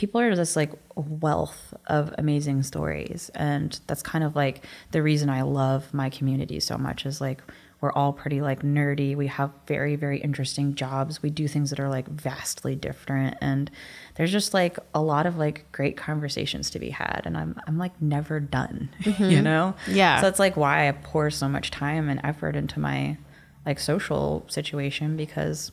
people 0.00 0.18
are 0.18 0.34
just 0.34 0.56
like 0.56 0.72
wealth 0.94 1.74
of 1.86 2.14
amazing 2.16 2.62
stories. 2.62 3.30
And 3.34 3.78
that's 3.86 4.02
kind 4.02 4.24
of 4.24 4.34
like 4.34 4.64
the 4.92 5.02
reason 5.02 5.28
I 5.28 5.42
love 5.42 5.92
my 5.92 6.08
community 6.08 6.58
so 6.58 6.78
much 6.78 7.04
is 7.04 7.20
like 7.20 7.42
we're 7.82 7.92
all 7.92 8.14
pretty 8.14 8.40
like 8.40 8.62
nerdy. 8.62 9.14
We 9.14 9.26
have 9.26 9.50
very, 9.66 9.96
very 9.96 10.18
interesting 10.18 10.74
jobs. 10.74 11.22
We 11.22 11.28
do 11.28 11.46
things 11.46 11.68
that 11.68 11.78
are 11.78 11.90
like 11.90 12.08
vastly 12.08 12.74
different. 12.76 13.36
And 13.42 13.70
there's 14.14 14.32
just 14.32 14.54
like 14.54 14.78
a 14.94 15.02
lot 15.02 15.26
of 15.26 15.36
like 15.36 15.70
great 15.70 15.98
conversations 15.98 16.70
to 16.70 16.78
be 16.78 16.88
had. 16.88 17.24
And 17.26 17.36
I'm 17.36 17.60
I'm 17.66 17.76
like 17.76 18.00
never 18.00 18.40
done. 18.40 18.88
You 19.04 19.12
mm-hmm. 19.12 19.44
know? 19.44 19.74
Yeah. 19.86 20.16
So 20.20 20.28
that's 20.28 20.38
like 20.38 20.56
why 20.56 20.88
I 20.88 20.92
pour 20.92 21.28
so 21.30 21.46
much 21.46 21.70
time 21.70 22.08
and 22.08 22.22
effort 22.24 22.56
into 22.56 22.80
my 22.80 23.18
like 23.66 23.78
social 23.78 24.46
situation 24.48 25.18
because 25.18 25.72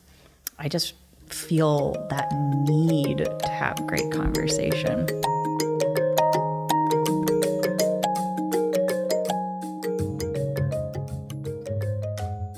I 0.60 0.68
just 0.68 0.96
feel 1.30 1.94
that 2.10 2.32
need 2.68 3.18
to 3.18 3.50
have 3.50 3.76
great 3.88 4.12
conversation. 4.12 5.06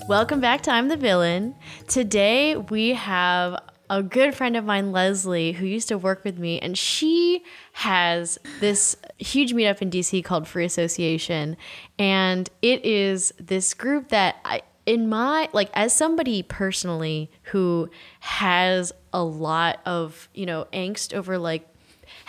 Welcome 0.08 0.42
back 0.42 0.62
to 0.64 0.72
I'm 0.72 0.88
the 0.88 0.98
Villain. 0.98 1.56
Today 1.88 2.56
we 2.56 2.96
have 2.96 3.62
a 3.92 4.04
good 4.04 4.36
friend 4.36 4.56
of 4.56 4.66
mine, 4.66 4.92
Leslie, 4.92 5.52
who 5.52 5.66
used 5.66 5.88
to 5.88 5.98
work 5.98 6.24
with 6.24 6.38
me, 6.38 6.60
and 6.60 6.78
she 6.78 7.44
has 7.74 8.38
this 8.60 8.96
huge 9.18 9.54
meetup 9.54 9.82
in 9.82 9.90
DC 9.90 10.24
called 10.24 10.48
Free 10.48 10.66
Association. 10.66 11.58
And 11.98 12.50
it 12.62 12.86
is 12.86 13.34
this 13.40 13.74
group 13.74 14.10
that 14.10 14.38
I, 14.46 14.62
in 14.86 15.10
my, 15.10 15.50
like, 15.54 15.70
as 15.74 15.94
somebody 15.94 16.44
personally 16.44 17.30
who 17.44 17.90
has 18.20 18.92
a 19.14 19.24
lot 19.24 19.80
of, 19.86 20.30
you 20.34 20.46
know, 20.46 20.68
angst 20.74 21.14
over 21.14 21.38
like 21.38 21.68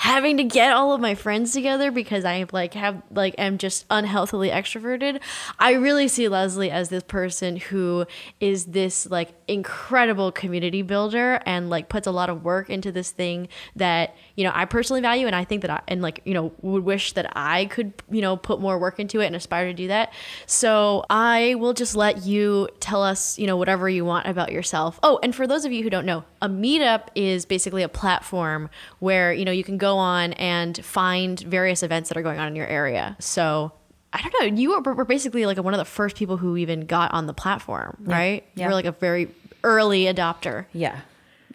having 0.01 0.39
to 0.39 0.45
get 0.45 0.73
all 0.73 0.95
of 0.95 1.01
my 1.01 1.15
friends 1.15 1.53
together 1.53 1.91
because 1.91 2.25
I 2.25 2.47
like 2.53 2.73
have 2.73 3.03
like 3.11 3.35
am 3.37 3.59
just 3.59 3.85
unhealthily 3.91 4.49
extroverted. 4.49 5.21
I 5.59 5.73
really 5.73 6.09
see 6.09 6.27
Leslie 6.27 6.71
as 6.71 6.89
this 6.89 7.03
person 7.03 7.57
who 7.57 8.07
is 8.41 8.65
this 8.65 9.11
like 9.11 9.29
incredible 9.47 10.33
community 10.33 10.81
builder 10.81 11.43
and 11.45 11.69
like 11.69 11.91
puts 11.91 12.07
a 12.07 12.13
lot 12.13 12.31
of 12.31 12.43
work 12.43 12.71
into 12.71 12.91
this 12.91 13.11
thing 13.11 13.49
that 13.77 14.17
you 14.37 14.45
know 14.45 14.53
I 14.55 14.65
personally 14.65 15.03
value 15.03 15.27
and 15.27 15.37
I 15.37 15.45
think 15.45 15.61
that 15.61 15.71
I 15.71 15.83
and 15.87 16.01
like 16.01 16.23
you 16.25 16.33
know 16.33 16.55
would 16.63 16.83
wish 16.83 17.13
that 17.13 17.31
I 17.37 17.67
could 17.67 17.93
you 18.11 18.23
know 18.23 18.39
put 18.39 18.59
more 18.59 18.79
work 18.79 19.01
into 19.01 19.21
it 19.21 19.27
and 19.27 19.37
aspire 19.37 19.67
to 19.67 19.75
do 19.75 19.89
that. 19.89 20.15
So 20.47 21.05
I 21.11 21.57
will 21.57 21.75
just 21.75 21.95
let 21.95 22.25
you 22.25 22.71
tell 22.81 23.03
us 23.03 23.39
you 23.39 23.47
know 23.47 23.59
whatever 23.59 23.87
you 23.87 24.07
want 24.07 24.27
about 24.27 24.51
yourself. 24.51 24.99
Oh, 25.03 25.21
and 25.23 25.35
for 25.35 25.47
those 25.47 25.67
of 25.67 25.73
you 25.73 25.83
who 25.83 25.91
don't 25.91 26.07
know, 26.07 26.25
a 26.41 26.49
meetup 26.49 27.09
is 27.15 27.45
basically 27.45 27.83
a 27.83 27.89
platform 27.91 28.71
where 28.99 29.31
you 29.35 29.45
know 29.45 29.53
you 29.53 29.63
can 29.63 29.77
go 29.77 29.90
on 29.99 30.33
and 30.35 30.83
find 30.85 31.39
various 31.41 31.83
events 31.83 32.09
that 32.09 32.19
are 32.19 32.23
going 32.23 32.39
on 32.39 32.49
in 32.49 32.57
your 32.57 32.67
area. 32.67 33.17
So 33.21 33.73
I 34.13 34.21
don't 34.23 34.35
know. 34.41 34.61
You 34.61 34.81
were, 34.81 34.95
were 34.95 35.05
basically 35.05 35.47
like 35.47 35.59
one 35.59 35.75
of 35.75 35.79
the 35.79 35.85
first 35.85 36.17
people 36.17 36.37
who 36.37 36.57
even 36.57 36.87
got 36.87 37.13
on 37.13 37.27
the 37.27 37.35
platform, 37.35 37.97
right? 38.01 38.45
Yeah. 38.55 38.65
You 38.65 38.69
were 38.69 38.75
like 38.75 38.85
a 38.85 38.93
very 38.93 39.29
early 39.63 40.05
adopter. 40.05 40.67
Yeah. 40.73 41.01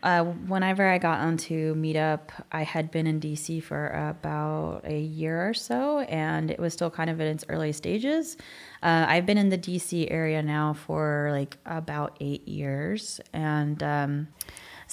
Uh, 0.04 0.24
whenever 0.24 0.88
I 0.88 1.00
got 1.00 1.20
onto 1.20 1.74
Meetup, 1.74 2.30
I 2.52 2.62
had 2.62 2.92
been 2.92 3.08
in 3.08 3.20
DC 3.20 3.64
for 3.64 3.88
about 3.88 4.82
a 4.84 5.00
year 5.00 5.50
or 5.50 5.56
so, 5.56 6.02
and 6.02 6.52
it 6.52 6.60
was 6.60 6.74
still 6.74 6.92
kind 6.92 7.10
of 7.10 7.20
in 7.20 7.26
its 7.26 7.44
early 7.50 7.72
stages. 7.72 8.38
Uh, 8.84 9.06
I've 9.08 9.26
been 9.26 9.40
in 9.40 9.50
the 9.50 9.58
DC 9.58 10.12
area 10.12 10.44
now 10.44 10.74
for 10.74 11.30
like 11.32 11.58
about 11.66 12.18
eight 12.20 12.48
years, 12.48 13.20
and 13.34 13.82
um, 13.82 14.28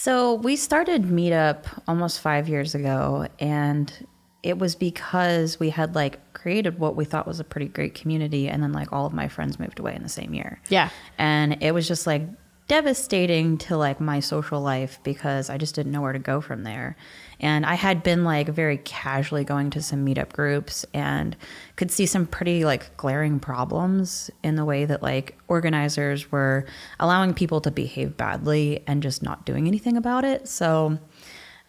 so 0.02 0.34
we 0.34 0.56
started 0.56 1.04
Meetup 1.04 1.64
almost 1.86 2.18
five 2.18 2.48
years 2.48 2.74
ago, 2.74 3.28
and 3.38 4.08
it 4.42 4.58
was 4.58 4.74
because 4.74 5.60
we 5.60 5.70
had 5.70 5.94
like 5.94 6.32
created 6.32 6.80
what 6.80 6.96
we 6.96 7.04
thought 7.04 7.24
was 7.24 7.38
a 7.38 7.44
pretty 7.44 7.68
great 7.68 7.94
community, 7.94 8.48
and 8.48 8.64
then 8.64 8.72
like 8.72 8.92
all 8.92 9.06
of 9.06 9.12
my 9.12 9.28
friends 9.28 9.60
moved 9.60 9.78
away 9.78 9.94
in 9.94 10.02
the 10.02 10.08
same 10.08 10.34
year. 10.34 10.60
Yeah. 10.68 10.88
And 11.18 11.62
it 11.62 11.70
was 11.70 11.86
just 11.86 12.04
like 12.08 12.22
devastating 12.66 13.58
to 13.58 13.76
like 13.76 14.00
my 14.00 14.18
social 14.18 14.60
life 14.60 14.98
because 15.04 15.48
I 15.48 15.56
just 15.56 15.76
didn't 15.76 15.92
know 15.92 16.00
where 16.00 16.12
to 16.12 16.18
go 16.18 16.40
from 16.40 16.64
there. 16.64 16.96
And 17.42 17.66
I 17.66 17.74
had 17.74 18.04
been 18.04 18.22
like 18.22 18.48
very 18.48 18.78
casually 18.78 19.42
going 19.42 19.70
to 19.70 19.82
some 19.82 20.06
meetup 20.06 20.32
groups 20.32 20.86
and 20.94 21.36
could 21.74 21.90
see 21.90 22.06
some 22.06 22.24
pretty 22.24 22.64
like 22.64 22.96
glaring 22.96 23.40
problems 23.40 24.30
in 24.44 24.54
the 24.54 24.64
way 24.64 24.84
that 24.84 25.02
like 25.02 25.36
organizers 25.48 26.30
were 26.30 26.64
allowing 27.00 27.34
people 27.34 27.60
to 27.62 27.70
behave 27.72 28.16
badly 28.16 28.84
and 28.86 29.02
just 29.02 29.24
not 29.24 29.44
doing 29.44 29.66
anything 29.66 29.96
about 29.96 30.24
it. 30.24 30.46
So 30.46 30.98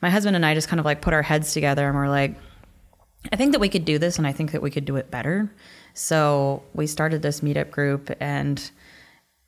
my 0.02 0.12
husband 0.12 0.36
and 0.36 0.46
I 0.46 0.54
just 0.54 0.68
kind 0.68 0.80
of 0.80 0.86
like 0.86 1.02
put 1.02 1.14
our 1.14 1.24
heads 1.24 1.54
together 1.54 1.88
and 1.88 1.98
we're 1.98 2.08
like, 2.08 2.36
I 3.32 3.36
think 3.36 3.54
that 3.54 3.60
we 3.60 3.70
could 3.70 3.86
do 3.86 3.98
this 3.98 4.20
and 4.20 4.28
I 4.28 4.32
think 4.32 4.52
that 4.52 4.62
we 4.62 4.70
could 4.70 4.86
do 4.86 4.98
it 4.98 5.10
better. 5.10 5.52
So 5.96 6.62
we 6.76 6.86
started 6.86 7.24
this 7.24 7.42
meetup 7.42 7.72
group 7.72 8.12
and 8.20 8.70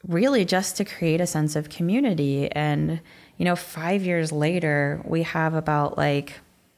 really 0.07 0.43
just 0.43 0.77
to 0.77 0.85
create 0.85 1.21
a 1.21 1.27
sense 1.27 1.55
of 1.55 1.69
community. 1.69 2.51
And, 2.51 3.01
you 3.37 3.45
know, 3.45 3.55
five 3.55 4.03
years 4.03 4.31
later, 4.31 5.01
we 5.05 5.23
have 5.23 5.53
about 5.53 5.97
like 5.97 6.33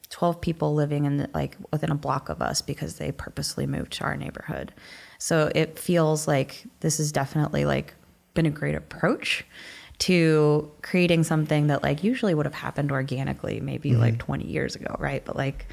12 0.09 0.41
people 0.41 0.73
living 0.73 1.05
in 1.05 1.17
the, 1.17 1.29
like 1.33 1.57
within 1.71 1.91
a 1.91 1.95
block 1.95 2.29
of 2.29 2.41
us 2.41 2.61
because 2.61 2.97
they 2.97 3.11
purposely 3.11 3.67
moved 3.67 3.93
to 3.93 4.03
our 4.03 4.15
neighborhood. 4.15 4.73
So 5.19 5.51
it 5.53 5.77
feels 5.77 6.27
like 6.27 6.63
this 6.79 6.97
has 6.97 7.11
definitely 7.11 7.65
like 7.65 7.93
been 8.33 8.45
a 8.45 8.51
great 8.51 8.75
approach 8.75 9.45
to 9.99 10.71
creating 10.81 11.23
something 11.23 11.67
that 11.67 11.83
like 11.83 12.03
usually 12.03 12.33
would 12.33 12.45
have 12.45 12.53
happened 12.53 12.91
organically 12.91 13.59
maybe 13.59 13.91
mm-hmm. 13.91 14.01
like 14.01 14.19
20 14.19 14.45
years 14.45 14.75
ago, 14.75 14.95
right? 14.99 15.25
But 15.25 15.35
like 15.35 15.67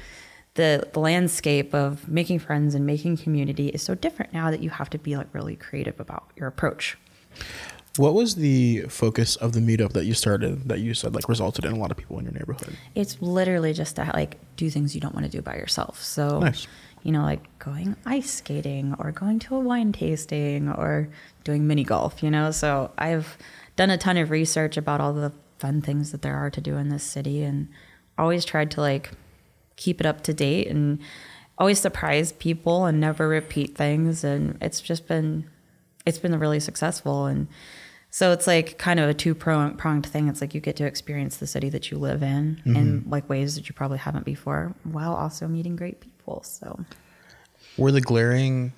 the, 0.55 0.87
the 0.93 0.99
landscape 0.99 1.73
of 1.73 2.07
making 2.09 2.39
friends 2.39 2.75
and 2.75 2.85
making 2.85 3.17
community 3.17 3.69
is 3.69 3.83
so 3.83 3.93
different 3.93 4.33
now 4.33 4.49
that 4.51 4.61
you 4.61 4.69
have 4.69 4.89
to 4.91 4.97
be 4.97 5.15
like 5.15 5.27
really 5.33 5.55
creative 5.55 5.99
about 5.99 6.31
your 6.35 6.47
approach. 6.47 6.97
What 7.97 8.13
was 8.13 8.35
the 8.35 8.81
focus 8.89 9.35
of 9.37 9.53
the 9.53 9.61
meetup 9.61 9.93
that 9.93 10.05
you 10.05 10.13
started 10.13 10.67
that 10.67 10.79
you 10.79 10.93
said 10.93 11.15
like 11.15 11.29
resulted 11.29 11.63
in 11.65 11.71
a 11.71 11.77
lot 11.77 11.91
of 11.91 11.97
people 11.97 12.19
in 12.19 12.25
your 12.25 12.33
neighborhood? 12.33 12.75
It's 12.93 13.21
literally 13.21 13.73
just 13.73 13.95
to 13.95 14.09
like 14.13 14.37
do 14.57 14.69
things 14.69 14.95
you 14.95 15.01
don't 15.01 15.13
want 15.13 15.25
to 15.25 15.31
do 15.31 15.41
by 15.41 15.55
yourself. 15.55 16.01
So, 16.03 16.39
Nice. 16.39 16.67
you 17.03 17.11
know, 17.11 17.23
like 17.23 17.47
going 17.59 17.95
ice 18.05 18.31
skating 18.31 18.95
or 18.99 19.11
going 19.11 19.39
to 19.39 19.55
a 19.55 19.59
wine 19.59 19.93
tasting 19.93 20.69
or 20.69 21.07
doing 21.45 21.67
mini 21.67 21.83
golf, 21.83 22.21
you 22.21 22.29
know? 22.29 22.51
So, 22.51 22.91
I've 22.97 23.37
done 23.77 23.89
a 23.89 23.97
ton 23.97 24.17
of 24.17 24.29
research 24.29 24.75
about 24.77 24.99
all 24.99 25.13
the 25.13 25.31
fun 25.59 25.81
things 25.81 26.11
that 26.11 26.21
there 26.21 26.35
are 26.35 26.49
to 26.49 26.59
do 26.61 26.75
in 26.77 26.89
this 26.89 27.03
city 27.03 27.43
and 27.43 27.69
always 28.17 28.43
tried 28.45 28.71
to 28.71 28.81
like 28.81 29.11
keep 29.77 29.99
it 29.99 30.05
up 30.05 30.21
to 30.23 30.33
date 30.33 30.67
and 30.67 30.99
always 31.57 31.79
surprise 31.79 32.31
people 32.33 32.85
and 32.85 32.99
never 32.99 33.27
repeat 33.27 33.75
things 33.75 34.23
and 34.23 34.57
it's 34.61 34.81
just 34.81 35.07
been 35.07 35.49
it's 36.05 36.19
been 36.19 36.37
really 36.37 36.59
successful 36.59 37.25
and 37.25 37.47
so 38.15 38.31
it's 38.31 38.47
like 38.47 38.77
kind 38.77 38.97
of 38.97 39.09
a 39.09 39.13
two 39.13 39.35
pronged 39.35 40.05
thing. 40.05 40.29
It's 40.29 40.39
like 40.39 40.55
you 40.55 40.61
get 40.61 40.77
to 40.77 40.85
experience 40.85 41.35
the 41.35 41.47
city 41.47 41.67
that 41.71 41.91
you 41.91 41.97
live 41.97 42.23
in 42.23 42.61
in 42.65 43.03
like 43.09 43.27
ways 43.27 43.55
that 43.55 43.67
you 43.67 43.75
probably 43.75 43.97
haven't 43.97 44.23
before, 44.23 44.73
while 44.83 45.13
also 45.13 45.49
meeting 45.49 45.75
great 45.75 45.99
people. 45.99 46.41
So 46.43 46.79
Were 47.75 47.91
the 47.91 47.99
glaring 47.99 48.71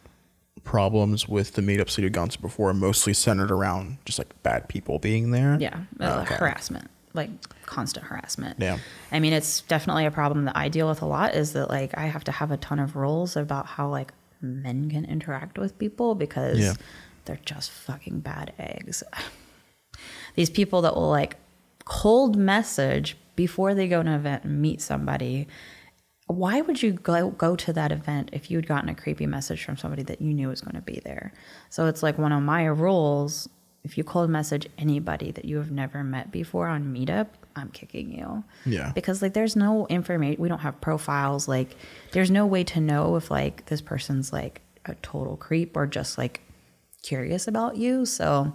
problems 0.64 1.28
with 1.30 1.54
the 1.54 1.62
meetups 1.62 1.96
that 1.98 2.02
you'd 2.02 2.14
gone 2.14 2.30
to 2.30 2.42
before 2.42 2.74
mostly 2.74 3.14
centered 3.14 3.52
around 3.52 4.00
just 4.06 4.18
like 4.18 4.42
bad 4.42 4.70
people 4.70 4.98
being 4.98 5.30
there? 5.30 5.56
yeah, 5.60 5.82
uh, 6.00 6.22
Okay. 6.24 6.34
harassment, 6.34 6.90
like 7.14 7.30
constant 7.68 8.08
harassment. 8.08 8.58
Yeah. 8.60 8.80
I 9.12 9.20
mean, 9.20 9.34
it's 9.34 9.62
definitely 9.62 10.08
a 10.08 10.12
problem 10.12 10.46
that 10.46 10.58
I 10.58 10.68
deal 10.68 10.90
with 10.90 11.04
a 11.04 11.06
lot. 11.06 11.36
Is 11.36 11.54
that 11.54 11.70
like 11.70 11.96
I 11.96 12.08
have 12.08 12.24
to 12.24 12.32
have 12.32 12.50
a 12.50 12.58
ton 12.58 12.80
of 12.80 12.96
rules 12.96 13.36
about 13.36 13.68
how 13.68 13.88
like 13.88 14.14
men 14.42 14.90
can 14.90 15.06
interact 15.06 15.60
with 15.60 15.78
people 15.78 16.16
because 16.16 16.58
Yeah. 16.58 16.74
They're 17.28 17.40
just 17.46 17.70
fucking 17.70 18.22
bad 18.22 18.54
eggs. 18.58 19.04
These 20.36 20.50
people 20.50 20.82
that 20.82 20.96
will 20.96 21.10
like 21.10 21.38
cold 21.86 22.36
message 22.36 23.18
before 23.36 23.74
they 23.74 23.88
go 23.88 24.04
to 24.04 24.10
an 24.10 24.16
event 24.16 24.44
and 24.44 24.62
meet 24.62 24.82
somebody. 24.82 25.48
Why 26.26 26.60
would 26.62 26.84
you 26.84 26.92
go 26.92 27.30
go 27.30 27.56
to 27.56 27.72
that 27.74 27.92
event 27.92 28.32
if 28.34 28.52
you'd 28.52 28.68
gotten 28.68 28.90
a 28.90 28.96
creepy 28.96 29.26
message 29.26 29.64
from 29.64 29.78
somebody 29.78 30.04
that 30.04 30.22
you 30.22 30.34
knew 30.34 30.50
was 30.50 30.62
going 30.62 30.76
to 30.76 30.82
be 30.82 31.00
there? 31.04 31.32
So 31.70 31.86
it's 31.86 32.04
like 32.04 32.18
one 32.18 32.34
of 32.34 32.44
my 32.44 32.66
rules. 32.66 33.48
If 33.84 33.98
you 33.98 34.04
cold 34.04 34.30
message 34.30 34.68
anybody 34.78 35.32
that 35.32 35.46
you 35.46 35.58
have 35.58 35.72
never 35.72 36.04
met 36.04 36.30
before 36.30 36.68
on 36.68 36.94
Meetup, 36.94 37.28
I'm 37.56 37.70
kicking 37.70 38.12
you. 38.12 38.44
Yeah. 38.66 38.92
Because 38.94 39.22
like 39.22 39.34
there's 39.34 39.56
no 39.56 39.88
information 39.88 40.42
we 40.42 40.50
don't 40.50 40.60
have 40.60 40.82
profiles, 40.82 41.48
like 41.48 41.76
there's 42.12 42.30
no 42.30 42.46
way 42.46 42.66
to 42.66 42.82
know 42.82 43.16
if 43.16 43.32
like 43.32 43.66
this 43.68 43.82
person's 43.82 44.34
like 44.34 44.62
a 44.84 44.96
total 44.96 45.38
creep 45.38 45.78
or 45.78 45.88
just 45.88 46.18
like 46.18 46.42
curious 47.04 47.48
about 47.48 47.78
you. 47.78 48.06
So 48.06 48.52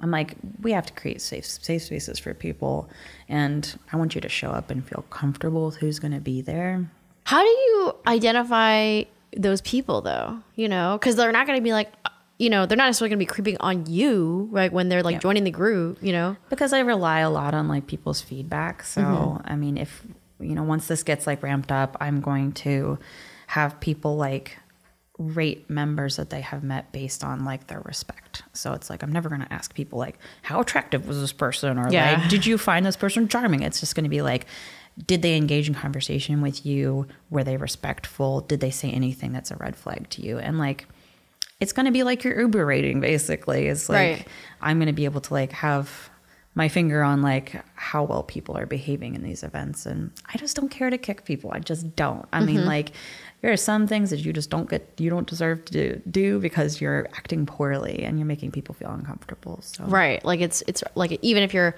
I'm 0.00 0.10
like, 0.10 0.34
we 0.60 0.72
have 0.72 0.86
to 0.86 0.92
create 0.92 1.20
safe 1.20 1.44
safe 1.46 1.82
spaces 1.82 2.18
for 2.18 2.34
people 2.34 2.88
and 3.28 3.78
I 3.92 3.96
want 3.96 4.14
you 4.14 4.20
to 4.20 4.28
show 4.28 4.50
up 4.50 4.70
and 4.70 4.86
feel 4.86 5.04
comfortable 5.10 5.66
with 5.66 5.76
who's 5.76 5.98
gonna 5.98 6.20
be 6.20 6.40
there. 6.40 6.90
How 7.24 7.40
do 7.42 7.48
you 7.48 7.94
identify 8.06 9.04
those 9.36 9.60
people 9.60 10.00
though? 10.00 10.38
You 10.56 10.68
know, 10.68 10.98
because 11.00 11.16
they're 11.16 11.32
not 11.32 11.46
going 11.46 11.58
to 11.58 11.62
be 11.62 11.72
like, 11.72 11.92
you 12.38 12.50
know, 12.50 12.66
they're 12.66 12.76
not 12.76 12.86
necessarily 12.86 13.10
going 13.10 13.20
to 13.20 13.24
be 13.24 13.26
creeping 13.32 13.56
on 13.60 13.86
you, 13.86 14.48
right? 14.50 14.72
When 14.72 14.88
they're 14.88 15.02
like 15.02 15.14
Yeah. 15.14 15.20
joining 15.20 15.44
the 15.44 15.50
group, 15.50 15.98
you 16.02 16.12
know? 16.12 16.36
because 16.50 16.72
I 16.72 16.80
rely 16.80 17.20
a 17.20 17.30
lot 17.30 17.54
on 17.54 17.68
like 17.68 17.86
people's 17.86 18.20
feedback. 18.20 18.82
So 18.82 19.00
mm-hmm. 19.00 19.50
I 19.52 19.54
mean, 19.56 19.78
if 19.78 20.02
you 20.40 20.54
know, 20.56 20.64
once 20.64 20.88
this 20.88 21.04
gets 21.04 21.26
like 21.26 21.42
ramped 21.42 21.70
up, 21.70 21.96
I'm 22.00 22.20
going 22.20 22.52
to 22.52 22.98
have 23.46 23.78
people 23.78 24.16
like 24.16 24.58
rate 25.22 25.68
members 25.70 26.16
that 26.16 26.30
they 26.30 26.40
have 26.40 26.62
met 26.62 26.92
based 26.92 27.22
on 27.24 27.44
like 27.44 27.66
their 27.68 27.80
respect. 27.80 28.42
So 28.52 28.72
it's 28.72 28.90
like 28.90 29.02
I'm 29.02 29.12
never 29.12 29.28
going 29.28 29.40
to 29.42 29.52
ask 29.52 29.74
people 29.74 29.98
like 29.98 30.18
how 30.42 30.60
attractive 30.60 31.06
was 31.06 31.20
this 31.20 31.32
person 31.32 31.78
or 31.78 31.90
Yeah. 31.90 32.20
like 32.20 32.28
did 32.28 32.44
you 32.46 32.58
find 32.58 32.84
this 32.86 32.96
person 32.96 33.28
charming? 33.28 33.62
It's 33.62 33.80
just 33.80 33.94
going 33.94 34.04
to 34.04 34.10
be 34.10 34.22
like 34.22 34.46
did 35.06 35.22
they 35.22 35.36
engage 35.36 35.68
in 35.68 35.74
conversation 35.74 36.42
with 36.42 36.66
you? 36.66 37.06
Were 37.30 37.44
they 37.44 37.56
respectful? 37.56 38.42
Did 38.42 38.60
they 38.60 38.70
say 38.70 38.90
anything 38.90 39.32
that's 39.32 39.50
a 39.50 39.56
red 39.56 39.74
flag 39.74 40.10
to 40.10 40.22
you? 40.22 40.38
And 40.38 40.58
like 40.58 40.86
it's 41.60 41.72
going 41.72 41.86
to 41.86 41.92
be 41.92 42.02
like 42.02 42.24
your 42.24 42.38
Uber 42.40 42.66
rating 42.66 43.00
basically. 43.00 43.68
It's 43.68 43.88
like 43.88 43.98
Right. 44.16 44.28
I'm 44.60 44.78
going 44.78 44.88
to 44.88 44.92
be 44.92 45.04
able 45.06 45.20
to 45.22 45.32
like 45.32 45.52
have 45.52 46.10
my 46.54 46.68
finger 46.68 47.02
on 47.02 47.22
like 47.22 47.62
how 47.74 48.04
well 48.04 48.22
people 48.22 48.58
are 48.58 48.66
behaving 48.66 49.14
in 49.14 49.22
these 49.22 49.42
events 49.42 49.86
and 49.86 50.10
I 50.34 50.36
just 50.36 50.54
don't 50.56 50.68
care 50.68 50.90
to 50.90 50.98
kick 50.98 51.24
people. 51.24 51.50
I 51.54 51.60
just 51.60 51.96
don't. 51.96 52.26
I 52.30 52.38
Mm-hmm. 52.40 52.46
mean 52.46 52.66
like 52.66 52.92
there 53.42 53.52
are 53.52 53.56
some 53.56 53.86
things 53.88 54.10
that 54.10 54.20
you 54.20 54.32
just 54.32 54.50
don't 54.50 54.70
get 54.70 54.88
you 54.98 55.10
don't 55.10 55.26
deserve 55.26 55.64
to 55.66 55.72
do, 55.72 56.02
do 56.10 56.38
because 56.38 56.80
you're 56.80 57.08
acting 57.14 57.44
poorly 57.44 58.04
and 58.04 58.18
you're 58.18 58.26
making 58.26 58.52
people 58.52 58.74
feel 58.74 58.90
uncomfortable. 58.90 59.58
So 59.62 59.84
Right. 59.84 60.24
Like 60.24 60.40
it's 60.40 60.62
it's 60.66 60.82
like 60.94 61.18
even 61.22 61.42
if 61.42 61.52
you're 61.52 61.74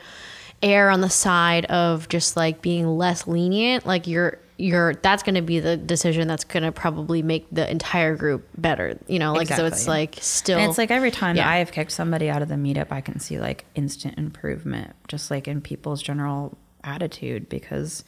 err 0.63 0.91
on 0.91 1.01
the 1.01 1.11
side 1.11 1.65
of 1.67 2.09
just 2.09 2.37
like 2.37 2.63
being 2.63 2.87
less 2.87 3.27
lenient, 3.27 3.87
like 3.87 4.07
you're 4.07 4.39
you're 4.57 4.95
that's 4.95 5.23
going 5.25 5.35
to 5.35 5.43
be 5.43 5.59
the 5.59 5.77
decision 5.77 6.29
that's 6.29 6.45
going 6.45 6.63
to 6.63 6.71
probably 6.71 7.23
make 7.23 7.47
the 7.51 7.69
entire 7.69 8.15
group 8.15 8.47
better. 8.57 8.99
You 9.09 9.19
know, 9.19 9.33
like 9.33 9.49
so 9.49 9.65
it's 9.65 9.89
like 9.89 10.19
still 10.21 10.59
And 10.59 10.69
it's 10.69 10.79
like 10.79 10.91
every 10.91 11.11
time 11.11 11.37
Yeah. 11.37 11.49
I 11.49 11.57
have 11.57 11.73
kicked 11.73 11.93
somebody 11.93 12.29
out 12.29 12.43
of 12.43 12.49
the 12.49 12.55
meetup, 12.55 12.93
I 12.93 13.01
can 13.01 13.19
see 13.21 13.41
like 13.41 13.65
instant 13.75 14.19
improvement, 14.19 14.95
just 15.09 15.31
like 15.31 15.49
in 15.49 15.61
people's 15.63 16.03
general 16.03 16.57
attitude. 16.85 17.49
Because 17.49 18.05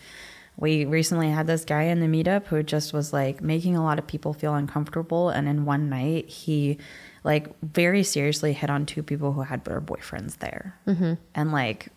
we 0.56 0.86
recently 0.86 1.28
had 1.28 1.46
this 1.46 1.64
guy 1.64 1.82
in 1.82 2.00
the 2.00 2.06
meetup 2.06 2.46
who 2.46 2.62
just 2.62 2.92
was 2.92 3.12
like 3.12 3.42
making 3.42 3.76
a 3.76 3.82
lot 3.82 3.98
of 3.98 4.06
people 4.06 4.32
feel 4.32 4.54
uncomfortable. 4.54 5.28
And 5.28 5.48
in 5.48 5.66
one 5.66 5.90
night, 5.90 6.28
he 6.28 6.78
like 7.24 7.48
very 7.60 8.02
seriously 8.02 8.52
hit 8.54 8.70
on 8.70 8.86
two 8.86 9.02
people 9.02 9.32
who 9.32 9.42
had 9.42 9.64
their 9.64 9.80
boyfriends 9.80 10.38
there. 10.38 10.78
Mm-hmm. 10.86 11.14
And 11.34 11.52
like, 11.52 11.88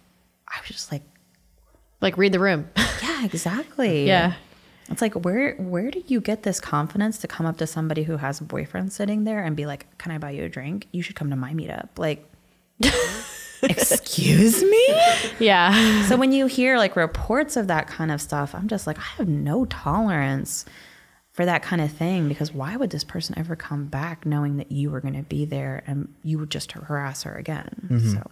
I 0.47 0.59
was 0.59 0.69
just 0.69 0.91
like, 0.91 1.03
like 2.01 2.17
read 2.17 2.33
the 2.33 2.39
room. 2.39 2.69
yeah, 3.01 3.25
exactly. 3.25 4.05
Yeah. 4.05 4.33
It's 4.89 5.01
like 5.01 5.13
where 5.13 5.55
where 5.55 5.91
do 5.91 6.01
you 6.07 6.19
get 6.19 6.43
this 6.43 6.59
confidence 6.59 7.19
to 7.19 7.27
come 7.27 7.45
up 7.45 7.57
to 7.57 7.67
somebody 7.67 8.03
who 8.03 8.17
has 8.17 8.41
a 8.41 8.43
boyfriend 8.43 8.91
sitting 8.91 9.23
there 9.23 9.43
and 9.43 9.55
be 9.55 9.67
like, 9.67 9.85
"Can 9.99 10.11
I 10.11 10.17
buy 10.17 10.31
you 10.31 10.43
a 10.43 10.49
drink? 10.49 10.87
You 10.91 11.03
should 11.03 11.15
come 11.15 11.29
to 11.29 11.35
my 11.35 11.53
meetup." 11.53 11.89
Like 11.97 12.28
Excuse 13.61 14.63
me? 14.63 14.87
yeah. 15.39 16.05
So 16.07 16.15
when 16.15 16.31
you 16.31 16.45
hear 16.47 16.77
like 16.77 16.95
reports 16.95 17.57
of 17.57 17.67
that 17.67 17.87
kind 17.87 18.11
of 18.11 18.21
stuff, 18.21 18.55
I'm 18.55 18.67
just 18.67 18.87
like, 18.87 18.97
I 18.97 19.03
have 19.17 19.27
no 19.27 19.65
tolerance 19.65 20.65
for 21.31 21.45
that 21.45 21.61
kind 21.61 21.81
of 21.81 21.91
thing 21.91 22.27
because 22.27 22.53
why 22.53 22.75
would 22.75 22.89
this 22.89 23.03
person 23.03 23.37
ever 23.37 23.55
come 23.55 23.85
back 23.85 24.25
knowing 24.25 24.57
that 24.57 24.71
you 24.71 24.89
were 24.91 25.01
going 25.01 25.13
to 25.13 25.23
be 25.23 25.45
there 25.45 25.83
and 25.87 26.13
you 26.23 26.39
would 26.39 26.49
just 26.49 26.71
harass 26.71 27.23
her 27.23 27.35
again? 27.35 28.11
So 28.13 28.31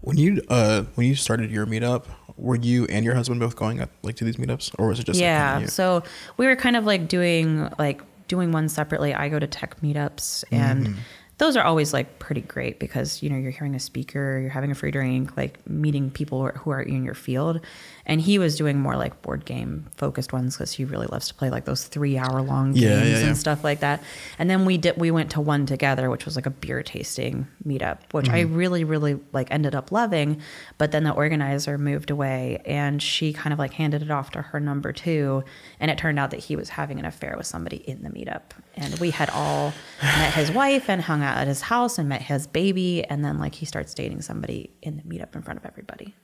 When 0.00 0.16
you 0.16 0.42
uh 0.48 0.82
when 0.94 1.06
you 1.06 1.14
started 1.16 1.50
your 1.50 1.66
meetup, 1.66 2.06
were 2.36 2.56
you 2.56 2.84
and 2.86 3.04
your 3.04 3.14
husband 3.14 3.40
both 3.40 3.56
going 3.56 3.80
up 3.80 3.90
like 4.02 4.16
to 4.16 4.24
these 4.24 4.36
meetups, 4.36 4.74
or 4.78 4.88
was 4.88 4.98
it 5.00 5.06
just 5.06 5.18
like, 5.18 5.24
yeah 5.24 5.54
kinda 5.58 5.70
so 5.70 6.02
we 6.36 6.46
were 6.46 6.56
kind 6.56 6.76
of 6.76 6.84
like 6.84 7.08
doing 7.08 7.68
like 7.78 8.00
doing 8.26 8.50
one 8.52 8.68
separately 8.68 9.14
i 9.14 9.28
go 9.28 9.38
to 9.38 9.46
tech 9.46 9.80
meetups 9.82 10.42
and 10.50 10.96
those 11.38 11.56
are 11.56 11.64
always 11.64 11.92
like 11.92 12.18
pretty 12.20 12.42
great 12.42 12.78
because 12.78 13.22
you 13.22 13.28
know 13.28 13.36
you're 13.36 13.50
hearing 13.50 13.74
a 13.74 13.80
speaker 13.80 14.38
you're 14.40 14.50
having 14.50 14.70
a 14.70 14.74
free 14.74 14.92
drink 14.92 15.36
like 15.36 15.58
meeting 15.68 16.10
people 16.10 16.46
who 16.48 16.70
are 16.70 16.80
in 16.82 17.04
your 17.04 17.14
field. 17.14 17.60
And 18.06 18.20
he 18.20 18.38
was 18.38 18.56
doing 18.56 18.78
more 18.78 18.96
like 18.96 19.22
board 19.22 19.46
game 19.46 19.86
focused 19.96 20.32
ones 20.34 20.56
because 20.56 20.72
he 20.72 20.84
really 20.84 21.06
loves 21.06 21.28
to 21.28 21.34
play 21.34 21.48
like 21.48 21.64
those 21.64 21.84
three 21.84 22.18
hour 22.18 22.42
long 22.42 22.72
games 22.72 22.82
Yeah, 22.82 23.02
yeah, 23.02 23.18
yeah. 23.20 23.26
and 23.28 23.36
stuff 23.36 23.64
like 23.64 23.80
that. 23.80 24.02
And 24.38 24.48
then 24.50 24.64
we 24.66 24.76
did 24.76 24.98
we 24.98 25.10
went 25.10 25.30
to 25.32 25.40
one 25.40 25.64
together 25.66 26.10
which 26.10 26.24
was 26.26 26.36
like 26.36 26.44
a 26.46 26.50
beer 26.50 26.82
tasting 26.82 27.46
meetup 27.66 27.98
which 28.12 28.28
i 28.28 28.42
Mm-hmm. 28.44 28.54
really 28.56 28.84
really 28.84 29.18
like 29.32 29.48
ended 29.50 29.74
up 29.74 29.90
loving. 29.90 30.40
But 30.78 30.92
then 30.92 31.04
the 31.04 31.12
organizer 31.12 31.78
moved 31.78 32.10
away 32.10 32.60
and 32.66 33.02
she 33.02 33.32
kind 33.32 33.52
of 33.52 33.58
like 33.58 33.72
handed 33.72 34.02
it 34.02 34.10
off 34.10 34.30
to 34.32 34.42
her 34.42 34.60
number 34.60 34.92
two. 34.92 35.42
And 35.80 35.90
it 35.90 35.98
turned 35.98 36.18
out 36.18 36.30
that 36.30 36.40
he 36.40 36.56
was 36.56 36.68
having 36.68 36.98
an 36.98 37.04
affair 37.06 37.34
with 37.36 37.46
somebody 37.46 37.78
in 37.78 38.02
the 38.02 38.10
meetup 38.10 38.42
and 38.76 38.98
we 38.98 39.10
had 39.10 39.30
all 39.30 39.72
met 40.02 40.34
his 40.34 40.50
wife 40.50 40.88
and 40.88 41.02
hung 41.02 41.22
out 41.22 41.36
at 41.36 41.46
his 41.46 41.62
house 41.62 41.98
and 41.98 42.08
met 42.08 42.22
his 42.22 42.46
baby 42.46 43.04
and 43.04 43.24
then 43.24 43.38
like 43.38 43.54
he 43.54 43.66
starts 43.66 43.94
dating 43.94 44.20
somebody 44.22 44.70
in 44.82 44.96
the 44.96 45.02
meetup 45.02 45.34
in 45.34 45.42
front 45.42 45.58
of 45.58 45.66
everybody 45.66 46.14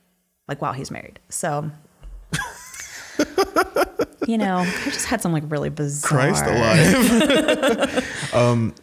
like 0.47 0.61
while 0.61 0.73
he's 0.73 0.91
married 0.91 1.19
so 1.29 1.69
you 4.27 4.37
know 4.37 4.57
i 4.57 4.83
just 4.85 5.05
had 5.05 5.21
some 5.21 5.33
like 5.33 5.43
really 5.47 5.69
bizarre 5.69 6.31
Christ 6.31 6.45
alive. 6.45 8.33
um, 8.33 8.75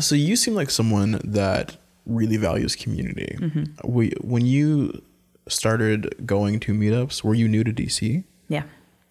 so 0.00 0.14
you 0.14 0.36
seem 0.36 0.54
like 0.54 0.70
someone 0.70 1.20
that 1.24 1.76
really 2.06 2.36
values 2.36 2.76
community. 2.76 3.36
Mm-hmm. 3.38 3.64
We, 3.90 4.12
when 4.20 4.46
you 4.46 5.02
started 5.48 6.26
going 6.26 6.60
to 6.60 6.72
meetups, 6.72 7.22
were 7.22 7.34
you 7.34 7.48
new 7.48 7.64
to 7.64 7.72
DC? 7.72 8.24
Yeah. 8.48 8.64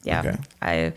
Yeah. 0.04 0.20
Okay. 0.20 0.38
I 0.62 0.94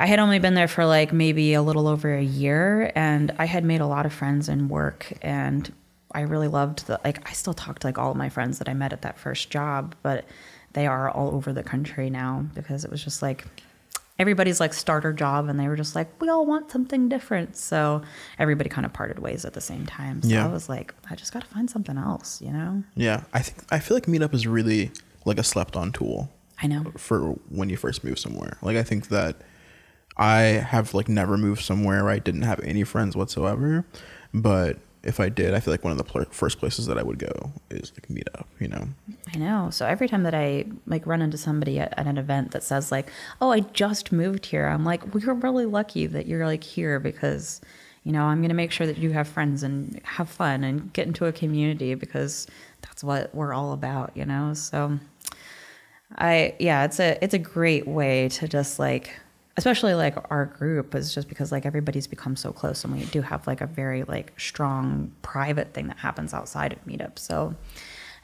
I 0.00 0.06
had 0.06 0.20
only 0.20 0.38
been 0.38 0.54
there 0.54 0.68
for 0.68 0.86
like 0.86 1.12
maybe 1.12 1.54
a 1.54 1.62
little 1.62 1.88
over 1.88 2.14
a 2.14 2.22
year 2.22 2.92
and 2.94 3.32
I 3.38 3.46
had 3.46 3.64
made 3.64 3.80
a 3.80 3.86
lot 3.86 4.06
of 4.06 4.12
friends 4.12 4.48
in 4.48 4.68
work 4.68 5.12
and 5.22 5.70
I 6.12 6.20
really 6.22 6.46
loved 6.48 6.86
the 6.86 7.00
like 7.04 7.28
I 7.28 7.32
still 7.32 7.52
talk 7.52 7.80
to 7.80 7.86
like 7.86 7.98
all 7.98 8.12
of 8.12 8.16
my 8.16 8.28
friends 8.28 8.58
that 8.58 8.68
I 8.68 8.74
met 8.74 8.92
at 8.92 9.02
that 9.02 9.18
first 9.18 9.50
job, 9.50 9.94
but 10.02 10.24
they 10.72 10.86
are 10.86 11.10
all 11.10 11.34
over 11.34 11.52
the 11.52 11.62
country 11.64 12.10
now 12.10 12.46
because 12.54 12.84
it 12.84 12.90
was 12.90 13.02
just 13.02 13.22
like 13.22 13.44
everybody's 14.20 14.60
like 14.60 14.72
starter 14.72 15.12
job 15.12 15.48
and 15.48 15.58
they 15.60 15.66
were 15.68 15.76
just 15.76 15.94
like 15.96 16.08
we 16.20 16.28
all 16.28 16.46
want 16.46 16.70
something 16.70 17.08
different. 17.08 17.56
So 17.56 18.02
everybody 18.38 18.70
kind 18.70 18.86
of 18.86 18.92
parted 18.92 19.18
ways 19.18 19.44
at 19.44 19.52
the 19.54 19.60
same 19.60 19.84
time. 19.84 20.22
So 20.22 20.28
Yeah. 20.28 20.44
I 20.46 20.48
was 20.48 20.68
like 20.68 20.94
I 21.10 21.16
just 21.16 21.32
got 21.32 21.40
to 21.42 21.48
find 21.48 21.68
something 21.68 21.98
else, 21.98 22.40
you 22.40 22.52
know? 22.52 22.84
Yeah, 22.94 23.24
I 23.32 23.40
think 23.42 23.58
I 23.72 23.80
feel 23.80 23.96
like 23.96 24.06
Meetup 24.06 24.32
is 24.32 24.46
really 24.46 24.92
like 25.24 25.38
a 25.38 25.44
slept-on 25.44 25.90
tool 25.92 26.30
I 26.62 26.68
know. 26.68 26.92
for 26.96 27.20
when 27.50 27.68
you 27.68 27.76
first 27.76 28.04
move 28.04 28.18
somewhere. 28.18 28.58
Like 28.62 28.76
I 28.76 28.82
think 28.84 29.08
that 29.08 29.36
I 30.18 30.40
have 30.40 30.94
like 30.94 31.08
never 31.08 31.36
moved 31.36 31.62
somewhere 31.62 32.04
where 32.04 32.12
I 32.12 32.18
didn't 32.18 32.42
have 32.42 32.60
any 32.60 32.84
friends 32.84 33.16
whatsoever, 33.16 33.84
but 34.34 34.78
if 35.04 35.20
I 35.20 35.28
did, 35.28 35.54
I 35.54 35.60
feel 35.60 35.72
like 35.72 35.84
one 35.84 35.92
of 35.92 35.98
the 35.98 36.04
pl- 36.04 36.26
first 36.30 36.58
places 36.58 36.86
that 36.86 36.98
I 36.98 37.02
would 37.02 37.18
go 37.18 37.52
is 37.70 37.92
like 37.92 38.08
Meetup. 38.08 38.46
You 38.58 38.68
know? 38.68 38.88
I 39.32 39.38
know. 39.38 39.70
So 39.70 39.86
every 39.86 40.08
time 40.08 40.24
that 40.24 40.34
I 40.34 40.66
like 40.86 41.06
run 41.06 41.22
into 41.22 41.38
somebody 41.38 41.78
at, 41.78 41.96
at 41.96 42.06
an 42.06 42.18
event 42.18 42.50
that 42.50 42.62
says 42.62 42.90
like, 42.90 43.10
"Oh, 43.40 43.50
I 43.50 43.60
just 43.60 44.10
moved 44.12 44.46
here," 44.46 44.66
I'm 44.66 44.84
like, 44.84 45.14
"We're 45.14 45.34
really 45.34 45.66
lucky 45.66 46.06
that 46.06 46.26
you're 46.26 46.46
like 46.46 46.64
here 46.64 46.98
because, 46.98 47.60
you 48.02 48.12
know, 48.12 48.24
I'm 48.24 48.38
going 48.38 48.48
to 48.48 48.54
make 48.54 48.72
sure 48.72 48.86
that 48.86 48.98
you 48.98 49.12
have 49.12 49.28
friends 49.28 49.62
and 49.62 50.00
have 50.02 50.28
fun 50.28 50.64
and 50.64 50.92
get 50.92 51.06
into 51.06 51.26
a 51.26 51.32
community 51.32 51.94
because 51.94 52.46
that's 52.82 53.04
what 53.04 53.32
we're 53.34 53.54
all 53.54 53.72
about, 53.72 54.16
you 54.16 54.24
know." 54.24 54.52
So 54.54 54.98
I 56.16 56.54
yeah, 56.58 56.84
it's 56.84 56.98
a 56.98 57.22
it's 57.22 57.34
a 57.34 57.38
great 57.38 57.86
way 57.86 58.28
to 58.30 58.48
just 58.48 58.78
like 58.78 59.12
especially 59.58 59.94
like 59.94 60.16
our 60.30 60.46
group 60.46 60.94
is 60.94 61.12
just 61.14 61.28
because 61.28 61.52
like 61.52 61.66
everybody's 61.66 62.06
become 62.06 62.36
so 62.36 62.52
close 62.52 62.84
and 62.84 62.94
we 62.96 63.04
do 63.06 63.20
have 63.20 63.46
like 63.46 63.60
a 63.60 63.66
very 63.66 64.04
like 64.04 64.32
strong 64.38 65.12
private 65.22 65.74
thing 65.74 65.88
that 65.88 65.98
happens 65.98 66.32
outside 66.32 66.72
of 66.72 66.82
meetups 66.86 67.18
So 67.18 67.54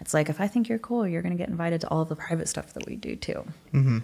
it's 0.01 0.15
like 0.15 0.29
if 0.29 0.41
I 0.41 0.49
think 0.49 0.69
you're 0.69 0.79
cool, 0.79 1.07
you're 1.07 1.23
going 1.23 1.37
to 1.37 1.39
get 1.39 1.49
invited 1.49 1.81
to 1.83 1.89
all 1.89 2.01
of 2.01 2.09
the 2.09 2.17
private 2.17 2.49
stuff 2.49 2.73
that 2.75 2.87
we 2.87 2.97
do 2.97 3.17
too. 3.17 3.45
Mm-hmm. 3.73 3.99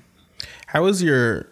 How 0.66 0.84
has 0.87 1.02
your 1.02 1.46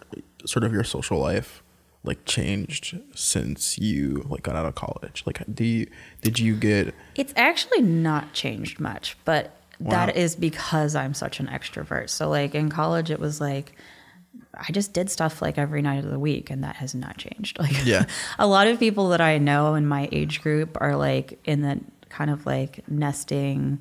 sort 0.44 0.64
of 0.64 0.72
your 0.72 0.84
social 0.84 1.18
life 1.18 1.62
like 2.04 2.24
changed 2.24 2.98
since 3.14 3.78
you 3.78 4.24
like 4.28 4.42
got 4.42 4.56
out 4.56 4.66
of 4.66 4.74
college? 4.74 5.22
Like, 5.26 5.42
do 5.52 5.64
you 5.64 5.86
did 6.22 6.38
you 6.38 6.56
get 6.56 6.94
It's 7.14 7.32
actually 7.36 7.82
not 7.82 8.32
changed 8.32 8.80
much, 8.80 9.16
but 9.24 9.54
Wow. 9.80 9.90
that 9.90 10.16
is 10.16 10.34
because 10.34 10.96
I'm 10.96 11.14
such 11.14 11.38
an 11.38 11.46
extrovert. 11.46 12.10
So 12.10 12.28
like 12.28 12.52
in 12.54 12.68
college 12.68 13.10
it 13.12 13.20
was 13.20 13.40
like 13.40 13.76
I 14.54 14.72
just 14.72 14.92
did 14.92 15.10
stuff 15.10 15.40
like 15.40 15.58
every 15.58 15.82
night 15.82 16.04
of 16.04 16.10
the 16.10 16.18
week 16.18 16.50
and 16.50 16.64
that 16.64 16.76
has 16.76 16.94
not 16.94 17.16
changed. 17.16 17.58
Like 17.68 17.84
Yeah. 17.84 18.04
a 18.38 18.46
lot 18.46 18.66
of 18.66 18.78
people 18.78 19.10
that 19.10 19.20
I 19.20 19.38
know 19.38 19.74
in 19.74 19.86
my 19.86 20.08
age 20.12 20.42
group 20.42 20.76
are 20.80 20.96
like 20.96 21.38
in 21.44 21.62
the 21.62 21.80
kind 22.08 22.30
of 22.30 22.46
like 22.46 22.88
nesting 22.88 23.80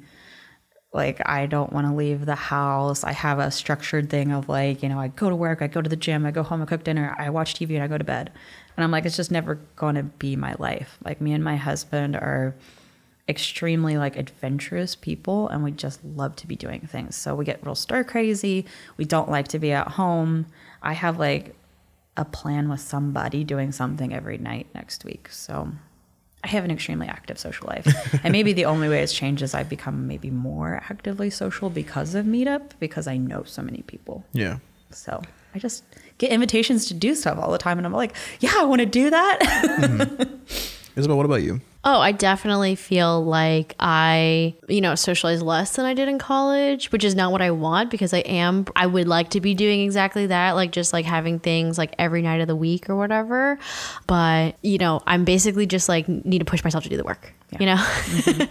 like 0.94 1.22
I 1.28 1.46
don't 1.46 1.72
want 1.72 1.86
to 1.88 1.94
leave 1.94 2.26
the 2.26 2.36
house. 2.36 3.04
I 3.04 3.12
have 3.12 3.40
a 3.40 3.52
structured 3.52 4.10
thing 4.10 4.32
of 4.32 4.50
like, 4.50 4.82
you 4.82 4.90
know, 4.90 5.00
I 5.00 5.10
go 5.10 5.30
to 5.30 5.36
work, 5.36 5.62
I 5.62 5.68
go 5.68 5.82
to 5.82 5.90
the 5.90 5.96
gym, 5.96 6.26
I 6.26 6.32
go 6.32 6.44
home, 6.44 6.62
I 6.62 6.66
cook 6.66 6.84
dinner, 6.84 7.14
I 7.18 7.30
watch 7.30 7.54
TV 7.54 7.76
and 7.76 7.84
I 7.84 7.88
go 7.88 7.98
to 7.98 8.04
bed. 8.04 8.32
And 8.76 8.84
I'm 8.84 8.92
like 8.92 9.06
it's 9.06 9.18
just 9.18 9.32
never 9.32 9.56
going 9.76 9.96
to 9.96 10.04
be 10.04 10.36
my 10.36 10.56
life. 10.60 10.98
Like 11.04 11.22
me 11.22 11.34
and 11.34 11.44
my 11.44 11.56
husband 11.56 12.16
are 12.16 12.56
extremely 13.30 13.98
like 13.98 14.16
adventurous 14.16 14.96
people 14.96 15.50
and 15.50 15.64
we 15.64 15.72
just 15.72 16.04
love 16.04 16.36
to 16.38 16.48
be 16.48 16.56
doing 16.56 16.82
things. 16.82 17.16
So 17.16 17.36
we 17.36 17.46
get 17.46 17.66
real 17.66 17.76
stir 17.76 18.04
crazy. 18.04 18.66
We 18.96 19.06
don't 19.06 19.30
like 19.30 19.50
to 19.50 19.60
be 19.60 19.72
at 19.72 19.90
home. 19.90 20.46
I 20.82 20.94
have 20.94 21.20
like 21.20 21.56
a 22.16 22.26
plan 22.26 22.70
with 22.70 22.80
somebody 22.80 23.44
doing 23.44 23.72
something 23.72 24.14
every 24.14 24.38
night 24.38 24.68
next 24.74 25.04
week. 25.04 25.28
So 25.30 25.72
I 26.44 26.48
have 26.48 26.64
an 26.64 26.72
extremely 26.72 27.08
active 27.08 27.38
social 27.38 27.68
life. 27.68 27.86
and 28.24 28.32
maybe 28.32 28.54
the 28.54 28.66
only 28.66 28.88
way 28.88 29.02
it's 29.02 29.14
changed 29.14 29.42
is 29.42 29.54
I've 29.54 29.70
become 29.70 30.08
maybe 30.08 30.32
more 30.32 30.76
actively 30.90 31.30
social 31.30 31.70
because 31.70 32.16
of 32.16 32.26
Meetup 32.26 32.72
because 32.80 33.08
I 33.08 33.18
know 33.18 33.44
so 33.44 33.62
many 33.62 33.82
people. 33.84 34.24
yeah? 34.32 34.60
So 34.92 35.22
I 35.54 35.60
just 35.60 35.84
get 36.18 36.32
invitations 36.32 36.86
to 36.88 36.94
do 36.94 37.14
stuff 37.14 37.38
all 37.38 37.52
the 37.52 37.58
time. 37.58 37.78
And 37.78 37.86
I'm 37.86 37.94
like, 37.94 38.16
yeah, 38.40 38.54
I 38.56 38.64
want 38.64 38.80
to 38.80 38.86
do 38.86 39.10
that. 39.10 39.40
Mm-hmm. 39.42 40.36
Isabel, 40.96 41.18
what 41.18 41.26
about 41.26 41.44
you? 41.44 41.62
Oh, 41.84 42.02
I 42.02 42.12
definitely 42.12 42.76
feel 42.76 43.24
like 43.24 43.76
I, 43.80 44.56
you 44.68 44.82
know, 44.82 44.96
socialize 44.96 45.42
less 45.42 45.76
than 45.76 45.86
I 45.86 45.94
did 45.94 46.10
in 46.10 46.18
college, 46.20 46.92
which 46.92 47.04
is 47.04 47.16
not 47.16 47.32
what 47.32 47.42
I 47.42 47.52
want 47.52 47.92
because 47.92 48.14
I 48.14 48.20
am, 48.20 48.66
I 48.76 48.88
would 48.88 49.08
like 49.08 49.30
to 49.32 49.42
be 49.42 49.54
doing 49.54 49.82
exactly 49.82 50.26
that, 50.28 50.52
like 50.52 50.72
just 50.72 50.92
like 50.92 51.06
having 51.06 51.40
things 51.40 51.78
like 51.78 51.94
every 51.98 52.22
night 52.22 52.42
of 52.42 52.48
the 52.48 52.56
week 52.56 52.90
or 52.90 52.96
whatever. 52.96 53.58
But, 54.06 54.58
you 54.64 54.80
know, 54.80 55.02
I'm 55.06 55.24
basically 55.24 55.66
just 55.66 55.88
like 55.88 56.10
need 56.10 56.40
to 56.40 56.46
push 56.46 56.64
myself 56.64 56.84
to 56.84 56.90
do 56.90 56.98
the 56.98 57.04
work, 57.04 57.34
you 57.60 57.68
know? 57.68 57.88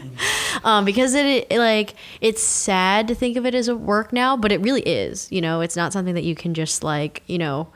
um, 0.65 0.85
because 0.85 1.15
it, 1.15 1.47
it, 1.51 1.59
like, 1.59 1.95
it's 2.21 2.43
sad 2.43 3.09
to 3.09 3.15
think 3.15 3.37
of 3.37 3.45
it 3.45 3.55
as 3.55 3.69
a 3.69 3.77
work 3.77 4.13
now, 4.13 4.37
but 4.37 4.53
it 4.53 4.61
really 4.61 4.83
is, 4.83 5.31
you 5.31 5.41
know, 5.41 5.61
it's 5.61 5.77
not 5.77 5.93
something 5.93 6.15
that 6.15 6.25
you 6.25 6.35
can 6.37 6.55
just 6.55 6.83
like, 6.85 7.23
you 7.27 7.39
know, 7.39 7.69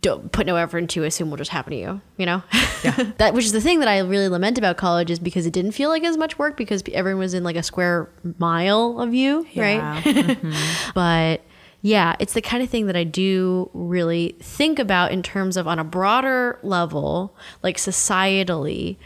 don't 0.00 0.32
put 0.32 0.46
no 0.46 0.56
effort 0.56 0.78
into 0.78 1.04
assume 1.04 1.30
will 1.30 1.36
just 1.36 1.50
happen 1.50 1.72
to 1.72 1.76
you 1.78 2.00
you 2.16 2.26
know 2.26 2.42
yeah. 2.84 3.12
that 3.18 3.34
which 3.34 3.44
is 3.44 3.52
the 3.52 3.60
thing 3.60 3.78
that 3.80 3.88
i 3.88 3.98
really 3.98 4.28
lament 4.28 4.58
about 4.58 4.76
college 4.76 5.10
is 5.10 5.18
because 5.18 5.46
it 5.46 5.52
didn't 5.52 5.72
feel 5.72 5.88
like 5.88 6.04
as 6.04 6.16
much 6.16 6.38
work 6.38 6.56
because 6.56 6.82
everyone 6.92 7.18
was 7.20 7.34
in 7.34 7.42
like 7.44 7.56
a 7.56 7.62
square 7.62 8.08
mile 8.38 9.00
of 9.00 9.14
you 9.14 9.46
Yeah. 9.52 9.62
right 9.62 10.04
mm-hmm. 10.04 10.90
but 10.94 11.42
yeah 11.82 12.14
it's 12.18 12.32
the 12.34 12.40
kind 12.42 12.62
of 12.62 12.70
thing 12.70 12.86
that 12.86 12.96
i 12.96 13.04
do 13.04 13.70
really 13.74 14.36
think 14.40 14.78
about 14.78 15.12
in 15.12 15.22
terms 15.22 15.56
of 15.56 15.66
on 15.66 15.78
a 15.78 15.84
broader 15.84 16.58
level 16.62 17.36
like 17.62 17.76
societally 17.76 18.96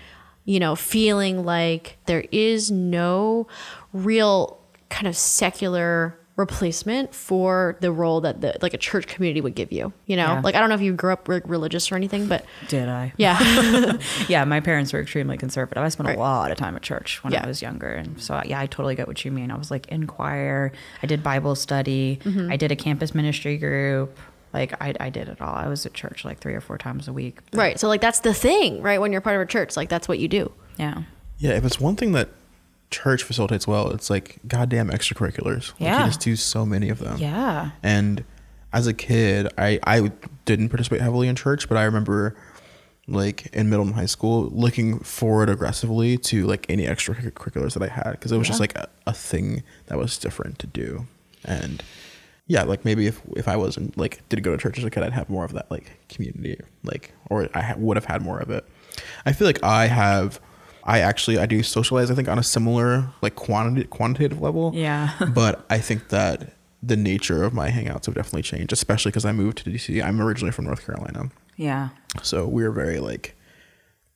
you 0.44 0.58
know 0.60 0.74
feeling 0.76 1.44
like 1.44 1.98
there 2.06 2.24
is 2.32 2.70
no 2.70 3.46
real 3.92 4.58
kind 4.90 5.06
of 5.06 5.16
secular 5.16 6.17
replacement 6.38 7.14
for 7.14 7.76
the 7.80 7.90
role 7.92 8.20
that 8.22 8.40
the 8.40 8.56
like 8.62 8.72
a 8.72 8.78
church 8.78 9.06
community 9.08 9.40
would 9.40 9.54
give 9.56 9.70
you 9.72 9.92
you 10.06 10.16
know 10.16 10.22
Yeah. 10.34 10.40
like 10.40 10.54
i 10.54 10.60
don't 10.60 10.68
know 10.68 10.74
if 10.76 10.80
you 10.80 10.92
grew 10.94 11.12
up 11.12 11.28
like, 11.28 11.42
religious 11.46 11.90
or 11.92 11.96
anything 11.96 12.28
but 12.28 12.44
Did 12.68 12.88
I? 12.88 13.12
yeah 13.16 13.38
yeah, 14.28 14.44
my 14.44 14.60
parents 14.60 14.92
were 14.92 15.00
extremely 15.00 15.36
conservative. 15.36 15.82
I 15.82 15.88
spent 15.88 16.08
Right. 16.08 16.16
a 16.16 16.20
lot 16.20 16.50
of 16.50 16.56
time 16.56 16.76
at 16.76 16.82
church 16.82 17.22
when 17.24 17.32
Yeah. 17.32 17.44
I 17.44 17.46
was 17.46 17.60
younger, 17.60 17.88
and 17.88 18.20
so 18.20 18.40
yeah, 18.44 18.60
I 18.60 18.66
totally 18.66 18.94
get 18.94 19.06
what 19.08 19.24
you 19.24 19.30
mean. 19.32 19.50
I 19.50 19.56
was 19.56 19.70
like 19.70 19.86
in 19.88 20.06
choir, 20.06 20.72
I 21.02 21.06
did 21.06 21.22
Bible 21.22 21.54
study, 21.54 22.20
Mm-hmm. 22.24 22.50
I 22.52 22.56
did 22.56 22.70
a 22.72 22.76
campus 22.76 23.14
ministry 23.14 23.56
group. 23.58 24.16
Like 24.54 24.72
I, 24.82 24.94
I 25.00 25.10
did 25.10 25.28
it 25.28 25.40
all. 25.40 25.54
I 25.54 25.66
was 25.68 25.84
at 25.86 25.92
church 25.94 26.24
like 26.24 26.38
three 26.38 26.54
or 26.54 26.60
four 26.60 26.78
times 26.78 27.08
a 27.08 27.12
week. 27.12 27.40
right 27.52 27.78
so 27.80 27.88
like 27.88 28.00
that's 28.00 28.20
the 28.20 28.32
thing 28.32 28.80
right 28.80 29.00
when 29.00 29.10
you're 29.12 29.20
part 29.20 29.36
of 29.36 29.42
a 29.42 29.46
church 29.46 29.76
like 29.76 29.88
that's 29.88 30.08
what 30.08 30.18
you 30.18 30.28
do 30.28 30.52
Yeah, 30.78 31.02
Yeah, 31.38 31.52
if 31.52 31.64
it's 31.64 31.80
one 31.80 31.96
thing 31.96 32.12
that 32.12 32.28
church 32.90 33.22
facilitates 33.22 33.66
well, 33.66 33.90
it's 33.90 34.08
like 34.10 34.38
goddamn 34.46 34.88
extracurriculars. 34.90 35.72
Like, 35.72 35.80
Yeah. 35.80 36.00
you 36.00 36.06
just 36.06 36.20
do 36.20 36.36
so 36.36 36.64
many 36.64 36.88
of 36.88 36.98
them. 36.98 37.18
yeah, 37.18 37.70
And 37.82 38.24
as 38.72 38.86
a 38.86 38.94
kid, 38.94 39.48
I 39.58 39.78
I 39.84 40.10
didn't 40.44 40.68
participate 40.70 41.00
heavily 41.00 41.28
in 41.28 41.36
church, 41.36 41.68
but 41.68 41.76
I 41.78 41.84
remember 41.84 42.36
like 43.06 43.46
in 43.54 43.70
middle 43.70 43.86
and 43.86 43.94
high 43.94 44.04
school 44.06 44.50
looking 44.52 44.98
forward 44.98 45.48
aggressively 45.48 46.18
to 46.18 46.46
like 46.46 46.66
any 46.68 46.84
extracurriculars 46.84 47.72
that 47.72 47.82
I 47.82 47.88
had 47.88 48.10
because 48.12 48.32
it 48.32 48.36
was 48.36 48.46
just 48.46 48.60
like 48.60 48.76
a, 48.76 48.88
a 49.06 49.14
thing 49.14 49.62
that 49.86 49.96
was 49.96 50.18
different 50.18 50.58
to 50.58 50.66
do. 50.66 51.06
And 51.44 51.82
yeah, 52.46 52.64
like 52.64 52.84
maybe 52.84 53.06
if 53.06 53.22
if 53.36 53.48
I 53.48 53.56
wasn't 53.56 53.96
like 53.96 54.26
didn't 54.28 54.42
go 54.44 54.52
to 54.52 54.58
church 54.58 54.78
as 54.78 54.84
a 54.84 54.90
kid, 54.90 55.02
I'd 55.02 55.12
have 55.12 55.30
more 55.30 55.44
of 55.44 55.52
that 55.54 55.70
like 55.70 55.98
community, 56.10 56.60
like 56.84 57.12
or 57.30 57.48
I 57.54 57.60
ha- 57.62 57.74
would 57.78 57.96
have 57.96 58.04
had 58.06 58.20
more 58.22 58.38
of 58.40 58.50
it. 58.50 58.66
I 59.24 59.32
feel 59.32 59.46
like 59.46 59.62
I 59.62 59.86
have. 59.86 60.40
I 60.88 61.00
actually 61.00 61.38
I 61.38 61.44
do 61.44 61.62
socialize. 61.62 62.10
I 62.10 62.14
think 62.14 62.28
on 62.28 62.38
a 62.38 62.42
similar 62.42 63.10
like 63.20 63.34
quantity 63.36 63.86
quantitative 63.86 64.40
level. 64.40 64.72
Yeah. 64.74 65.12
but 65.34 65.64
I 65.68 65.78
think 65.78 66.08
that 66.08 66.54
the 66.82 66.96
nature 66.96 67.44
of 67.44 67.52
my 67.52 67.70
hangouts 67.70 68.06
have 68.06 68.14
definitely 68.14 68.42
changed, 68.42 68.72
especially 68.72 69.10
because 69.10 69.26
I 69.26 69.32
moved 69.32 69.58
to 69.58 69.70
DC. 69.70 70.02
I'm 70.02 70.20
originally 70.20 70.52
from 70.52 70.64
North 70.64 70.86
Carolina, 70.86 71.30
yeah, 71.56 71.90
so 72.22 72.46
we 72.46 72.64
are 72.64 72.70
very 72.70 73.00
like 73.00 73.36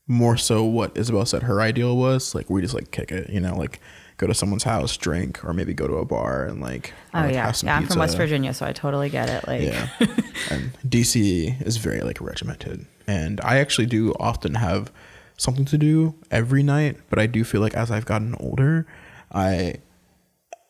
more 0.06 0.36
so 0.36 0.64
what 0.64 0.96
Isabel 0.96 1.26
said 1.26 1.42
her 1.42 1.60
ideal 1.60 1.96
was 1.96 2.34
like 2.34 2.48
we 2.48 2.62
just 2.62 2.74
like 2.74 2.90
kick 2.90 3.12
it, 3.12 3.28
you 3.28 3.40
know, 3.40 3.54
like 3.54 3.80
go 4.16 4.26
to 4.26 4.34
someone's 4.34 4.64
house, 4.64 4.96
drink, 4.96 5.44
or 5.44 5.52
maybe 5.52 5.74
go 5.74 5.86
to 5.86 5.94
a 5.96 6.04
bar 6.04 6.46
and 6.46 6.60
like 6.60 6.94
oh 7.12 7.20
like, 7.20 7.34
yeah, 7.34 7.52
yeah. 7.62 7.76
I'm 7.76 7.86
from 7.86 7.98
West. 7.98 8.16
Virginia, 8.16 8.54
so 8.54 8.64
I 8.64 8.72
totally 8.72 9.10
get 9.10 9.28
it. 9.28 9.46
Like, 9.46 9.62
Yeah. 9.62 9.88
and 10.50 10.72
DC 10.88 11.60
is 11.66 11.76
very 11.76 12.00
like 12.00 12.20
regimented. 12.20 12.86
And 13.06 13.40
I 13.42 13.58
actually 13.58 13.86
do 13.86 14.14
often 14.20 14.54
have 14.54 14.90
something 15.36 15.64
to 15.66 15.78
do 15.78 16.14
every 16.30 16.62
night, 16.62 16.96
but 17.10 17.18
I 17.18 17.26
do 17.26 17.44
feel 17.44 17.60
like 17.60 17.74
as 17.74 17.90
I've 17.90 18.06
gotten 18.06 18.34
older, 18.40 18.86
I 19.32 19.76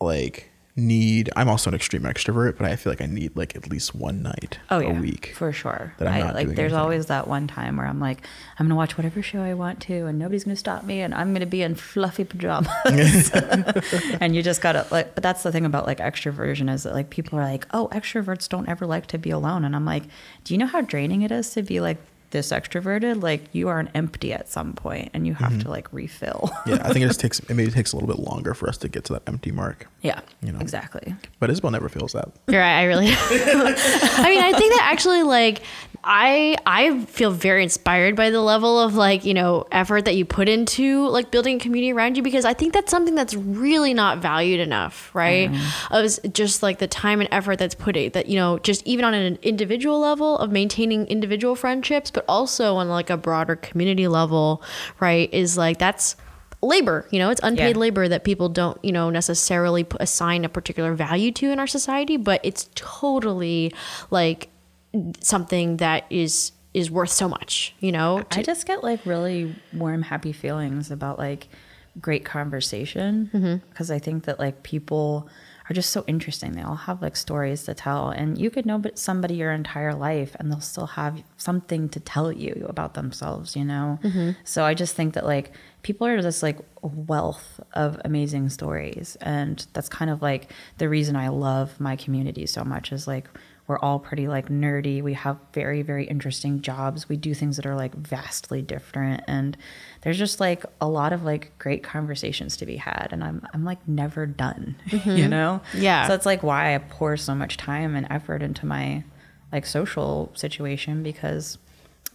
like 0.00 0.48
need 0.74 1.28
I'm 1.36 1.50
also 1.50 1.68
an 1.68 1.74
extreme 1.74 2.02
extrovert, 2.04 2.56
but 2.56 2.66
I 2.66 2.76
feel 2.76 2.90
like 2.90 3.02
I 3.02 3.06
need 3.06 3.36
like 3.36 3.54
at 3.54 3.68
least 3.70 3.94
one 3.94 4.22
night 4.22 4.58
Oh 4.70 4.78
yeah, 4.78 4.96
a 4.96 5.00
week. 5.00 5.34
for 5.36 5.52
sure. 5.52 5.92
that 5.98 6.08
I'm 6.08 6.14
I, 6.14 6.20
not 6.20 6.34
like, 6.34 6.46
there's 6.48 6.58
anything. 6.72 6.74
always 6.78 7.06
that 7.06 7.28
one 7.28 7.46
time 7.46 7.76
where 7.76 7.86
I'm 7.86 8.00
like, 8.00 8.26
I'm 8.58 8.66
gonna 8.66 8.74
watch 8.76 8.96
whatever 8.96 9.20
show 9.20 9.42
I 9.42 9.52
want 9.52 9.80
to, 9.82 10.06
and 10.06 10.18
nobody's 10.18 10.44
gonna 10.44 10.56
stop 10.56 10.84
me, 10.84 11.02
and 11.02 11.14
I'm 11.14 11.34
gonna 11.34 11.44
be 11.44 11.60
in 11.60 11.74
fluffy 11.74 12.24
pajamas. 12.24 12.70
and 14.20 14.34
you 14.34 14.42
just 14.42 14.62
gotta 14.62 14.86
like. 14.90 15.14
But 15.14 15.22
that's 15.22 15.42
the 15.42 15.52
thing 15.52 15.66
about 15.66 15.86
like 15.86 15.98
extroversion 15.98 16.72
is 16.72 16.84
that 16.84 16.94
like 16.94 17.10
people 17.10 17.38
are 17.38 17.44
like, 17.44 17.66
oh, 17.72 17.88
extroverts 17.92 18.48
don't 18.48 18.66
ever 18.68 18.86
like 18.86 19.06
to 19.08 19.18
be 19.18 19.28
alone, 19.28 19.66
and 19.66 19.76
I'm 19.76 19.84
like, 19.84 20.04
do 20.44 20.54
you 20.54 20.58
know 20.58 20.66
how 20.66 20.80
draining 20.80 21.20
it 21.20 21.30
is 21.30 21.50
to 21.50 21.62
be 21.62 21.80
like 21.80 21.98
this 22.32 22.50
extroverted? 22.50 23.22
Like 23.22 23.44
you 23.52 23.68
are 23.68 23.78
an 23.78 23.88
empty 23.94 24.32
at 24.32 24.48
some 24.48 24.72
point, 24.72 25.10
and 25.14 25.26
you 25.26 25.34
have 25.34 25.52
Mm-hmm. 25.52 25.60
to 25.60 25.70
like 25.70 25.92
refill. 25.92 26.50
yeah, 26.66 26.78
I 26.84 26.92
think 26.92 27.04
it 27.04 27.08
just 27.08 27.20
takes 27.26 27.38
it 27.38 27.54
maybe 27.54 27.70
takes 27.70 27.92
a 27.92 27.96
little 27.96 28.08
bit 28.08 28.18
longer 28.18 28.52
for 28.54 28.68
us 28.68 28.76
to 28.78 28.88
get 28.88 29.04
to 29.04 29.12
that 29.14 29.22
empty 29.26 29.52
mark. 29.52 29.86
Yeah, 30.02 30.20
You 30.42 30.52
know. 30.52 30.58
exactly. 30.58 31.14
But 31.38 31.50
Isabel 31.50 31.70
never 31.70 31.88
feels 31.88 32.12
that. 32.12 32.30
You're 32.48 32.60
right. 32.60 32.80
I 32.80 32.84
really. 32.84 33.06
I 33.10 34.26
mean, 34.28 34.42
I 34.42 34.52
think 34.58 34.74
that 34.74 34.88
actually, 34.90 35.22
like, 35.22 35.62
I 36.04 36.56
I 36.66 37.04
feel 37.04 37.30
very 37.30 37.62
inspired 37.62 38.16
by 38.16 38.30
the 38.30 38.40
level 38.40 38.80
of 38.80 38.96
like 38.96 39.24
you 39.24 39.34
know 39.34 39.66
effort 39.70 40.04
that 40.06 40.16
you 40.16 40.24
put 40.24 40.48
into 40.48 41.06
like 41.08 41.30
building 41.30 41.56
a 41.56 41.60
community 41.60 41.92
around 41.92 42.16
you 42.16 42.24
because 42.24 42.44
I 42.44 42.54
think 42.54 42.72
that's 42.72 42.90
something 42.90 43.14
that's 43.14 43.34
really 43.34 43.94
not 43.94 44.18
valued 44.18 44.58
enough, 44.58 45.14
right? 45.14 45.48
Mm-hmm. 45.48 45.94
Of 45.94 46.32
just 46.32 46.62
like 46.62 46.78
the 46.80 46.88
time 46.88 47.20
and 47.20 47.28
effort 47.30 47.60
that's 47.60 47.76
put 47.76 47.96
it 47.96 48.14
that 48.14 48.26
you 48.26 48.36
know 48.36 48.58
just 48.58 48.84
even 48.84 49.04
on 49.04 49.14
an 49.14 49.38
individual 49.42 50.00
level 50.00 50.36
of 50.38 50.50
maintaining 50.50 51.06
individual 51.06 51.54
friendships, 51.54 52.10
but 52.10 52.24
also 52.28 52.74
on 52.76 52.88
like 52.88 53.08
a 53.08 53.16
broader 53.16 53.54
community 53.54 54.08
level, 54.08 54.62
right? 54.98 55.32
Is 55.32 55.56
like 55.56 55.78
that's 55.78 56.16
labor 56.62 57.06
you 57.10 57.18
know 57.18 57.28
it's 57.30 57.40
unpaid 57.42 57.74
Yeah. 57.76 57.80
labor 57.80 58.08
that 58.08 58.22
people 58.22 58.48
don't 58.48 58.82
you 58.84 58.92
know 58.92 59.10
necessarily 59.10 59.82
p- 59.84 59.96
assign 59.98 60.44
a 60.44 60.48
particular 60.48 60.94
value 60.94 61.32
to 61.32 61.50
in 61.50 61.58
our 61.58 61.66
society 61.66 62.16
but 62.16 62.40
it's 62.44 62.70
totally 62.76 63.74
like 64.10 64.48
something 65.20 65.78
that 65.78 66.04
is 66.08 66.52
is 66.72 66.90
worth 66.90 67.10
so 67.10 67.28
much 67.28 67.74
you 67.80 67.90
know 67.90 68.22
I 68.30 68.42
just 68.42 68.66
get 68.66 68.82
like 68.82 69.04
really 69.04 69.54
warm, 69.72 70.02
happy 70.02 70.32
feelings 70.32 70.90
about 70.90 71.18
like 71.18 71.48
great 72.00 72.24
conversation 72.24 73.30
mm-hmm. 73.32 73.56
because 73.68 73.90
I 73.90 73.98
think 73.98 74.24
that 74.24 74.38
like 74.38 74.62
people 74.62 75.28
are 75.68 75.74
just 75.74 75.90
so 75.90 76.04
interesting. 76.06 76.52
They 76.52 76.62
all 76.62 76.76
have 76.76 77.02
like 77.02 77.16
stories 77.16 77.64
to 77.64 77.74
tell, 77.74 78.10
and 78.10 78.38
you 78.38 78.50
could 78.50 78.66
know 78.66 78.78
but 78.78 78.98
somebody 78.98 79.34
your 79.34 79.52
entire 79.52 79.94
life, 79.94 80.36
and 80.38 80.50
they'll 80.50 80.60
still 80.60 80.86
have 80.86 81.22
something 81.36 81.88
to 81.90 82.00
tell 82.00 82.32
you 82.32 82.66
about 82.68 82.94
themselves. 82.94 83.56
You 83.56 83.64
know, 83.64 83.98
mm-hmm. 84.02 84.30
so 84.44 84.64
I 84.64 84.74
just 84.74 84.94
think 84.94 85.14
that 85.14 85.24
like 85.24 85.52
people 85.82 86.06
are 86.06 86.20
just 86.20 86.42
like 86.42 86.58
wealth 86.82 87.60
of 87.74 88.00
amazing 88.04 88.48
stories, 88.48 89.16
and 89.20 89.66
that's 89.72 89.88
kind 89.88 90.10
of 90.10 90.22
like 90.22 90.50
the 90.78 90.88
reason 90.88 91.16
I 91.16 91.28
love 91.28 91.78
my 91.80 91.96
community 91.96 92.46
so 92.46 92.64
much. 92.64 92.92
Is 92.92 93.06
like 93.06 93.28
we're 93.72 93.78
all 93.78 93.98
pretty 93.98 94.28
like 94.28 94.50
nerdy. 94.50 95.02
We 95.02 95.14
have 95.14 95.38
very, 95.54 95.80
very 95.80 96.04
interesting 96.04 96.60
jobs. 96.60 97.08
We 97.08 97.16
do 97.16 97.32
things 97.32 97.56
that 97.56 97.64
are 97.64 97.74
like 97.74 97.94
vastly 97.94 98.60
different. 98.60 99.24
And 99.26 99.56
there's 100.02 100.18
just 100.18 100.40
like 100.40 100.66
a 100.78 100.86
lot 100.86 101.14
of 101.14 101.22
like 101.22 101.58
great 101.58 101.82
conversations 101.82 102.58
to 102.58 102.66
be 102.66 102.76
had. 102.76 103.08
And 103.12 103.24
I'm 103.24 103.46
I'm 103.54 103.64
like 103.64 103.88
never 103.88 104.26
done. 104.26 104.76
You 104.92 104.98
mm-hmm. 104.98 105.30
know? 105.30 105.62
Yeah. 105.72 106.06
So 106.06 106.12
that's 106.12 106.26
like 106.26 106.42
why 106.42 106.74
I 106.74 106.78
pour 106.78 107.16
so 107.16 107.34
much 107.34 107.56
time 107.56 107.96
and 107.96 108.06
effort 108.10 108.42
into 108.42 108.66
my 108.66 109.04
like 109.52 109.64
social 109.64 110.30
situation 110.34 111.02
because 111.02 111.56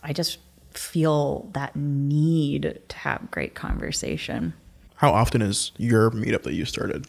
I 0.04 0.14
just 0.14 0.38
feel 0.76 1.50
that 1.54 1.76
need 1.76 2.82
to 2.88 2.98
have 3.00 3.32
great 3.32 3.56
conversation. 3.56 4.54
How 4.98 5.10
often 5.12 5.42
is 5.42 5.72
your 5.78 6.12
meetup 6.12 6.44
that 6.44 6.54
you 6.54 6.66
started? 6.66 7.08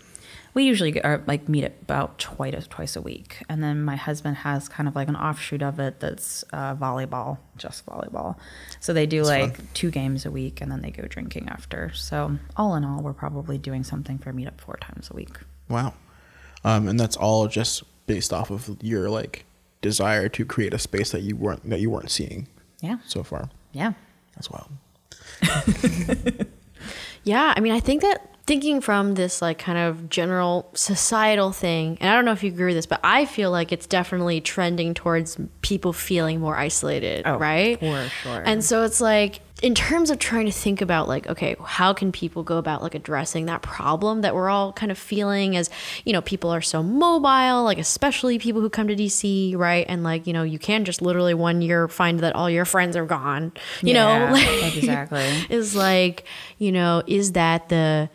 We 0.58 0.64
usually 0.64 0.90
get, 0.90 1.06
or 1.06 1.22
like 1.28 1.48
meet 1.48 1.62
about 1.64 2.18
twice 2.18 2.66
twice 2.66 2.96
a 2.96 3.00
week, 3.00 3.44
and 3.48 3.62
then 3.62 3.84
my 3.84 3.94
husband 3.94 4.38
has 4.38 4.68
kind 4.68 4.88
of 4.88 4.96
like 4.96 5.06
an 5.06 5.14
offshoot 5.14 5.62
of 5.62 5.78
it 5.78 6.00
that's 6.00 6.42
uh, 6.52 6.74
volleyball, 6.74 7.38
just 7.56 7.86
volleyball. 7.86 8.34
So 8.80 8.92
they 8.92 9.06
do 9.06 9.22
like 9.22 9.56
fun. 9.58 9.68
two 9.72 9.92
games 9.92 10.26
a 10.26 10.32
week, 10.32 10.60
and 10.60 10.72
then 10.72 10.82
they 10.82 10.90
go 10.90 11.04
drinking 11.04 11.48
after. 11.48 11.92
So 11.94 12.38
all 12.56 12.74
in 12.74 12.84
all, 12.84 13.02
we're 13.02 13.12
probably 13.12 13.56
doing 13.56 13.84
something 13.84 14.18
for 14.18 14.30
a 14.30 14.32
meetup 14.32 14.60
four 14.60 14.76
times 14.80 15.08
a 15.12 15.14
week. 15.14 15.36
Wow. 15.68 15.94
Um, 16.64 16.88
and 16.88 16.98
that's 16.98 17.16
all 17.16 17.46
just 17.46 17.84
based 18.08 18.32
off 18.32 18.50
of 18.50 18.78
your 18.82 19.08
like 19.08 19.44
desire 19.80 20.28
to 20.30 20.44
create 20.44 20.74
a 20.74 20.78
space 20.80 21.12
that 21.12 21.22
you 21.22 21.36
weren't 21.36 21.70
that 21.70 21.78
you 21.78 21.88
weren't 21.88 22.10
seeing 22.10 22.48
Yeah, 22.80 22.96
so 23.06 23.22
far. 23.22 23.48
yeah, 23.72 23.92
That's 24.34 24.50
wild. 24.50 24.70
Yeah, 27.24 27.52
I 27.56 27.60
mean, 27.60 27.72
I 27.72 27.80
think 27.80 28.02
that 28.02 28.37
thinking 28.48 28.80
from 28.80 29.14
this 29.14 29.40
like 29.40 29.58
kind 29.58 29.78
of 29.78 30.08
general 30.10 30.68
societal 30.74 31.52
thing, 31.52 31.96
and 32.00 32.10
I 32.10 32.14
don't 32.14 32.24
know 32.24 32.32
if 32.32 32.42
you 32.42 32.50
agree 32.50 32.66
with 32.66 32.76
this, 32.76 32.86
but 32.86 32.98
I 33.04 33.26
feel 33.26 33.50
like 33.52 33.70
it's 33.70 33.86
definitely 33.86 34.40
trending 34.40 34.94
towards 34.94 35.38
people 35.62 35.92
feeling 35.92 36.40
more 36.40 36.56
isolated, 36.56 37.22
Oh, 37.26 37.36
right? 37.36 37.78
for 37.78 38.08
sure. 38.22 38.42
And 38.44 38.64
so 38.64 38.82
it's 38.82 39.00
like 39.00 39.40
in 39.60 39.74
terms 39.74 40.08
of 40.10 40.18
trying 40.20 40.46
to 40.46 40.52
think 40.52 40.80
about 40.80 41.08
like 41.08 41.26
okay 41.26 41.56
how 41.64 41.92
can 41.92 42.12
people 42.12 42.44
go 42.44 42.58
about 42.58 42.80
like 42.80 42.94
addressing 42.94 43.46
that 43.46 43.60
problem 43.60 44.20
that 44.20 44.32
we're 44.32 44.48
all 44.48 44.72
kind 44.72 44.92
of 44.92 44.96
feeling 44.96 45.56
as 45.56 45.68
you 46.04 46.12
know 46.12 46.22
people 46.22 46.48
are 46.48 46.60
so 46.60 46.80
mobile 46.80 47.64
like 47.64 47.76
especially 47.78 48.38
people 48.38 48.60
who 48.60 48.70
come 48.70 48.86
to 48.86 48.94
dc 48.94 49.56
right 49.56 49.84
and 49.88 50.04
like 50.04 50.28
you 50.28 50.32
know 50.32 50.44
you 50.44 50.60
can 50.60 50.84
just 50.84 51.02
literally 51.02 51.34
one 51.34 51.60
year 51.60 51.88
find 51.88 52.20
that 52.20 52.36
all 52.36 52.48
your 52.48 52.64
friends 52.64 52.94
are 52.96 53.04
gone 53.04 53.50
you 53.82 53.94
Yeah, 53.94 54.28
know 54.28 54.32
like 54.62 54.76
exactly. 54.76 55.26
is 55.50 55.74
like 55.74 56.22
you 56.58 56.70
know 56.70 57.02
is 57.08 57.32
that 57.32 57.68
the 57.68 58.08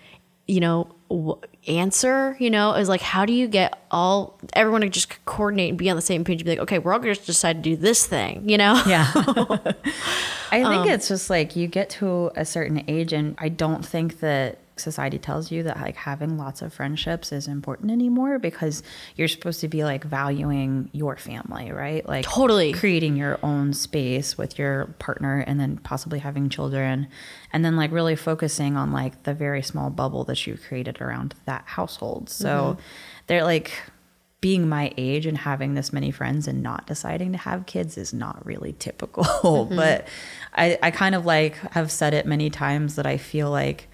you 0.48 0.60
know 0.60 0.88
w- 1.10 1.40
answer 1.68 2.36
you 2.40 2.50
know 2.50 2.74
is 2.74 2.90
like 2.90 3.02
how 3.02 3.26
do 3.26 3.32
you 3.32 3.48
get 3.48 3.82
all 3.92 4.38
everyone 4.54 4.82
to 4.82 4.90
just 4.90 5.24
coordinate 5.26 5.70
and 5.70 5.78
be 5.78 5.90
on 5.90 5.96
the 5.96 6.02
same 6.02 6.24
page 6.24 6.42
and 6.42 6.46
be 6.46 6.52
like 6.52 6.60
okay 6.60 6.80
we're 6.80 6.92
all 6.92 7.00
gonna 7.00 7.16
decide 7.16 7.64
to 7.64 7.70
do 7.70 7.76
this 7.78 8.06
thing 8.06 8.48
you 8.50 8.58
know 8.58 8.82
Yeah. 8.86 9.10
I 10.52 10.58
think 10.58 10.66
um, 10.66 10.90
it's 10.90 11.08
just 11.08 11.30
like 11.32 11.56
you 11.56 11.68
get 11.68 11.90
to 11.92 12.32
a 12.36 12.46
certain 12.46 12.84
age, 12.88 13.12
and 13.12 13.34
I 13.40 13.50
don't 13.50 13.84
think 13.84 14.20
that 14.20 14.60
society 14.76 15.18
tells 15.18 15.52
you 15.52 15.64
that 15.64 15.80
like 15.80 15.96
having 15.96 16.38
lots 16.38 16.62
of 16.62 16.74
friendships 16.74 17.32
is 17.32 17.48
important 17.48 17.92
anymore 17.92 18.40
because 18.40 18.84
you're 19.16 19.28
supposed 19.28 19.62
to 19.62 19.68
be 19.68 19.84
like 19.84 20.04
valuing 20.04 20.90
your 20.94 21.16
family, 21.18 21.72
right? 21.72 22.08
Like 22.08 22.26
Totally. 22.26 22.74
creating 22.74 23.16
your 23.16 23.40
own 23.44 23.74
space 23.74 24.38
with 24.38 24.58
your 24.58 24.88
partner 25.00 25.40
and 25.40 25.60
then 25.60 25.78
possibly 25.78 26.20
having 26.20 26.50
children 26.50 27.08
and 27.52 27.64
then 27.64 27.76
like 27.76 27.92
really 27.92 28.16
focusing 28.16 28.76
on 28.76 28.92
like 28.92 29.24
the 29.24 29.34
very 29.34 29.62
small 29.62 29.90
bubble 29.90 30.24
that 30.26 30.46
you 30.48 30.58
created 30.58 31.02
around 31.02 31.36
that 31.46 31.64
household. 31.66 32.30
So 32.30 32.50
mm-hmm. 32.50 32.82
they're 33.28 33.44
like 33.44 33.72
being 34.44 34.68
my 34.68 34.94
age 34.98 35.26
and 35.26 35.38
having 35.38 35.74
this 35.74 35.94
many 35.94 36.12
friends 36.12 36.50
and 36.50 36.62
not 36.62 36.86
deciding 36.86 37.32
to 37.32 37.38
have 37.38 37.66
kids 37.66 37.98
is 37.98 38.14
not 38.14 38.46
really 38.46 38.74
typical. 38.74 39.24
Mm-hmm. 39.44 39.76
But 39.76 40.08
I, 40.54 40.78
I 40.82 40.92
kind 40.92 41.16
of 41.16 41.26
like 41.26 41.56
have 41.74 41.92
said 41.92 42.14
it 42.14 42.26
many 42.26 42.50
times 42.50 42.96
that 42.96 43.06
I 43.06 43.18
feel 43.18 43.50
like, 43.52 43.88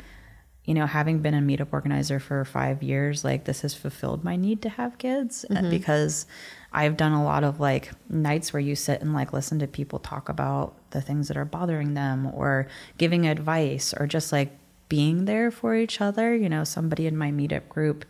you 0.69 0.75
know, 0.75 0.85
having 0.85 1.17
been 1.17 1.33
a 1.33 1.39
meetup 1.39 1.69
organizer 1.71 2.19
for 2.19 2.45
five 2.45 2.83
years, 2.83 3.23
like 3.23 3.45
this 3.45 3.61
has 3.61 3.73
fulfilled 3.73 4.23
my 4.23 4.35
need 4.35 4.61
to 4.61 4.69
have 4.69 4.99
kids 4.99 5.43
uh, 5.49 5.67
because 5.67 6.27
I've 6.71 6.95
done 6.95 7.11
a 7.11 7.23
lot 7.23 7.43
of 7.43 7.59
like 7.59 7.89
nights 8.07 8.53
where 8.53 8.59
you 8.59 8.75
sit 8.75 9.01
and 9.01 9.11
like 9.11 9.33
listen 9.33 9.57
to 9.57 9.67
people 9.67 9.97
talk 9.97 10.29
about 10.29 10.75
the 10.91 11.01
things 11.01 11.27
that 11.27 11.37
are 11.37 11.43
bothering 11.43 11.95
them 11.95 12.27
or 12.35 12.67
giving 12.99 13.25
advice 13.25 13.95
or 13.99 14.05
just 14.05 14.31
like 14.31 14.51
being 14.89 15.25
there 15.25 15.49
for 15.49 15.73
each 15.73 16.01
other. 16.01 16.35
You 16.35 16.49
know, 16.49 16.63
somebody 16.63 17.07
in 17.07 17.17
my 17.17 17.31
meetup 17.31 17.67
group 17.67 18.05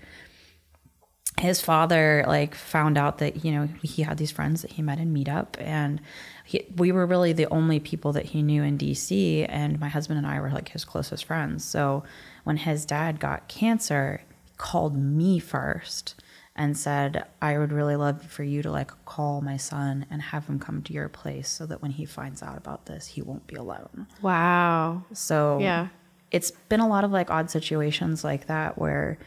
his 1.39 1.61
father 1.61 2.23
like 2.27 2.53
found 2.53 2.97
out 2.97 3.19
that 3.19 3.45
you 3.45 3.51
know 3.51 3.69
he 3.81 4.03
had 4.03 4.17
these 4.17 4.31
friends 4.31 4.61
that 4.61 4.71
he 4.71 4.81
met 4.81 4.99
in 4.99 5.13
meetup 5.13 5.47
and 5.57 6.01
he, 6.43 6.65
we 6.75 6.91
were 6.91 7.05
really 7.05 7.33
the 7.33 7.47
only 7.47 7.79
people 7.79 8.11
that 8.11 8.25
he 8.25 8.41
knew 8.41 8.61
in 8.61 8.77
dc 8.77 9.45
and 9.47 9.79
my 9.79 9.87
husband 9.87 10.17
and 10.17 10.27
i 10.27 10.39
were 10.39 10.51
like 10.51 10.69
his 10.69 10.83
closest 10.83 11.25
friends 11.25 11.63
so 11.63 12.03
when 12.49 12.57
his 12.57 12.83
dad 12.85 13.19
got 13.19 13.47
cancer 13.47 14.21
he 14.45 14.53
called 14.57 14.95
me 14.97 15.37
first 15.39 16.15
and 16.55 16.75
said 16.75 17.23
i 17.41 17.57
would 17.59 17.71
really 17.71 17.95
love 17.95 18.21
for 18.23 18.43
you 18.43 18.61
to 18.61 18.71
like 18.71 18.91
call 19.05 19.39
my 19.41 19.55
son 19.57 20.05
and 20.09 20.21
have 20.21 20.47
him 20.47 20.59
come 20.59 20.81
to 20.81 20.91
your 20.93 21.07
place 21.09 21.47
so 21.47 21.65
that 21.65 21.81
when 21.81 21.91
he 21.91 22.05
finds 22.05 22.41
out 22.43 22.57
about 22.57 22.85
this 22.87 23.05
he 23.07 23.21
won't 23.21 23.45
be 23.47 23.55
alone 23.55 24.07
wow 24.21 25.03
so 25.13 25.59
Yeah. 25.59 25.87
it's 26.31 26.51
been 26.69 26.79
a 26.81 26.87
lot 26.87 27.03
of 27.03 27.11
like 27.11 27.29
odd 27.29 27.49
situations 27.51 28.23
like 28.23 28.47
that 28.47 28.77
where 28.77 29.17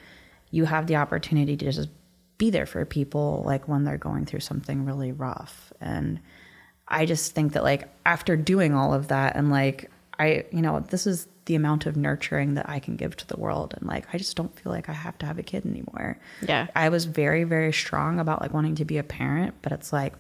you 0.51 0.65
have 0.67 0.87
the 0.87 0.97
opportunity 0.97 1.57
to 1.57 1.65
just 1.73 1.89
be 2.39 2.51
there 2.51 2.67
for 2.67 2.85
people 2.85 3.43
like 3.47 3.69
when 3.69 3.85
they're 3.85 3.97
going 4.11 4.27
through 4.27 4.41
something 4.41 4.85
really 4.85 5.13
rough. 5.13 5.73
And 5.81 6.19
I 6.89 7.07
just 7.07 7.35
think 7.35 7.53
that 7.55 7.63
like 7.63 7.89
after 8.05 8.37
doing 8.37 8.75
all 8.75 8.93
of 8.93 9.09
that 9.09 9.37
and 9.37 9.49
like 9.51 9.91
I 10.19 10.45
you 10.53 10.61
know, 10.61 10.81
this 10.81 11.07
is 11.07 11.27
the 11.47 11.55
amount 11.55 11.87
of 11.87 11.97
nurturing 11.97 12.55
that 12.55 12.69
I 12.69 12.79
can 12.79 12.97
give 12.97 13.17
to 13.17 13.27
the 13.27 13.37
world 13.37 13.75
and 13.77 13.89
like 13.89 14.07
I 14.13 14.19
just 14.19 14.37
don't 14.37 14.57
feel 14.59 14.71
like 14.71 14.89
I 14.89 14.93
have 14.93 15.19
to 15.19 15.27
have 15.27 15.39
a 15.39 15.43
kid 15.43 15.67
anymore. 15.67 16.19
Yeah. 16.47 16.69
I 16.77 16.89
was 16.89 17.05
very, 17.05 17.45
very 17.45 17.73
strong 17.73 18.21
about 18.21 18.41
like 18.41 18.55
wanting 18.55 18.77
to 18.77 18.85
be 18.85 18.99
a 18.99 19.03
parent, 19.03 19.55
but 19.63 19.73
it's 19.73 19.93
like 19.93 20.15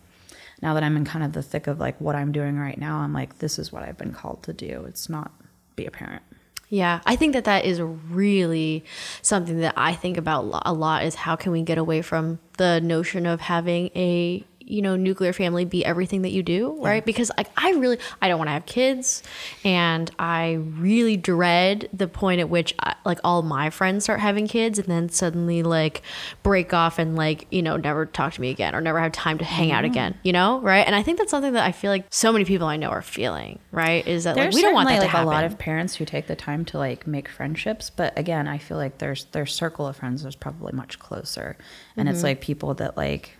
now 0.60 0.74
that 0.74 0.82
I'm 0.82 0.96
in 0.96 1.04
kind 1.04 1.24
of 1.24 1.32
the 1.32 1.42
thick 1.42 1.66
of 1.66 1.80
like 1.80 2.00
what 2.00 2.14
I'm 2.14 2.32
doing 2.32 2.58
right 2.58 2.78
now, 2.78 2.98
I'm 2.98 3.12
like, 3.12 3.38
this 3.38 3.58
is 3.58 3.72
what 3.72 3.82
I've 3.82 3.98
been 3.98 4.12
called 4.12 4.42
to 4.44 4.52
do. 4.52 4.84
It's 4.88 5.08
not 5.08 5.32
be 5.76 5.86
a 5.86 5.90
parent. 5.90 6.22
Yeah, 6.68 7.00
I 7.04 7.16
think 7.16 7.34
that 7.34 7.44
that 7.44 7.66
is 7.66 7.82
really 7.82 8.82
something 9.20 9.60
that 9.60 9.74
I 9.76 9.92
think 9.92 10.16
about 10.16 10.62
a 10.64 10.72
lot 10.72 11.04
is 11.04 11.14
how 11.14 11.36
can 11.36 11.52
we 11.52 11.60
get 11.60 11.76
away 11.76 12.00
from 12.00 12.38
the 12.56 12.80
notion 12.80 13.26
of 13.26 13.42
having 13.42 13.90
a 13.94 14.42
you 14.66 14.82
know 14.82 14.96
nuclear 14.96 15.32
family 15.32 15.64
be 15.64 15.84
everything 15.84 16.22
that 16.22 16.30
you 16.32 16.42
do 16.42 16.76
right? 16.80 17.04
Because 17.04 17.30
like 17.36 17.48
i 17.56 17.70
really 17.72 17.98
i 18.20 18.28
don't 18.28 18.38
want 18.38 18.48
to 18.48 18.52
have 18.52 18.66
kids 18.66 19.22
and 19.64 20.10
i 20.18 20.52
really 20.52 21.16
dread 21.16 21.88
the 21.92 22.08
point 22.08 22.40
at 22.40 22.48
which 22.48 22.74
I, 22.80 22.94
like 23.04 23.18
all 23.24 23.42
my 23.42 23.70
friends 23.70 24.04
start 24.04 24.20
having 24.20 24.46
kids 24.46 24.78
and 24.78 24.88
then 24.88 25.08
suddenly 25.08 25.62
like 25.62 26.02
break 26.42 26.72
off 26.72 26.98
and 26.98 27.16
like 27.16 27.46
you 27.50 27.62
know 27.62 27.76
never 27.76 28.06
talk 28.06 28.34
to 28.34 28.40
me 28.40 28.50
again 28.50 28.74
or 28.74 28.80
never 28.80 29.00
have 29.00 29.12
time 29.12 29.38
to 29.38 29.44
hang 29.44 29.72
out 29.72 29.84
again 29.84 30.18
you 30.22 30.32
know 30.32 30.60
right? 30.60 30.86
And 30.86 30.94
i 30.94 31.02
think 31.02 31.18
that's 31.18 31.30
something 31.30 31.52
that 31.52 31.64
i 31.64 31.72
feel 31.72 31.90
like 31.90 32.06
so 32.10 32.32
many 32.32 32.44
people 32.44 32.66
i 32.66 32.76
know 32.76 32.88
are 32.88 33.02
feeling 33.02 33.58
right? 33.72 34.06
Is 34.06 34.24
that 34.24 34.36
like 34.36 34.52
we 34.52 34.60
don't 34.60 34.74
want 34.74 34.88
that 34.88 35.00
like 35.00 35.08
happen 35.08 35.26
a 35.26 35.30
lot 35.30 35.44
of 35.44 35.58
parents 35.58 35.94
who 35.96 36.04
take 36.04 36.26
the 36.26 36.36
time 36.36 36.64
to 36.66 36.78
like 36.78 37.06
make 37.06 37.26
friendships, 37.28 37.88
but 37.90 38.16
again, 38.18 38.46
I 38.46 38.58
feel 38.58 38.76
like 38.76 38.98
there's 38.98 39.24
their 39.26 39.46
circle 39.46 39.86
of 39.86 39.96
friends 39.96 40.24
is 40.24 40.36
probably 40.36 40.72
much 40.72 40.98
closer, 40.98 41.56
and 41.96 42.06
Mm-hmm. 42.06 42.14
it's 42.14 42.22
like 42.22 42.40
people 42.42 42.74
that 42.74 42.96
like 42.98 43.36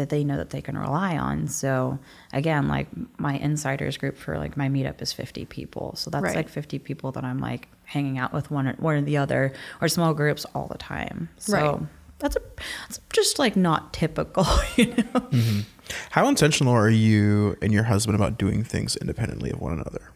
that 0.00 0.08
they 0.08 0.24
know 0.24 0.36
that 0.36 0.50
they 0.50 0.60
can 0.62 0.76
rely 0.78 1.16
on. 1.16 1.46
So 1.46 1.98
again, 2.32 2.68
like 2.68 2.88
my 3.18 3.34
insiders 3.34 3.96
group 3.96 4.16
for 4.16 4.38
like 4.38 4.56
my 4.56 4.68
meetup 4.68 5.00
is 5.02 5.12
50 5.12 5.44
people, 5.44 5.94
so 5.96 6.10
that's 6.10 6.22
Right. 6.24 6.36
like 6.36 6.48
50 6.48 6.78
people 6.78 7.12
that 7.12 7.22
I'm 7.24 7.38
like 7.38 7.68
hanging 7.84 8.18
out 8.18 8.32
with 8.32 8.50
one 8.50 8.66
or, 8.68 8.72
one 8.78 8.96
or 8.96 9.02
the 9.02 9.16
other 9.18 9.52
or 9.80 9.88
small 9.88 10.14
groups 10.14 10.44
all 10.54 10.66
the 10.68 10.78
time. 10.78 11.28
So. 11.36 11.54
Right. 11.56 11.80
That's, 12.18 12.36
a, 12.36 12.40
that's 12.86 13.00
just 13.14 13.38
like 13.38 13.56
not 13.56 13.94
typical, 13.94 14.44
you 14.76 14.92
know. 15.14 15.62
How 16.10 16.28
intentional 16.28 16.74
are 16.74 16.90
you 16.90 17.56
and 17.62 17.72
your 17.72 17.84
husband 17.84 18.14
about 18.14 18.36
doing 18.36 18.62
things 18.62 18.94
independently 18.96 19.50
of 19.50 19.58
one 19.58 19.72
another? 19.72 20.12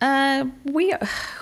Uh, 0.00 0.44
we 0.64 0.94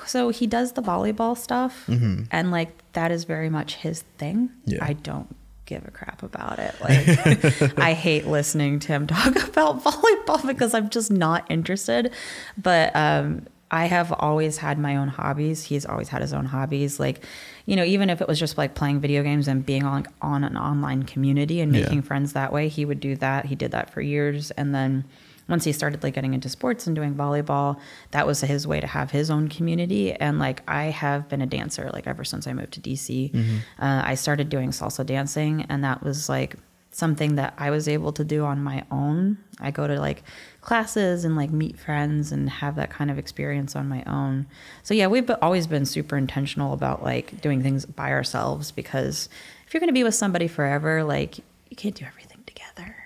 so 0.07 0.31
he 0.31 0.46
does 0.46 0.72
the 0.72 0.83
volleyball 0.83 1.37
stuff, 1.37 1.87
and 1.88 2.50
like 2.50 2.70
that 2.92 3.11
is 3.11 3.24
very 3.24 3.50
much 3.50 3.74
his 3.76 4.00
thing. 4.16 4.48
Yeah. 4.64 4.79
I 4.83 4.94
don't 4.94 5.35
give 5.70 5.87
a 5.88 5.90
crap 5.90 6.22
about 6.22 6.59
it. 6.59 6.74
Like 6.80 7.78
I 7.78 7.94
hate 7.94 8.26
listening 8.26 8.78
to 8.80 8.88
him 8.88 9.06
talk 9.06 9.35
about 9.48 9.83
volleyball 9.83 10.46
because 10.46 10.74
I'm 10.74 10.90
just 10.90 11.11
not 11.11 11.46
interested. 11.50 12.12
But 12.59 12.94
um, 12.94 13.46
I 13.70 13.87
have 13.87 14.12
always 14.12 14.59
had 14.59 14.78
my 14.78 14.96
own 14.96 15.09
hobbies. 15.09 15.64
He's 15.64 15.87
always 15.87 16.09
had 16.09 16.20
his 16.22 16.33
own 16.33 16.44
hobbies. 16.44 16.98
Like, 17.00 17.24
you 17.66 17.76
know, 17.76 17.85
even 17.85 18.11
if 18.11 18.20
it 18.20 18.26
was 18.28 18.38
just 18.38 18.59
like 18.59 18.74
playing 18.74 19.00
video 19.00 19.22
games 19.22 19.46
and 19.48 19.64
being 19.64 19.85
on 19.85 20.06
on 20.20 20.42
an 20.44 20.56
online 20.56 21.04
community 21.04 21.61
and 21.61 21.72
Yeah. 21.74 21.83
making 21.83 22.02
friends 22.02 22.33
that 22.35 22.52
way, 22.52 22.68
he 22.68 22.85
would 22.85 23.00
do 23.00 23.14
that. 23.16 23.46
He 23.46 23.54
did 23.54 23.70
that 23.70 23.90
for 23.90 24.00
years, 24.02 24.50
and 24.52 24.74
then 24.74 25.04
once 25.50 25.64
he 25.64 25.72
started 25.72 26.02
like 26.02 26.14
getting 26.14 26.32
into 26.32 26.48
sports 26.48 26.86
and 26.86 26.96
doing 26.96 27.14
volleyball, 27.14 27.78
that 28.12 28.26
was 28.26 28.40
his 28.40 28.66
way 28.66 28.80
to 28.80 28.86
have 28.86 29.10
his 29.10 29.30
own 29.30 29.48
community. 29.48 30.12
And 30.12 30.38
like 30.38 30.62
I 30.68 30.84
have 30.84 31.28
been 31.28 31.42
a 31.42 31.46
dancer 31.46 31.90
like 31.92 32.06
ever 32.06 32.24
since 32.24 32.46
I 32.46 32.52
moved 32.52 32.72
to 32.74 32.80
DC. 32.80 33.34
Uh, 33.78 34.02
I 34.04 34.14
started 34.14 34.48
doing 34.48 34.70
salsa 34.70 35.04
dancing, 35.04 35.66
and 35.68 35.84
that 35.84 36.02
was 36.02 36.28
like 36.28 36.54
something 36.92 37.36
that 37.36 37.54
I 37.56 37.70
was 37.70 37.88
able 37.88 38.12
to 38.12 38.24
do 38.24 38.44
on 38.44 38.62
my 38.62 38.84
own. 38.90 39.38
I 39.60 39.70
go 39.70 39.86
to 39.86 39.98
like 39.98 40.22
classes 40.60 41.24
and 41.24 41.36
like 41.36 41.50
meet 41.50 41.78
friends 41.78 42.32
and 42.32 42.48
have 42.50 42.76
that 42.76 42.90
kind 42.90 43.10
of 43.10 43.18
experience 43.18 43.76
on 43.76 43.88
my 43.88 44.02
own. 44.04 44.46
So 44.82 44.94
yeah, 44.94 45.06
we've 45.06 45.30
always 45.42 45.66
been 45.66 45.86
super 45.86 46.16
intentional 46.16 46.72
about 46.72 47.02
like 47.02 47.40
doing 47.40 47.62
things 47.62 47.86
by 47.86 48.10
ourselves 48.10 48.70
because 48.72 49.28
if 49.66 49.74
you're 49.74 49.80
going 49.80 49.88
to 49.88 49.94
be 49.94 50.04
with 50.04 50.14
somebody 50.14 50.48
forever, 50.48 51.04
like 51.04 51.38
you 51.38 51.76
can't 51.76 51.94
do 51.94 52.04
everything. 52.04 52.30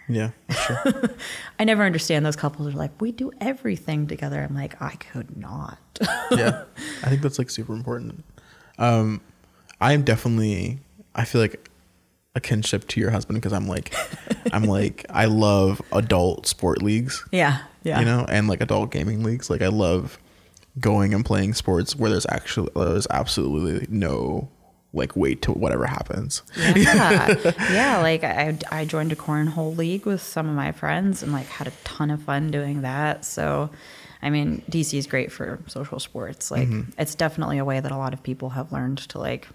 Yeah, 0.08 0.30
true. 0.50 0.76
I 1.58 1.64
never 1.64 1.82
understand 1.82 2.26
those 2.26 2.36
couples 2.36 2.68
are 2.74 2.76
like, 2.76 3.00
we 3.00 3.12
do 3.12 3.32
everything 3.40 4.06
together. 4.06 4.42
I'm 4.42 4.54
like, 4.54 4.80
I 4.82 4.96
could 4.96 5.36
not. 5.36 5.78
yeah, 6.30 6.64
I 7.02 7.08
think 7.08 7.22
that's 7.22 7.38
like 7.38 7.50
super 7.50 7.74
important. 7.74 8.24
Um, 8.78 9.20
I 9.80 9.92
am 9.92 10.02
definitely. 10.02 10.80
I 11.14 11.24
feel 11.24 11.40
like 11.40 11.70
a 12.34 12.40
kinship 12.40 12.88
to 12.88 13.00
your 13.00 13.10
husband 13.10 13.36
because 13.40 13.52
I'm 13.52 13.68
like, 13.68 13.94
I'm 14.52 14.64
like, 14.64 15.06
I 15.08 15.26
love 15.26 15.80
adult 15.92 16.46
sport 16.46 16.82
leagues. 16.82 17.24
yeah. 17.32 17.60
Yeah. 17.84 17.98
you 18.00 18.06
know, 18.06 18.24
and 18.30 18.48
like 18.48 18.62
adult 18.62 18.90
gaming 18.90 19.22
leagues. 19.22 19.50
Like 19.50 19.60
I 19.60 19.68
love 19.68 20.18
going 20.80 21.12
and 21.12 21.22
playing 21.22 21.52
sports 21.52 21.94
where 21.94 22.10
there's 22.10 22.26
actually 22.30 22.70
there's 22.74 23.06
absolutely 23.10 23.86
no 23.90 24.48
like 24.94 25.16
weight 25.16 25.42
to 25.42 25.52
whatever 25.52 25.86
happens. 25.86 26.42
yeah. 26.56 27.34
yeah. 27.70 27.98
Like 28.00 28.24
I, 28.24 28.56
I 28.70 28.84
joined 28.84 29.12
a 29.12 29.16
cornhole 29.16 29.76
league 29.76 30.06
with 30.06 30.22
some 30.22 30.48
of 30.48 30.54
my 30.54 30.72
friends 30.72 31.22
and 31.22 31.32
like 31.32 31.46
had 31.46 31.66
a 31.66 31.72
ton 31.82 32.10
of 32.10 32.22
fun 32.22 32.50
doing 32.50 32.82
that. 32.82 33.24
So, 33.24 33.70
I 34.22 34.30
mean, 34.30 34.62
DC 34.70 34.96
is 34.96 35.06
great 35.06 35.30
for 35.30 35.58
social 35.66 35.98
sports. 35.98 36.50
Like, 36.50 36.68
mm-hmm. 36.68 36.90
it's 36.98 37.14
definitely 37.14 37.58
a 37.58 37.64
way 37.64 37.80
that 37.80 37.92
a 37.92 37.96
lot 37.96 38.14
of 38.14 38.22
people 38.22 38.50
have 38.50 38.72
learned 38.72 38.98
to 38.98 39.18
like, 39.18 39.48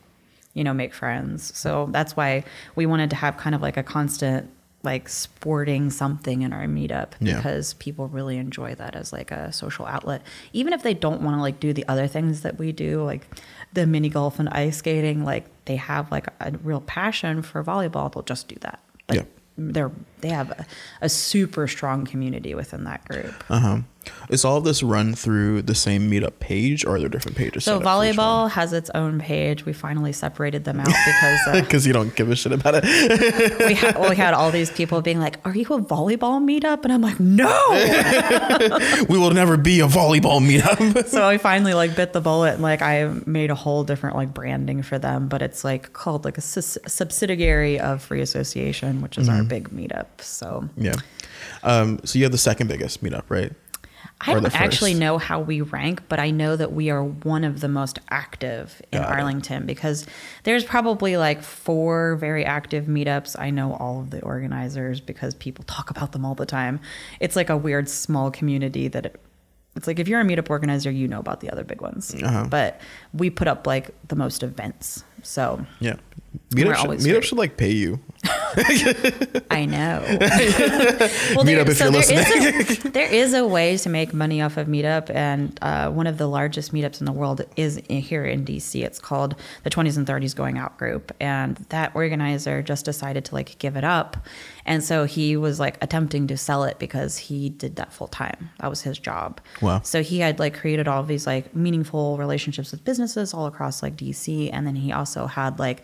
you 0.53 0.63
know, 0.63 0.73
make 0.73 0.93
friends. 0.93 1.57
So 1.57 1.87
that's 1.91 2.15
why 2.15 2.43
we 2.75 2.85
wanted 2.85 3.09
to 3.11 3.15
have 3.15 3.37
kind 3.37 3.55
of 3.55 3.61
like 3.61 3.77
a 3.77 3.83
constant 3.83 4.49
like 4.83 5.09
sporting 5.09 5.89
something 5.89 6.41
in 6.41 6.53
our 6.53 6.65
meetup 6.65 7.09
Yeah. 7.19 7.35
because 7.35 7.73
people 7.75 8.07
really 8.07 8.37
enjoy 8.37 8.75
that 8.75 8.95
as 8.95 9.11
like 9.11 9.29
a 9.31 9.51
social 9.51 9.85
outlet. 9.85 10.21
Even 10.53 10.71
if 10.71 10.83
they 10.83 10.93
don't 10.93 11.21
want 11.21 11.35
to 11.37 11.41
like 11.41 11.59
do 11.59 11.73
the 11.73 11.85
other 11.87 12.07
things 12.07 12.41
that 12.43 12.57
we 12.57 12.71
do, 12.71 13.03
like 13.03 13.27
the 13.73 13.85
mini 13.85 14.07
golf 14.09 14.39
and 14.39 14.47
ice 14.49 14.77
skating, 14.77 15.25
like 15.25 15.45
they 15.65 15.75
have 15.75 16.09
like 16.11 16.27
a 16.39 16.51
real 16.63 16.81
passion 16.81 17.41
for 17.41 17.61
volleyball, 17.63 18.11
they'll 18.13 18.23
just 18.23 18.47
do 18.47 18.55
that. 18.61 18.79
Like, 19.09 19.19
Yeah. 19.19 19.25
They're 19.61 19.91
they 20.21 20.29
have 20.29 20.51
a, 20.51 20.65
a 21.01 21.09
super 21.09 21.67
strong 21.67 22.05
community 22.05 22.55
within 22.55 22.83
that 22.85 23.05
group. 23.05 23.43
Uh 23.49 23.59
huh. 23.59 23.77
Is 24.29 24.45
all 24.45 24.57
of 24.57 24.63
this 24.63 24.83
run 24.83 25.15
through 25.15 25.63
the 25.63 25.73
same 25.73 26.09
meetup 26.09 26.39
page, 26.39 26.85
or 26.85 26.95
are 26.95 26.99
there 26.99 27.09
different 27.09 27.37
pages? 27.37 27.63
So 27.63 27.79
volleyball 27.79 28.49
has 28.51 28.73
its 28.73 28.89
own 28.91 29.19
page. 29.19 29.65
We 29.65 29.73
finally 29.73 30.13
separated 30.13 30.65
them 30.65 30.79
out 30.79 30.87
because 30.87 31.39
uh, 31.47 31.61
because 31.61 31.87
you 31.87 31.93
don't 31.93 32.15
give 32.15 32.29
a 32.29 32.35
shit 32.35 32.51
about 32.51 32.75
it. 32.77 32.83
we 33.67 33.73
had 33.73 33.99
we 34.09 34.15
had 34.15 34.33
all 34.33 34.51
these 34.51 34.69
people 34.71 35.01
being 35.01 35.19
like, 35.19 35.37
"Are 35.45 35.55
you 35.55 35.65
a 35.65 35.81
volleyball 35.81 36.39
meetup?" 36.41 36.83
And 36.83 36.93
I'm 36.93 37.01
like, 37.01 37.19
"No." 37.19 37.47
we 39.09 39.17
will 39.17 39.31
never 39.31 39.57
be 39.57 39.79
a 39.79 39.87
volleyball 39.87 40.39
meetup. 40.39 41.07
so 41.07 41.27
I 41.27 41.37
finally 41.37 41.73
like 41.73 41.95
bit 41.95 42.13
the 42.13 42.21
bullet 42.21 42.53
and 42.53 42.61
like 42.61 42.81
I 42.81 43.05
made 43.25 43.49
a 43.49 43.55
whole 43.55 43.83
different 43.83 44.15
like 44.15 44.33
branding 44.33 44.83
for 44.83 44.99
them, 44.99 45.27
but 45.27 45.41
it's 45.41 45.63
like 45.63 45.93
called 45.93 46.23
like 46.23 46.37
a 46.37 46.41
sus- 46.41 46.77
subsidiary 46.87 47.79
of 47.79 48.01
Free 48.01 48.21
Association, 48.21 49.01
which 49.01 49.17
is 49.17 49.27
our 49.27 49.43
big 49.43 49.69
meetup. 49.69 50.07
So 50.19 50.69
yeah. 50.77 50.95
Um, 51.63 51.99
so 52.03 52.17
you 52.19 52.25
have 52.25 52.31
the 52.31 52.37
second 52.37 52.67
biggest 52.67 53.03
meetup, 53.03 53.23
right? 53.29 53.53
I 54.21 54.33
Or 54.33 54.41
don't 54.41 54.53
actually 54.53 54.95
know 54.95 55.17
how 55.17 55.39
we 55.39 55.61
rank, 55.61 56.03
but 56.09 56.19
I 56.19 56.29
know 56.29 56.57
that 56.57 56.73
we 56.73 56.89
are 56.89 57.03
one 57.03 57.45
of 57.45 57.61
the 57.61 57.69
most 57.69 57.99
active 58.09 58.81
in 58.91 59.01
Got 59.01 59.11
it. 59.11 59.15
Arlington 59.15 59.65
because 59.65 60.05
there's 60.43 60.65
probably 60.65 61.15
like 61.15 61.41
four 61.41 62.17
very 62.17 62.43
active 62.43 62.85
meetups. 62.85 63.39
I 63.39 63.49
know 63.49 63.75
all 63.75 64.01
of 64.01 64.09
the 64.09 64.21
organizers 64.21 64.99
because 64.99 65.35
people 65.35 65.63
talk 65.65 65.89
about 65.89 66.11
them 66.11 66.25
all 66.25 66.35
the 66.35 66.45
time. 66.45 66.81
It's 67.21 67.37
like 67.37 67.49
a 67.49 67.55
weird 67.55 67.87
small 67.87 68.29
community 68.29 68.89
that 68.89 69.05
it, 69.05 69.21
it's 69.77 69.87
like 69.87 69.99
if 69.99 70.09
you're 70.09 70.19
a 70.19 70.25
meetup 70.25 70.49
organizer, 70.49 70.91
you 70.91 71.07
know 71.07 71.19
about 71.19 71.39
the 71.39 71.49
other 71.49 71.63
big 71.63 71.79
ones. 71.79 72.13
Uh-huh. 72.13 72.45
But 72.49 72.81
we 73.13 73.29
put 73.29 73.47
up 73.47 73.65
like 73.65 73.91
the 74.09 74.17
most 74.17 74.43
events. 74.43 75.05
So 75.23 75.65
Yeah. 75.79 75.95
Meetup 76.49 76.75
should, 76.75 76.89
meetup 77.07 77.23
should 77.23 77.37
like 77.37 77.55
pay 77.55 77.71
you. 77.71 78.01
I 79.51 79.65
know. 79.65 80.03
well, 80.07 81.45
Meetup 81.45 81.67
if 81.67 81.79
you're 81.79 81.91
there 81.91 82.01
is 82.01 82.85
a, 82.85 82.89
there 82.89 83.13
is 83.13 83.33
a 83.33 83.45
way 83.45 83.77
to 83.77 83.89
make 83.89 84.13
money 84.13 84.41
off 84.41 84.57
of 84.57 84.67
Meetup, 84.67 85.09
and 85.13 85.57
uh, 85.61 85.89
one 85.89 86.07
of 86.07 86.17
the 86.17 86.27
largest 86.27 86.73
meetups 86.73 86.99
in 86.99 87.05
the 87.05 87.11
world 87.11 87.41
is 87.55 87.81
here 87.87 88.25
in 88.25 88.45
DC. 88.45 88.83
It's 88.83 88.99
called 88.99 89.35
the 89.63 89.69
20s 89.69 89.97
and 89.97 90.07
30s 90.07 90.35
Going 90.35 90.57
Out 90.57 90.77
Group, 90.77 91.11
and 91.19 91.57
that 91.69 91.95
organizer 91.95 92.61
just 92.61 92.85
decided 92.85 93.25
to 93.25 93.35
like 93.35 93.57
give 93.59 93.75
it 93.75 93.83
up, 93.83 94.17
and 94.65 94.83
so 94.83 95.05
he 95.05 95.37
was 95.37 95.59
like 95.59 95.77
attempting 95.81 96.27
to 96.27 96.37
sell 96.37 96.63
it 96.63 96.79
because 96.79 97.17
he 97.17 97.49
did 97.49 97.75
that 97.75 97.93
full 97.93 98.07
time. 98.07 98.49
That 98.59 98.69
was 98.69 98.81
his 98.81 98.97
job. 98.97 99.41
Wow. 99.61 99.81
So 99.83 100.01
he 100.01 100.19
had 100.19 100.39
like 100.39 100.57
created 100.57 100.87
all 100.87 101.01
of 101.01 101.07
these 101.07 101.27
like 101.27 101.55
meaningful 101.55 102.17
relationships 102.17 102.71
with 102.71 102.83
businesses 102.83 103.33
all 103.33 103.45
across 103.45 103.83
like 103.83 103.95
DC, 103.95 104.49
and 104.51 104.65
then 104.65 104.75
he 104.75 104.91
also 104.91 105.27
had 105.27 105.59
like 105.59 105.83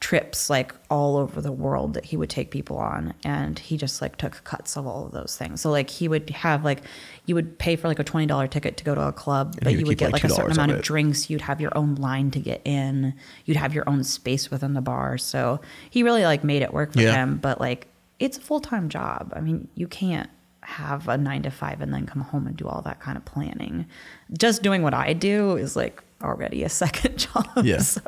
trips 0.00 0.48
like 0.48 0.72
all 0.90 1.16
over 1.16 1.40
the 1.40 1.50
world 1.50 1.94
that 1.94 2.04
he 2.04 2.16
would 2.16 2.30
take 2.30 2.52
people 2.52 2.76
on 2.78 3.12
and 3.24 3.58
he 3.58 3.76
just 3.76 4.00
like 4.00 4.16
took 4.16 4.44
cuts 4.44 4.76
of 4.76 4.86
all 4.86 5.06
of 5.06 5.12
those 5.12 5.36
things. 5.36 5.60
So 5.60 5.70
like 5.70 5.90
he 5.90 6.06
would 6.06 6.30
have 6.30 6.64
like 6.64 6.82
you 7.26 7.34
would 7.34 7.58
pay 7.58 7.74
for 7.74 7.88
like 7.88 7.98
a 7.98 8.04
$20 8.04 8.50
ticket 8.50 8.76
to 8.76 8.84
go 8.84 8.94
to 8.94 9.08
a 9.08 9.12
club 9.12 9.56
but 9.60 9.72
you 9.72 9.84
would 9.86 9.98
get 9.98 10.12
like, 10.12 10.22
like, 10.22 10.30
a 10.30 10.34
certain 10.34 10.52
amount 10.52 10.70
of 10.70 10.78
of 10.78 10.84
drinks. 10.84 11.28
You'd 11.28 11.40
have 11.40 11.60
your 11.60 11.76
own 11.76 11.96
line 11.96 12.30
to 12.30 12.38
get 12.38 12.62
in. 12.64 13.14
You'd 13.44 13.56
have 13.56 13.74
your 13.74 13.88
own 13.88 14.04
space 14.04 14.50
within 14.52 14.74
the 14.74 14.80
bar. 14.80 15.18
So 15.18 15.60
he 15.90 16.04
really 16.04 16.22
like 16.24 16.44
made 16.44 16.62
it 16.62 16.72
work 16.72 16.92
for 16.92 17.00
Yeah. 17.00 17.14
him 17.14 17.38
but 17.38 17.60
like 17.60 17.88
it's 18.20 18.38
a 18.38 18.40
full-time 18.40 18.88
job. 18.88 19.32
I 19.34 19.40
mean 19.40 19.66
you 19.74 19.88
can't 19.88 20.30
have 20.62 21.08
a 21.08 21.16
nine 21.18 21.42
to 21.42 21.50
five 21.50 21.80
and 21.80 21.92
then 21.92 22.06
come 22.06 22.22
home 22.22 22.46
and 22.46 22.56
do 22.56 22.68
all 22.68 22.82
that 22.82 23.00
kind 23.00 23.16
of 23.16 23.24
planning. 23.24 23.86
Just 24.38 24.62
doing 24.62 24.82
what 24.82 24.94
i 24.94 25.12
do 25.12 25.56
is 25.56 25.74
like 25.74 26.02
already 26.22 26.62
a 26.62 26.68
second 26.84 27.18
job. 27.18 27.48
Yeah. 27.64 27.78
so 27.78 28.00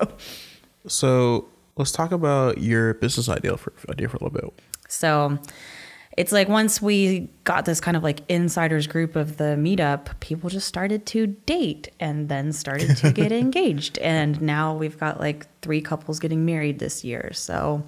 So 0.86 1.48
let's 1.76 1.92
talk 1.92 2.12
about 2.12 2.58
your 2.58 2.94
business 2.94 3.28
idea 3.28 3.56
for 3.56 3.72
idea 3.88 4.08
for 4.08 4.16
a 4.16 4.24
little 4.24 4.40
bit. 4.40 4.62
So 4.88 5.38
it's 6.16 6.32
like 6.32 6.48
once 6.48 6.82
we 6.82 7.30
got 7.44 7.64
this 7.64 7.80
kind 7.80 7.96
of 7.96 8.02
like 8.02 8.20
insiders 8.28 8.86
group 8.86 9.14
of 9.14 9.36
the 9.36 9.56
meetup, 9.56 10.18
people 10.20 10.50
just 10.50 10.66
started 10.66 11.06
to 11.06 11.28
date 11.28 11.88
and 12.00 12.28
then 12.28 12.52
started 12.52 12.96
to 12.98 13.12
get 13.12 13.32
engaged. 13.32 13.96
And 13.98 14.40
now 14.42 14.74
we've 14.74 14.98
got 14.98 15.20
like 15.20 15.46
three 15.62 15.80
couples 15.80 16.18
getting 16.18 16.44
married 16.44 16.78
this 16.80 17.04
year. 17.04 17.30
So 17.32 17.84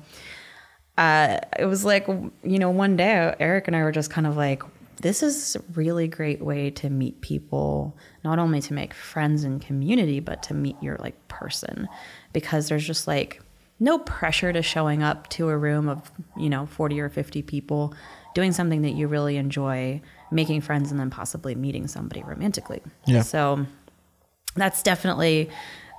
uh, 0.97 1.39
it 1.59 1.65
was 1.65 1.85
like, 1.85 2.07
you 2.07 2.59
know, 2.59 2.71
one 2.71 2.97
day 2.97 3.35
Eric 3.41 3.67
and 3.67 3.77
I 3.77 3.83
were 3.83 3.93
just 3.93 4.11
kind 4.11 4.27
of 4.27 4.37
like, 4.37 4.63
this 5.01 5.23
is 5.23 5.57
a 5.57 5.63
really 5.75 6.07
great 6.07 6.41
way 6.41 6.71
to 6.71 6.89
meet 6.89 7.21
people, 7.23 7.97
not 8.23 8.39
only 8.39 8.61
to 8.61 8.73
make 8.73 8.95
friends 8.95 9.43
and 9.43 9.61
community, 9.61 10.21
but 10.21 10.45
to 10.45 10.55
meet 10.55 10.77
your 10.81 10.97
like 10.99 11.27
person 11.27 11.89
because 12.33 12.69
there's 12.69 12.87
just 12.87 13.09
like 13.09 13.43
no 13.83 13.99
pressure 13.99 14.53
to 14.53 14.63
showing 14.63 15.03
up 15.03 15.29
to 15.31 15.49
a 15.49 15.57
room 15.57 15.89
of, 15.89 16.11
you 16.37 16.49
know, 16.49 16.67
40 16.67 17.01
or 17.01 17.09
50 17.09 17.43
people, 17.43 17.93
doing 18.33 18.53
something 18.53 18.83
that 18.83 18.93
you 18.93 19.09
really 19.09 19.37
enjoy, 19.37 20.01
making 20.31 20.61
friends, 20.61 20.93
and 20.93 21.01
then 21.01 21.11
possibly 21.11 21.57
meeting 21.57 21.89
somebody 21.89 22.23
romantically. 22.23 22.81
Yeah. 23.07 23.23
So 23.23 23.67
that's 24.55 24.85
definitely 24.85 25.51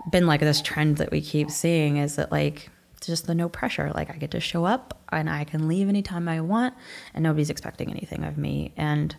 been 0.10 0.26
like 0.28 0.39
this 0.39 0.62
trend 0.62 0.98
that 0.98 1.12
we 1.12 1.19
keep 1.22 1.52
seeing 1.52 1.98
is 1.98 2.15
that 2.15 2.32
like 2.32 2.69
just 3.02 3.28
the 3.28 3.36
no 3.36 3.50
pressure 3.50 3.91
like 3.96 4.10
i 4.10 4.13
get 4.17 4.32
to 4.32 4.39
show 4.39 4.65
up 4.65 4.98
and 5.12 5.30
i 5.30 5.43
can 5.43 5.67
leave 5.67 5.89
anytime 5.89 6.28
i 6.28 6.39
want 6.39 6.74
and 7.13 7.24
nobody's 7.24 7.50
expecting 7.50 7.89
anything 7.89 8.24
of 8.24 8.38
me 8.38 8.74
and 8.78 9.15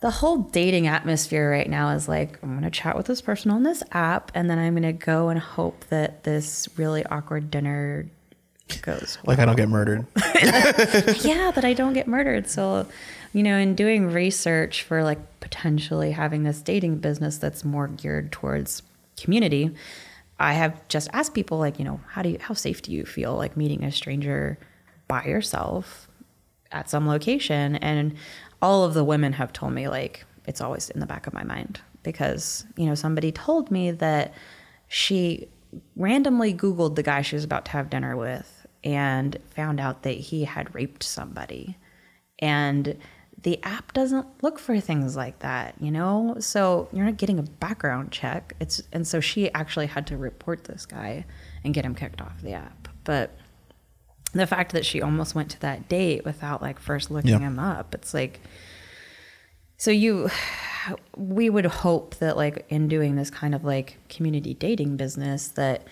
the 0.00 0.10
whole 0.10 0.38
dating 0.38 0.86
atmosphere 0.86 1.50
right 1.50 1.68
now 1.68 1.90
is 1.90 2.08
like 2.08 2.38
i'm 2.42 2.50
going 2.50 2.62
to 2.62 2.70
chat 2.70 2.96
with 2.96 3.06
this 3.06 3.20
person 3.20 3.50
on 3.50 3.62
this 3.62 3.82
app 3.92 4.30
and 4.34 4.50
then 4.50 4.58
i'm 4.58 4.74
going 4.74 4.82
to 4.82 4.92
go 4.92 5.28
and 5.28 5.40
hope 5.40 5.84
that 5.88 6.24
this 6.24 6.68
really 6.76 7.04
awkward 7.06 7.50
dinner 7.50 8.06
goes 8.82 9.18
Like 9.24 9.38
I 9.38 9.44
don't 9.44 9.56
get 9.56 9.68
murdered. 9.68 10.06
yeah, 11.24 11.50
that 11.54 11.64
I 11.64 11.72
don't 11.72 11.92
get 11.92 12.06
murdered. 12.06 12.48
So, 12.48 12.86
you 13.32 13.42
know, 13.42 13.56
in 13.56 13.74
doing 13.74 14.10
research 14.12 14.82
for 14.82 15.02
like 15.02 15.18
potentially 15.40 16.12
having 16.12 16.42
this 16.42 16.60
dating 16.62 16.98
business 16.98 17.38
that's 17.38 17.64
more 17.64 17.88
geared 17.88 18.32
towards 18.32 18.82
community, 19.16 19.74
I 20.38 20.54
have 20.54 20.86
just 20.88 21.08
asked 21.12 21.34
people 21.34 21.58
like, 21.58 21.78
you 21.78 21.84
know, 21.84 22.00
how 22.08 22.22
do 22.22 22.30
you 22.30 22.38
how 22.40 22.54
safe 22.54 22.82
do 22.82 22.92
you 22.92 23.04
feel 23.04 23.34
like 23.34 23.56
meeting 23.56 23.84
a 23.84 23.92
stranger 23.92 24.58
by 25.08 25.24
yourself 25.24 26.08
at 26.72 26.90
some 26.90 27.06
location? 27.06 27.76
And 27.76 28.16
all 28.62 28.84
of 28.84 28.94
the 28.94 29.04
women 29.04 29.32
have 29.34 29.52
told 29.52 29.72
me 29.72 29.88
like 29.88 30.24
it's 30.46 30.60
always 30.60 30.90
in 30.90 31.00
the 31.00 31.06
back 31.06 31.26
of 31.26 31.32
my 31.32 31.44
mind 31.44 31.80
because, 32.02 32.64
you 32.76 32.86
know, 32.86 32.94
somebody 32.94 33.32
told 33.32 33.70
me 33.70 33.90
that 33.90 34.32
she 34.88 35.48
randomly 35.96 36.54
googled 36.54 36.94
the 36.94 37.02
guy 37.02 37.20
she 37.22 37.34
was 37.34 37.44
about 37.44 37.64
to 37.66 37.72
have 37.72 37.90
dinner 37.90 38.16
with 38.16 38.66
and 38.84 39.36
found 39.50 39.80
out 39.80 40.02
that 40.04 40.12
he 40.12 40.44
had 40.44 40.72
raped 40.74 41.02
somebody. 41.02 41.76
And 42.38 42.96
the 43.42 43.62
app 43.64 43.92
doesn't 43.92 44.26
look 44.42 44.58
for 44.58 44.80
things 44.80 45.16
like 45.16 45.40
that 45.40 45.74
you 45.80 45.90
know? 45.90 46.36
So 46.38 46.88
you're 46.92 47.04
not 47.04 47.16
getting 47.16 47.38
a 47.38 47.42
background 47.42 48.12
check. 48.12 48.54
It's 48.60 48.82
and 48.92 49.06
so 49.06 49.20
she 49.20 49.52
actually 49.52 49.86
had 49.86 50.06
to 50.08 50.16
report 50.16 50.64
this 50.64 50.86
guy 50.86 51.26
and 51.64 51.74
get 51.74 51.84
him 51.84 51.94
kicked 51.94 52.20
off 52.20 52.40
the 52.42 52.52
app. 52.52 52.88
But 53.04 53.36
the 54.36 54.46
fact 54.46 54.72
that 54.72 54.84
she 54.86 55.00
almost 55.02 55.34
went 55.34 55.50
to 55.50 55.60
that 55.60 55.88
date 55.88 56.24
without 56.24 56.62
like 56.62 56.78
first 56.78 57.10
looking 57.10 57.30
Yeah. 57.30 57.38
him 57.38 57.58
up 57.58 57.94
it's 57.94 58.12
like 58.14 58.40
so 59.76 59.90
you 59.90 60.28
we 61.16 61.50
would 61.50 61.66
hope 61.66 62.14
that 62.16 62.36
like 62.36 62.64
in 62.68 62.88
doing 62.88 63.16
this 63.16 63.30
kind 63.30 63.54
of 63.54 63.64
like 63.64 63.98
community 64.08 64.54
dating 64.54 64.96
business 64.96 65.48
that 65.48 65.86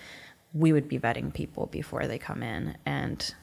we 0.53 0.71
would 0.71 0.87
be 0.87 0.97
vetting 0.97 1.33
people 1.33 1.65
before 1.67 2.07
they 2.07 2.17
come 2.17 2.41
in 2.41 2.77
and 2.85 3.35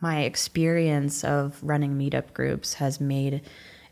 my 0.00 0.20
experience 0.20 1.24
of 1.24 1.58
running 1.62 1.98
meetup 1.98 2.32
groups 2.32 2.74
has 2.74 3.00
made 3.00 3.42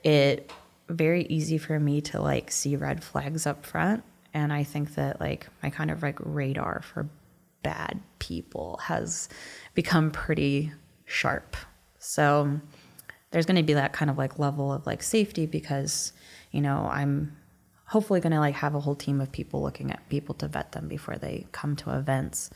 it 0.05 0.51
very 0.89 1.25
easy 1.25 1.59
for 1.59 1.79
me 1.81 2.01
to 2.01 2.21
like 2.21 2.51
see 2.51 2.77
red 2.77 3.03
flags 3.03 3.45
up 3.47 3.67
front 3.67 4.03
and 4.33 4.53
i 4.53 4.63
think 4.65 4.95
that 4.95 5.21
like 5.21 5.49
my 5.63 5.69
kind 5.71 5.91
of 5.91 6.03
like 6.03 6.17
radar 6.21 6.81
for 6.83 7.09
bad 7.67 8.01
people 8.21 8.79
has 8.85 9.29
become 9.75 10.13
pretty 10.13 10.73
sharp. 11.05 11.57
So 11.99 12.61
there's 13.33 13.45
going 13.45 13.57
to 13.57 13.65
be 13.65 13.75
that 13.75 13.93
kind 13.93 14.09
of 14.09 14.17
like 14.17 14.39
level 14.39 14.73
of 14.73 14.87
like 14.87 15.03
safety 15.03 15.47
because 15.47 16.13
you 16.53 16.61
know 16.61 16.89
i'm 16.93 17.37
hopefully 17.87 18.21
going 18.21 18.33
to 18.33 18.39
like 18.39 18.55
have 18.55 18.75
a 18.77 18.81
whole 18.81 18.95
team 18.95 19.21
of 19.21 19.33
people 19.33 19.61
looking 19.63 19.91
at 19.91 20.09
people 20.09 20.35
to 20.37 20.47
vet 20.47 20.73
them 20.73 20.87
before 20.87 21.17
they 21.17 21.47
come 21.53 21.77
to 21.77 21.97
events. 21.97 22.51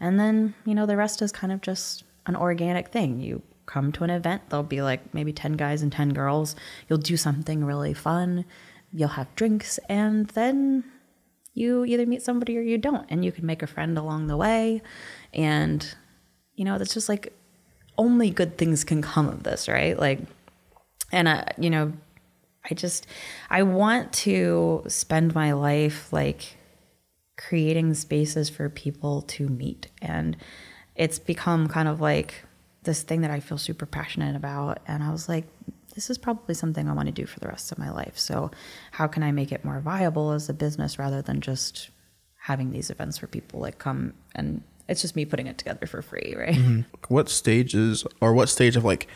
And 0.00 0.18
then 0.20 0.54
you 0.64 0.74
know 0.74 0.86
the 0.86 0.96
rest 0.96 1.20
is 1.20 1.32
kind 1.32 1.52
of 1.52 1.60
just 1.60 2.04
an 2.26 2.36
organic 2.36 2.88
thing. 2.88 3.18
You 3.18 3.42
come 3.66 3.90
to 3.92 4.04
an 4.04 4.10
event 4.10 4.42
there'll 4.48 4.62
be 4.62 4.82
like 4.82 5.14
maybe 5.14 5.32
10 5.32 5.54
guys 5.54 5.82
and 5.82 5.90
10 5.90 6.10
girls. 6.10 6.54
You'll 6.88 6.98
do 7.12 7.16
something 7.16 7.64
really 7.64 7.94
fun. 7.94 8.44
You'll 8.92 9.16
have 9.20 9.34
drinks 9.34 9.78
and 9.88 10.28
then 10.28 10.84
you 11.54 11.84
either 11.84 12.04
meet 12.04 12.22
somebody 12.22 12.58
or 12.58 12.60
you 12.60 12.76
don't 12.76 13.06
and 13.08 13.24
you 13.24 13.32
can 13.32 13.46
make 13.46 13.62
a 13.62 13.66
friend 13.66 13.96
along 13.96 14.26
the 14.26 14.36
way. 14.36 14.82
And 15.32 15.94
you 16.54 16.64
know 16.64 16.78
that's 16.78 16.94
just 16.94 17.08
like 17.08 17.32
only 17.96 18.30
good 18.30 18.58
things 18.58 18.84
can 18.84 19.02
come 19.02 19.28
of 19.28 19.44
this 19.44 19.68
right? 19.68 19.98
Like 19.98 20.20
and 21.12 21.28
I, 21.28 21.52
you 21.58 21.70
know 21.70 21.92
i 22.68 22.74
just 22.74 23.06
i 23.50 23.62
want 23.62 24.12
to 24.12 24.82
spend 24.88 25.34
my 25.34 25.52
life 25.52 26.12
like 26.12 26.56
creating 27.36 27.94
spaces 27.94 28.48
for 28.48 28.68
people 28.68 29.22
to 29.22 29.48
meet. 29.48 29.88
And 30.00 30.36
it's 30.94 31.18
become 31.18 31.66
kind 31.66 31.88
of 31.88 32.00
like 32.00 32.44
this 32.84 33.02
thing 33.02 33.22
that 33.22 33.30
i 33.30 33.40
feel 33.40 33.58
super 33.58 33.86
passionate 33.86 34.36
about. 34.36 34.78
And 34.86 35.02
i 35.02 35.10
was 35.10 35.28
like 35.28 35.46
this 35.94 36.10
is 36.10 36.18
probably 36.18 36.54
something 36.54 36.88
i 36.88 36.92
want 36.92 37.06
to 37.06 37.12
do 37.12 37.26
for 37.26 37.40
the 37.40 37.48
rest 37.48 37.72
of 37.72 37.78
my 37.78 37.90
life. 37.90 38.18
So 38.18 38.50
how 38.92 39.06
can 39.06 39.22
i 39.22 39.32
make 39.32 39.52
it 39.52 39.64
more 39.64 39.80
viable 39.80 40.32
as 40.32 40.48
a 40.48 40.54
business 40.54 40.98
rather 40.98 41.22
than 41.22 41.40
just 41.40 41.90
having 42.36 42.70
these 42.70 42.90
events 42.90 43.22
where 43.22 43.28
people 43.28 43.60
like 43.60 43.78
come 43.78 44.12
and 44.34 44.62
it's 44.86 45.00
just 45.00 45.16
me 45.16 45.24
putting 45.24 45.46
it 45.46 45.56
together 45.58 45.86
for 45.86 46.02
free 46.02 46.34
right? 46.36 46.54
Mm-hmm. 46.54 46.80
What 47.08 47.28
stages 47.28 48.04
or 48.20 48.34
what 48.34 48.48
stage 48.48 48.76
of 48.76 48.84
like 48.84 49.08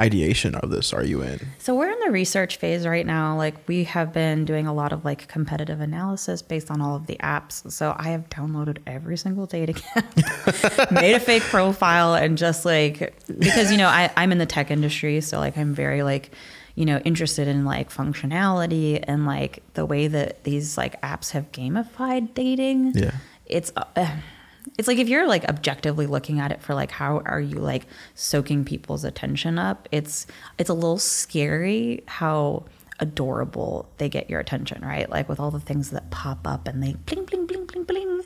ideation 0.00 0.54
of 0.56 0.70
this 0.70 0.92
are 0.92 1.04
you 1.04 1.22
in? 1.22 1.38
So 1.58 1.74
we're 1.74 1.90
in 1.90 1.98
the 2.00 2.10
research 2.10 2.56
phase 2.56 2.86
right 2.86 3.06
now. 3.06 3.36
Like 3.36 3.68
we 3.68 3.84
have 3.84 4.12
been 4.12 4.44
doing 4.44 4.66
a 4.66 4.74
lot 4.74 4.92
of 4.92 5.04
like 5.04 5.28
competitive 5.28 5.80
analysis 5.80 6.42
based 6.42 6.70
on 6.70 6.80
all 6.80 6.96
of 6.96 7.06
the 7.06 7.16
apps. 7.16 7.70
So 7.70 7.94
I 7.96 8.08
have 8.08 8.28
downloaded 8.28 8.78
every 8.86 9.16
single 9.16 9.46
dating 9.46 9.76
app, 9.96 10.90
made 10.90 11.14
a 11.14 11.20
fake 11.20 11.42
profile, 11.44 12.14
and 12.14 12.36
just 12.36 12.64
like 12.64 13.14
because 13.38 13.70
you 13.70 13.78
know 13.78 13.88
I, 13.88 14.10
I'm 14.16 14.32
in 14.32 14.38
the 14.38 14.46
tech 14.46 14.70
industry, 14.70 15.20
so 15.20 15.38
like 15.38 15.56
I'm 15.56 15.74
very 15.74 16.02
like 16.02 16.32
you 16.74 16.84
know 16.84 16.98
interested 16.98 17.46
in 17.46 17.64
like 17.64 17.90
functionality 17.90 19.02
and 19.06 19.26
like 19.26 19.62
the 19.74 19.86
way 19.86 20.08
that 20.08 20.42
these 20.42 20.76
like 20.76 21.00
apps 21.02 21.30
have 21.30 21.52
gamified 21.52 22.34
dating. 22.34 22.92
Yeah. 22.94 23.12
It's. 23.46 23.70
Uh, 23.76 24.16
it's 24.78 24.88
like 24.88 24.98
if 24.98 25.08
you're 25.08 25.26
like 25.26 25.44
objectively 25.46 26.06
looking 26.06 26.40
at 26.40 26.50
it 26.52 26.62
for 26.62 26.74
like 26.74 26.90
how 26.90 27.18
are 27.26 27.40
you 27.40 27.56
like 27.58 27.86
soaking 28.14 28.64
people's 28.64 29.04
attention 29.04 29.58
up 29.58 29.88
it's 29.92 30.26
it's 30.58 30.70
a 30.70 30.74
little 30.74 30.98
scary 30.98 32.02
how 32.06 32.64
adorable 33.00 33.88
they 33.98 34.08
get 34.08 34.30
your 34.30 34.40
attention 34.40 34.80
right 34.82 35.10
like 35.10 35.28
with 35.28 35.38
all 35.40 35.50
the 35.50 35.60
things 35.60 35.90
that 35.90 36.10
pop 36.10 36.46
up 36.46 36.66
and 36.68 36.82
they 36.82 36.92
bling 37.06 37.24
bling 37.24 37.46
bling 37.46 37.66
bling 37.66 37.84
bling 37.84 38.22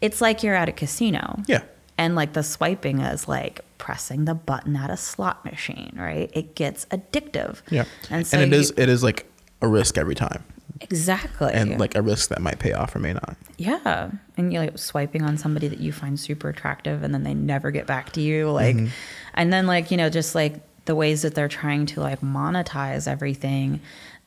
it's 0.00 0.20
like 0.20 0.42
you're 0.42 0.54
at 0.54 0.68
a 0.68 0.72
casino 0.72 1.42
Yeah. 1.46 1.62
and 1.98 2.14
like 2.14 2.32
the 2.32 2.42
swiping 2.42 3.00
is 3.00 3.28
like 3.28 3.60
pressing 3.78 4.24
the 4.24 4.34
button 4.34 4.76
at 4.76 4.90
a 4.90 4.96
slot 4.96 5.44
machine 5.44 5.92
right 5.96 6.30
it 6.34 6.54
gets 6.54 6.86
addictive 6.86 7.62
Yeah. 7.70 7.84
and 8.10 8.26
and 8.32 8.42
it 8.42 8.54
you, 8.56 8.60
is, 8.60 8.70
it 8.76 8.88
is 8.88 9.02
like 9.02 9.26
a 9.60 9.68
risk 9.68 9.96
every 9.98 10.14
time. 10.16 10.42
Exactly 10.82 11.52
And 11.52 11.78
like 11.80 11.94
a 11.94 12.02
risk 12.02 12.28
that 12.30 12.40
might 12.40 12.58
pay 12.58 12.72
off 12.72 12.94
or 12.94 12.98
may 12.98 13.12
not. 13.12 13.36
Yeah. 13.56 14.10
And 14.36 14.52
you're 14.52 14.64
like 14.64 14.78
swiping 14.78 15.22
on 15.22 15.38
somebody 15.38 15.68
that 15.68 15.80
you 15.80 15.92
find 15.92 16.18
super 16.18 16.48
attractive 16.48 17.02
and 17.02 17.14
then 17.14 17.22
they 17.22 17.34
never 17.34 17.70
get 17.70 17.86
back 17.86 18.12
to 18.12 18.20
you. 18.20 18.50
Like, 18.50 18.76
mm-hmm. 18.76 18.88
and 19.34 19.52
then 19.52 19.66
like, 19.66 19.90
you 19.90 19.96
know, 19.96 20.10
just 20.10 20.34
like 20.34 20.60
the 20.84 20.94
ways 20.94 21.22
that 21.22 21.34
they're 21.34 21.48
trying 21.48 21.86
to 21.86 22.00
like 22.00 22.20
monetize 22.20 23.06
everything. 23.06 23.80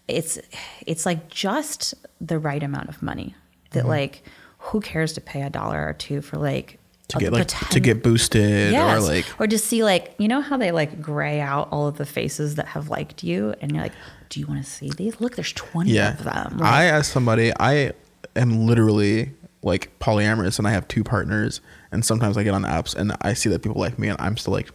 It's, 0.07 0.39
it's 0.85 1.05
like 1.05 1.29
just 1.29 1.93
the 2.21 2.39
right 2.39 2.63
amount 2.63 2.89
of 2.89 3.01
money 3.01 3.35
that 3.71 3.81
mm-hmm. 3.81 3.89
like, 3.89 4.23
who 4.59 4.81
cares 4.81 5.13
to 5.13 5.21
pay 5.21 5.41
a 5.41 5.49
dollar 5.49 5.87
or 5.87 5.93
two 5.93 6.21
for 6.21 6.37
like, 6.37 6.79
To 7.09 7.19
get 7.19 7.31
like 7.33 7.47
to 7.47 7.79
get 7.79 8.01
boosted 8.01 8.71
Yes. 8.71 8.97
or 9.03 9.07
like 9.07 9.25
or 9.39 9.45
just 9.45 9.65
see 9.65 9.83
like 9.83 10.15
you 10.17 10.27
know 10.27 10.41
how 10.41 10.57
they 10.57 10.71
like 10.71 11.01
gray 11.01 11.39
out 11.39 11.67
all 11.71 11.87
of 11.87 11.97
the 11.97 12.05
faces 12.05 12.55
that 12.55 12.65
have 12.69 12.89
liked 12.89 13.23
you 13.23 13.53
and 13.61 13.71
you're 13.73 13.83
like 13.83 13.91
do 14.29 14.39
you 14.39 14.47
want 14.47 14.63
to 14.65 14.69
see 14.69 14.89
these 14.97 15.21
look 15.21 15.35
there's 15.35 15.53
20 15.53 15.91
yeah. 15.91 16.13
of 16.13 16.23
them 16.23 16.59
I 16.63 16.85
as 16.87 17.07
somebody 17.07 17.51
I 17.59 17.91
am 18.35 18.65
literally 18.65 19.33
like 19.61 19.91
polyamorous 19.99 20.57
and 20.57 20.67
I 20.67 20.71
have 20.71 20.87
two 20.87 21.03
partners 21.03 21.61
and 21.91 22.03
sometimes 22.03 22.37
I 22.37 22.43
get 22.43 22.55
on 22.55 22.63
apps 22.63 22.95
and 22.95 23.15
I 23.21 23.33
see 23.33 23.49
that 23.49 23.61
people 23.61 23.79
like 23.79 23.99
me 23.99 24.07
and 24.07 24.19
I'm 24.19 24.35
still 24.35 24.53
like 24.53 24.69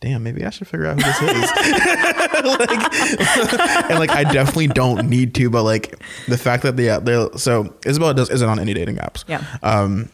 damn 0.00 0.22
maybe 0.22 0.42
I 0.42 0.48
should 0.50 0.66
figure 0.68 0.86
out 0.86 0.96
who 0.96 1.02
this 1.02 1.20
is 1.20 1.50
like, 2.58 3.90
and 3.90 3.98
like 3.98 4.10
I 4.10 4.24
definitely 4.24 4.68
don't 4.68 5.08
need 5.08 5.34
to 5.34 5.50
but 5.50 5.62
like 5.64 5.98
the 6.28 6.38
fact 6.38 6.62
that 6.62 6.76
they 6.76 6.86
they're 7.02 7.28
so 7.36 7.74
Isabel 7.84 8.14
does 8.14 8.30
isn't 8.30 8.48
on 8.48 8.58
any 8.58 8.72
dating 8.74 8.96
apps 8.96 9.24
Yeah. 9.28 9.44
um 9.62 10.08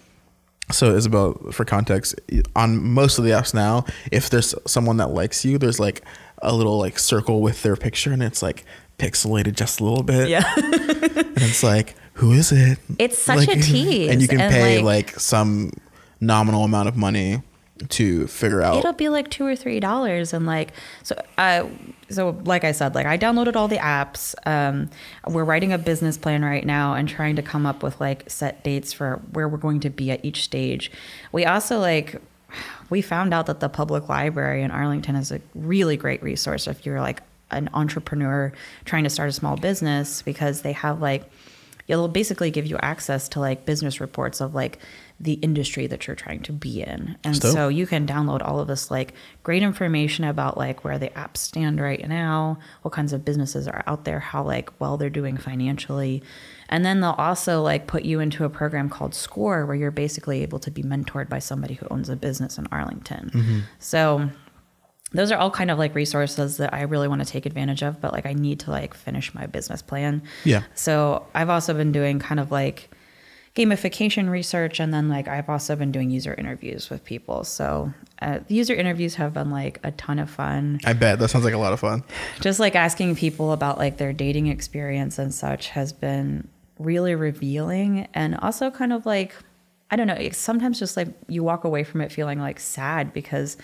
so 0.72 0.94
Isabel, 0.94 1.34
for 1.52 1.64
context, 1.64 2.14
on 2.56 2.82
most 2.82 3.18
of 3.18 3.24
the 3.24 3.30
apps 3.30 3.54
now, 3.54 3.84
if 4.10 4.30
there's 4.30 4.54
someone 4.66 4.96
that 4.98 5.10
likes 5.10 5.44
you, 5.44 5.58
there's 5.58 5.80
like 5.80 6.02
a 6.42 6.54
little 6.54 6.78
like 6.78 6.98
circle 6.98 7.40
with 7.42 7.62
their 7.62 7.76
picture, 7.76 8.12
and 8.12 8.22
it's 8.22 8.42
like 8.42 8.64
pixelated 8.98 9.54
just 9.54 9.80
a 9.80 9.84
little 9.84 10.02
bit. 10.02 10.28
yeah 10.28 10.44
and 10.56 11.42
it's 11.42 11.62
like, 11.62 11.94
who 12.14 12.32
is 12.32 12.52
it? 12.52 12.78
It's 12.98 13.18
such 13.18 13.48
a 13.48 13.56
tease, 13.60 14.10
and 14.12 14.20
you 14.20 14.28
can 14.28 14.40
and, 14.40 14.52
pay 14.52 14.80
like- 14.80 15.12
like, 15.12 15.20
some 15.20 15.72
nominal 16.20 16.64
amount 16.64 16.88
of 16.88 16.96
money 16.96 17.42
to 17.88 18.26
figure 18.26 18.62
out. 18.62 18.76
it'll 18.76 18.92
be 18.92 19.08
like 19.08 19.30
two 19.30 19.44
or 19.46 19.56
three 19.56 19.80
dollars 19.80 20.32
and 20.32 20.46
like 20.46 20.72
so 21.02 21.14
uh 21.38 21.66
so 22.10 22.38
like 22.44 22.64
i 22.64 22.72
said 22.72 22.94
like 22.94 23.06
i 23.06 23.16
downloaded 23.16 23.56
all 23.56 23.68
the 23.68 23.78
apps 23.78 24.34
um 24.46 24.88
we're 25.26 25.44
writing 25.44 25.72
a 25.72 25.78
business 25.78 26.18
plan 26.18 26.44
right 26.44 26.66
now 26.66 26.94
and 26.94 27.08
trying 27.08 27.36
to 27.36 27.42
come 27.42 27.66
up 27.66 27.82
with 27.82 28.00
like 28.00 28.28
set 28.28 28.62
dates 28.64 28.92
for 28.92 29.20
where 29.32 29.48
we're 29.48 29.58
going 29.58 29.80
to 29.80 29.90
be 29.90 30.10
at 30.10 30.24
each 30.24 30.42
stage 30.42 30.90
we 31.32 31.44
also 31.44 31.78
like 31.78 32.20
we 32.90 33.00
found 33.00 33.32
out 33.32 33.46
that 33.46 33.60
the 33.60 33.68
public 33.68 34.08
library 34.08 34.62
in 34.62 34.70
arlington 34.70 35.16
is 35.16 35.32
a 35.32 35.40
really 35.54 35.96
great 35.96 36.22
resource 36.22 36.66
if 36.66 36.84
you're 36.84 37.00
like 37.00 37.22
an 37.50 37.68
entrepreneur 37.74 38.52
trying 38.84 39.04
to 39.04 39.10
start 39.10 39.28
a 39.28 39.32
small 39.32 39.56
business 39.56 40.22
because 40.22 40.62
they 40.62 40.72
have 40.72 41.00
like 41.00 41.24
it'll 41.90 42.08
basically 42.08 42.52
give 42.52 42.66
you 42.66 42.78
access 42.80 43.28
to 43.28 43.40
like 43.40 43.66
business 43.66 44.00
reports 44.00 44.40
of 44.40 44.54
like 44.54 44.78
the 45.18 45.32
industry 45.34 45.88
that 45.88 46.06
you're 46.06 46.14
trying 46.14 46.40
to 46.40 46.52
be 46.52 46.80
in. 46.80 47.18
And 47.24 47.36
so 47.36 47.66
you 47.68 47.84
can 47.86 48.06
download 48.06 48.46
all 48.46 48.60
of 48.60 48.68
this 48.68 48.92
like 48.92 49.12
great 49.42 49.62
information 49.62 50.24
about 50.24 50.56
like 50.56 50.84
where 50.84 50.98
the 50.98 51.08
apps 51.10 51.38
stand 51.38 51.80
right 51.80 52.08
now 52.08 52.58
what 52.82 52.94
kinds 52.94 53.12
of 53.12 53.24
businesses 53.24 53.66
are 53.66 53.82
out 53.86 54.04
there 54.04 54.20
how 54.20 54.42
like 54.42 54.70
well 54.80 54.96
they're 54.96 55.10
doing 55.10 55.36
financially. 55.36 56.22
And 56.68 56.84
then 56.84 57.00
they'll 57.00 57.10
also 57.10 57.60
like 57.60 57.88
put 57.88 58.04
you 58.04 58.20
into 58.20 58.44
a 58.44 58.48
program 58.48 58.88
called 58.88 59.12
score 59.12 59.66
where 59.66 59.74
you're 59.74 59.90
basically 59.90 60.42
able 60.42 60.60
to 60.60 60.70
be 60.70 60.84
mentored 60.84 61.28
by 61.28 61.40
somebody 61.40 61.74
who 61.74 61.88
owns 61.90 62.08
a 62.08 62.14
business 62.14 62.56
in 62.56 62.68
arlington. 62.70 63.30
Mm-hmm. 63.34 63.58
So 63.80 64.30
those 65.12 65.32
are 65.32 65.38
all 65.38 65.50
kind 65.50 65.70
of 65.70 65.78
like 65.78 65.94
resources 65.94 66.58
that 66.58 66.72
I 66.72 66.82
really 66.82 67.08
want 67.08 67.20
to 67.20 67.26
take 67.26 67.46
advantage 67.46 67.82
of, 67.82 68.00
but 68.00 68.12
like 68.12 68.26
I 68.26 68.32
need 68.32 68.60
to 68.60 68.70
like 68.70 68.94
finish 68.94 69.34
my 69.34 69.46
business 69.46 69.82
plan. 69.82 70.22
Yeah. 70.44 70.62
So 70.74 71.26
I've 71.34 71.50
also 71.50 71.74
been 71.74 71.92
doing 71.92 72.18
kind 72.18 72.38
of 72.38 72.52
like 72.52 72.90
gamification 73.56 74.30
research 74.30 74.78
and 74.78 74.94
then 74.94 75.08
like 75.08 75.26
I've 75.26 75.48
also 75.48 75.74
been 75.74 75.90
doing 75.90 76.10
user 76.10 76.34
interviews 76.34 76.88
with 76.88 77.04
people. 77.04 77.42
So 77.42 77.92
uh, 78.22 78.40
the 78.46 78.54
user 78.54 78.74
interviews 78.74 79.16
have 79.16 79.34
been 79.34 79.50
like 79.50 79.80
a 79.82 79.90
ton 79.92 80.20
of 80.20 80.30
fun. 80.30 80.78
I 80.84 80.92
bet 80.92 81.18
that 81.18 81.28
sounds 81.28 81.44
like 81.44 81.54
a 81.54 81.58
lot 81.58 81.72
of 81.72 81.80
fun. 81.80 82.04
Just 82.40 82.60
like 82.60 82.76
asking 82.76 83.16
people 83.16 83.52
about 83.52 83.78
like 83.78 83.96
their 83.96 84.12
dating 84.12 84.46
experience 84.46 85.18
and 85.18 85.34
such 85.34 85.70
has 85.70 85.92
been 85.92 86.46
really 86.78 87.14
revealing 87.14 88.06
and 88.14 88.36
also 88.36 88.70
kind 88.70 88.92
of 88.92 89.04
like 89.06 89.34
I 89.92 89.96
don't 89.96 90.06
know, 90.06 90.28
sometimes 90.30 90.78
just 90.78 90.96
like 90.96 91.08
you 91.26 91.42
walk 91.42 91.64
away 91.64 91.82
from 91.82 92.00
it 92.00 92.12
feeling 92.12 92.38
like 92.38 92.60
sad 92.60 93.12
because 93.12 93.56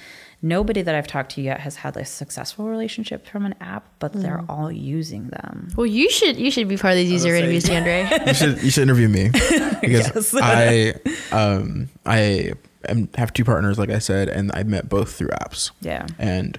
nobody 0.43 0.83
that 0.83 0.95
I've 0.95 1.07
talked 1.07 1.33
to 1.33 1.43
yet 1.43 1.61
has 1.61 1.77
had 1.77 1.97
a 1.97 2.05
successful 2.05 2.69
relationship 2.69 3.27
from 3.27 3.45
an 3.47 3.55
app, 3.61 3.85
but 3.99 4.13
they're 4.13 4.45
all 4.49 4.71
using 4.71 5.29
them. 5.29 5.69
Well, 5.77 5.87
you 5.87 6.11
should 6.11 6.37
you 6.37 6.51
should 6.51 6.69
be 6.69 6.77
part 6.77 6.93
of 6.93 6.99
these 6.99 7.11
user 7.13 7.35
interviews, 7.35 7.65
DeAndre. 7.65 8.27
You 8.27 8.35
should 8.35 8.63
you 8.63 8.71
should 8.71 8.83
interview 8.83 9.09
me 9.09 9.31
because 9.81 10.35
I 10.41 10.95
um 11.33 11.89
I 12.05 12.53
am, 12.89 13.09
have 13.17 13.33
two 13.33 13.45
partners 13.45 13.79
like 13.79 13.91
I 13.91 13.99
said, 13.99 14.29
and 14.29 14.51
I 14.55 14.63
met 14.63 14.89
both 14.89 15.15
through 15.15 15.29
apps. 15.29 15.71
Yeah. 15.81 16.07
and 16.19 16.59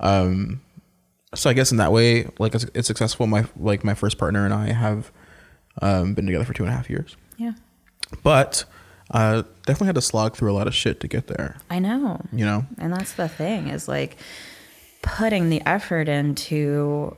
um 0.00 0.60
so 1.34 1.48
i 1.50 1.52
guess 1.54 1.70
in 1.70 1.78
that 1.78 1.90
way 1.92 2.28
like 2.38 2.54
it's, 2.54 2.64
it's 2.74 2.86
successful 2.86 3.26
my 3.26 3.44
like 3.58 3.82
my 3.82 3.94
first 3.94 4.16
partner 4.18 4.44
and 4.44 4.52
i 4.54 4.70
have 4.72 5.10
um 5.82 6.12
been 6.14 6.26
together 6.26 6.44
for 6.44 6.52
two 6.52 6.64
and 6.64 6.72
a 6.72 6.76
half 6.76 6.88
years 6.90 7.16
Yeah. 7.38 7.52
but 8.22 8.64
uh 9.10 9.42
definitely 9.64 9.86
had 9.86 9.94
to 9.94 10.00
slog 10.02 10.34
through 10.36 10.50
a 10.50 10.54
lot 10.54 10.66
of 10.66 10.74
shit 10.74 11.00
to 11.00 11.08
get 11.08 11.26
there. 11.28 11.56
I 11.70 11.78
know. 11.78 12.20
you 12.32 12.44
know? 12.44 12.66
And 12.78 12.92
that's 12.92 13.12
the 13.12 13.28
thing 13.28 13.68
is 13.68 13.88
like 13.88 14.16
putting 15.02 15.48
the 15.50 15.62
effort 15.66 16.08
into 16.08 17.16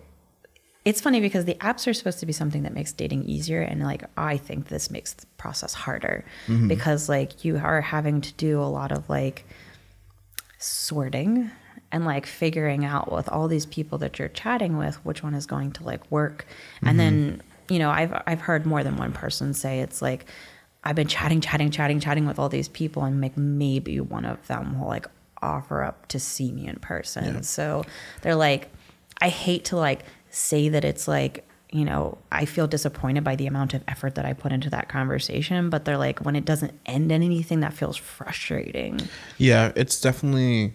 it's 0.84 1.00
funny 1.00 1.20
because 1.20 1.44
the 1.44 1.54
apps 1.56 1.86
are 1.86 1.92
supposed 1.92 2.18
to 2.20 2.26
be 2.26 2.32
something 2.32 2.62
that 2.62 2.72
makes 2.72 2.92
dating 2.92 3.24
easier 3.24 3.60
and 3.60 3.82
like 3.82 4.04
I 4.16 4.36
think 4.36 4.68
this 4.68 4.90
makes 4.90 5.12
the 5.12 5.26
process 5.36 5.74
harder 5.74 6.24
because 6.66 7.08
like 7.08 7.44
you 7.44 7.58
are 7.58 7.80
having 7.80 8.20
to 8.22 8.32
do 8.34 8.60
a 8.60 8.64
lot 8.64 8.92
of 8.92 9.08
like 9.10 9.44
sorting 10.58 11.50
and 11.92 12.04
like 12.04 12.26
figuring 12.26 12.84
out 12.84 13.10
with 13.12 13.28
all 13.28 13.48
these 13.48 13.66
people 13.66 13.98
that 13.98 14.18
you're 14.18 14.28
chatting 14.28 14.76
with 14.76 14.96
which 15.04 15.22
one 15.22 15.34
is 15.34 15.46
going 15.46 15.72
to 15.72 15.84
like 15.84 16.10
work. 16.10 16.46
And 16.82 16.98
then 16.98 17.42
you 17.68 17.78
know 17.78 17.90
I've 17.90 18.22
I've 18.26 18.40
heard 18.40 18.66
more 18.66 18.82
than 18.84 18.96
one 18.96 19.12
person 19.12 19.54
say 19.54 19.80
it's 19.80 20.00
like 20.02 20.26
I've 20.88 20.96
been 20.96 21.06
chatting 21.06 21.42
chatting 21.42 21.70
chatting 21.70 22.00
chatting 22.00 22.26
with 22.26 22.38
all 22.38 22.48
these 22.48 22.68
people 22.68 23.04
and 23.04 23.20
like 23.20 23.36
maybe 23.36 24.00
one 24.00 24.24
of 24.24 24.44
them 24.46 24.80
will 24.80 24.88
like 24.88 25.06
offer 25.42 25.82
up 25.82 26.08
to 26.08 26.18
see 26.18 26.50
me 26.50 26.66
in 26.66 26.76
person 26.76 27.42
so 27.42 27.84
they're 28.22 28.34
like 28.34 28.70
I 29.20 29.28
hate 29.28 29.66
to 29.66 29.76
like 29.76 30.04
say 30.30 30.70
that 30.70 30.84
it's 30.84 31.06
like 31.06 31.44
you 31.70 31.84
know, 31.84 32.16
I 32.32 32.46
feel 32.46 32.66
disappointed 32.66 33.24
by 33.24 33.36
the 33.36 33.46
amount 33.46 33.74
of 33.74 33.82
effort 33.86 34.14
that 34.14 34.24
I 34.24 34.32
put 34.32 34.52
into 34.52 34.70
that 34.70 34.88
conversation, 34.88 35.68
but 35.68 35.84
they're 35.84 35.98
like, 35.98 36.20
when 36.20 36.34
it 36.34 36.46
doesn't 36.46 36.72
end 36.86 37.12
in 37.12 37.22
anything, 37.22 37.60
that 37.60 37.74
feels 37.74 37.98
frustrating. 37.98 38.98
Yeah, 39.36 39.72
it's 39.76 40.00
definitely 40.00 40.72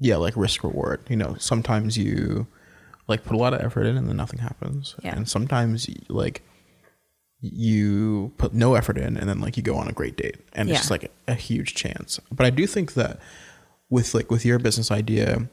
yeah, 0.00 0.16
like 0.16 0.36
risk 0.36 0.64
reward. 0.64 1.00
You 1.08 1.16
know, 1.16 1.36
sometimes 1.38 1.96
you 1.96 2.48
like 3.06 3.24
put 3.24 3.36
a 3.36 3.38
lot 3.38 3.54
of 3.54 3.60
effort 3.60 3.84
in 3.84 3.96
and 3.96 4.08
then 4.08 4.16
nothing 4.16 4.40
happens. 4.40 4.96
Yeah. 5.02 5.14
And 5.14 5.28
sometimes 5.28 5.88
like 6.08 6.42
you 7.52 8.32
put 8.38 8.54
no 8.54 8.74
effort 8.74 8.96
in 8.96 9.16
and 9.18 9.28
then 9.28 9.38
like 9.40 9.56
you 9.58 9.62
go 9.62 9.76
on 9.76 9.86
a 9.86 9.92
great 9.92 10.16
date 10.16 10.36
and 10.54 10.66
Yeah. 10.68 10.74
it's 10.74 10.82
just 10.82 10.90
like 10.90 11.10
a 11.28 11.34
huge 11.34 11.74
chance. 11.74 12.18
But 12.32 12.46
I 12.46 12.50
do 12.50 12.66
think 12.66 12.94
that 12.94 13.18
with 13.90 14.14
like 14.14 14.30
with 14.30 14.44
your 14.46 14.58
business 14.58 14.90
idea, 14.90 15.48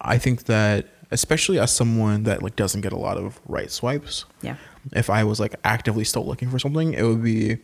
I 0.00 0.16
think 0.16 0.44
that 0.44 0.86
especially 1.10 1.58
as 1.58 1.70
someone 1.70 2.22
that 2.22 2.42
like 2.42 2.56
doesn't 2.56 2.80
get 2.80 2.92
a 2.92 2.96
lot 2.98 3.18
of 3.18 3.40
right 3.46 3.70
swipes, 3.70 4.24
Yeah. 4.40 4.56
if 4.92 5.10
I 5.10 5.22
was 5.24 5.38
like 5.38 5.54
actively 5.64 6.04
still 6.04 6.24
looking 6.24 6.50
for 6.50 6.58
something, 6.58 6.94
it 6.94 7.02
would 7.02 7.22
be 7.22 7.58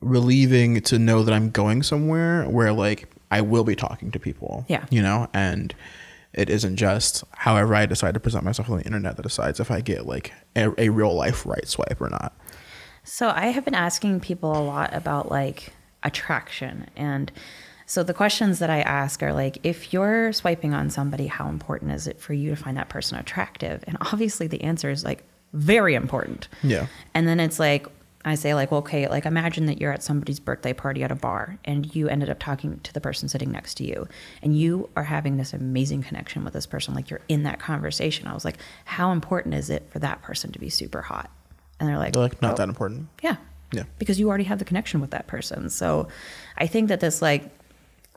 relieving 0.00 0.80
to 0.82 0.98
know 0.98 1.22
that 1.24 1.34
I'm 1.34 1.50
going 1.50 1.82
somewhere 1.82 2.44
where 2.48 2.72
like 2.72 3.08
I 3.30 3.40
will 3.40 3.64
be 3.64 3.74
talking 3.74 4.10
to 4.12 4.18
people. 4.20 4.64
Yeah. 4.68 4.86
You 4.90 5.02
know, 5.02 5.28
and 5.34 5.74
it 6.32 6.48
isn't 6.48 6.76
just 6.76 7.24
however 7.32 7.74
I 7.74 7.86
decide 7.86 8.14
to 8.14 8.20
present 8.20 8.44
myself 8.44 8.70
on 8.70 8.78
the 8.78 8.84
internet 8.84 9.16
that 9.16 9.22
decides 9.22 9.58
if 9.60 9.70
I 9.70 9.80
get 9.80 10.06
like 10.06 10.32
a, 10.54 10.72
a 10.80 10.88
real 10.90 11.14
life 11.14 11.44
right 11.44 11.66
swipe 11.66 12.00
or 12.00 12.10
not. 12.10 12.36
So 13.08 13.30
I 13.34 13.46
have 13.46 13.64
been 13.64 13.74
asking 13.74 14.20
people 14.20 14.52
a 14.52 14.60
lot 14.60 14.92
about 14.92 15.30
like 15.30 15.72
attraction. 16.02 16.86
And 16.94 17.32
so 17.86 18.02
the 18.02 18.12
questions 18.12 18.58
that 18.58 18.68
I 18.68 18.82
ask 18.82 19.22
are 19.22 19.32
like, 19.32 19.58
if 19.62 19.94
you're 19.94 20.30
swiping 20.34 20.74
on 20.74 20.90
somebody, 20.90 21.26
how 21.26 21.48
important 21.48 21.92
is 21.92 22.06
it 22.06 22.20
for 22.20 22.34
you 22.34 22.50
to 22.50 22.56
find 22.56 22.76
that 22.76 22.90
person 22.90 23.18
attractive? 23.18 23.82
And 23.86 23.96
obviously 24.02 24.46
the 24.46 24.62
answer 24.62 24.90
is 24.90 25.04
like 25.04 25.24
very 25.54 25.94
important. 25.94 26.48
Yeah. 26.62 26.86
And 27.14 27.26
then 27.26 27.40
it's 27.40 27.58
like, 27.58 27.86
I 28.26 28.34
say 28.34 28.52
like, 28.52 28.70
well, 28.70 28.80
okay, 28.80 29.08
like 29.08 29.24
imagine 29.24 29.64
that 29.66 29.80
you're 29.80 29.92
at 29.92 30.02
somebody's 30.02 30.38
birthday 30.38 30.74
party 30.74 31.02
at 31.02 31.10
a 31.10 31.14
bar 31.14 31.58
and 31.64 31.94
you 31.94 32.08
ended 32.08 32.28
up 32.28 32.38
talking 32.38 32.78
to 32.80 32.92
the 32.92 33.00
person 33.00 33.26
sitting 33.30 33.50
next 33.50 33.76
to 33.76 33.84
you 33.84 34.06
and 34.42 34.58
you 34.58 34.90
are 34.96 35.04
having 35.04 35.38
this 35.38 35.54
amazing 35.54 36.02
connection 36.02 36.44
with 36.44 36.52
this 36.52 36.66
person. 36.66 36.94
Like 36.94 37.08
you're 37.08 37.22
in 37.28 37.44
that 37.44 37.58
conversation. 37.58 38.26
I 38.26 38.34
was 38.34 38.44
like, 38.44 38.58
how 38.84 39.12
important 39.12 39.54
is 39.54 39.70
it 39.70 39.88
for 39.90 39.98
that 40.00 40.20
person 40.20 40.52
to 40.52 40.58
be 40.58 40.68
super 40.68 41.00
hot? 41.00 41.30
And 41.80 41.88
they're 41.88 41.98
like, 41.98 42.12
They're 42.12 42.22
like 42.24 42.42
not 42.42 42.54
"Oh, 42.54 42.56
that 42.56 42.68
important. 42.68 43.08
yeah. 43.22 43.36
Yeah. 43.72 43.82
Because 43.98 44.18
you 44.18 44.28
already 44.28 44.44
have 44.44 44.58
the 44.58 44.64
connection 44.64 45.00
with 45.00 45.10
that 45.10 45.26
person. 45.26 45.68
So 45.68 46.08
I 46.56 46.66
think 46.66 46.88
that 46.88 47.00
this 47.00 47.20
like 47.20 47.50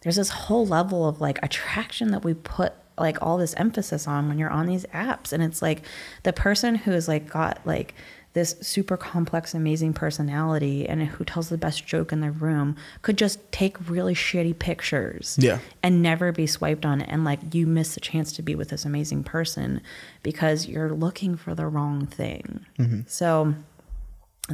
there's 0.02 0.16
this 0.16 0.30
whole 0.30 0.66
level 0.66 1.08
of 1.08 1.20
like 1.22 1.40
attraction 1.44 2.12
that 2.12 2.24
we 2.24 2.34
put 2.34 2.74
like 2.98 3.22
all 3.22 3.38
this 3.38 3.54
emphasis 3.56 4.08
on 4.08 4.28
when 4.30 4.38
you're 4.40 4.50
on 4.50 4.66
these 4.66 4.86
apps 4.88 5.34
and 5.34 5.44
it's 5.44 5.62
like 5.62 5.82
the 6.24 6.32
person 6.34 6.76
who's 6.76 7.08
like 7.08 7.30
got 7.30 7.60
like 7.66 7.94
this 8.34 8.56
super 8.62 8.96
complex 8.98 9.54
amazing 9.54 9.94
personality 9.94 10.88
and 10.88 11.04
who 11.04 11.24
tells 11.26 11.50
the 11.50 11.58
best 11.58 11.86
joke 11.86 12.12
in 12.12 12.22
the 12.22 12.32
room 12.32 12.76
could 13.02 13.18
just 13.18 13.40
take 13.52 13.90
really 13.90 14.16
shitty 14.16 14.58
pictures 14.58 15.38
Yeah. 15.40 15.60
and 15.84 16.02
never 16.02 16.32
be 16.32 16.48
swiped 16.48 16.86
on 16.86 17.02
and 17.02 17.26
like 17.26 17.54
you 17.54 17.68
miss 17.68 17.94
the 17.96 18.00
chance 18.00 18.32
to 18.34 18.42
be 18.42 18.56
with 18.56 18.70
this 18.70 18.86
amazing 18.86 19.24
person 19.24 19.82
because 20.24 20.68
you're 20.68 20.94
looking 20.94 21.36
for 21.36 21.54
the 21.56 21.68
wrong 21.68 22.06
thing 22.06 22.66
mm-hmm. 22.80 23.02
so 23.08 23.54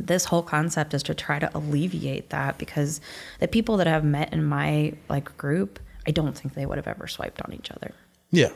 this 0.06 0.26
whole 0.26 0.44
concept 0.44 0.94
is 0.94 1.04
to 1.04 1.14
try 1.16 1.40
to 1.40 1.50
alleviate 1.58 2.30
that 2.30 2.58
because 2.58 3.02
the 3.40 3.48
people 3.48 3.78
that 3.78 3.88
I've 3.88 4.04
met 4.04 4.34
in 4.34 4.44
my 4.44 4.94
like 5.10 5.36
group, 5.38 5.80
I 6.06 6.12
don't 6.12 6.38
think 6.38 6.54
they 6.54 6.66
would 6.66 6.78
have 6.78 6.88
ever 6.88 7.08
swiped 7.08 7.42
on 7.42 7.54
each 7.54 7.72
other. 7.72 7.94
Yeah. 8.32 8.50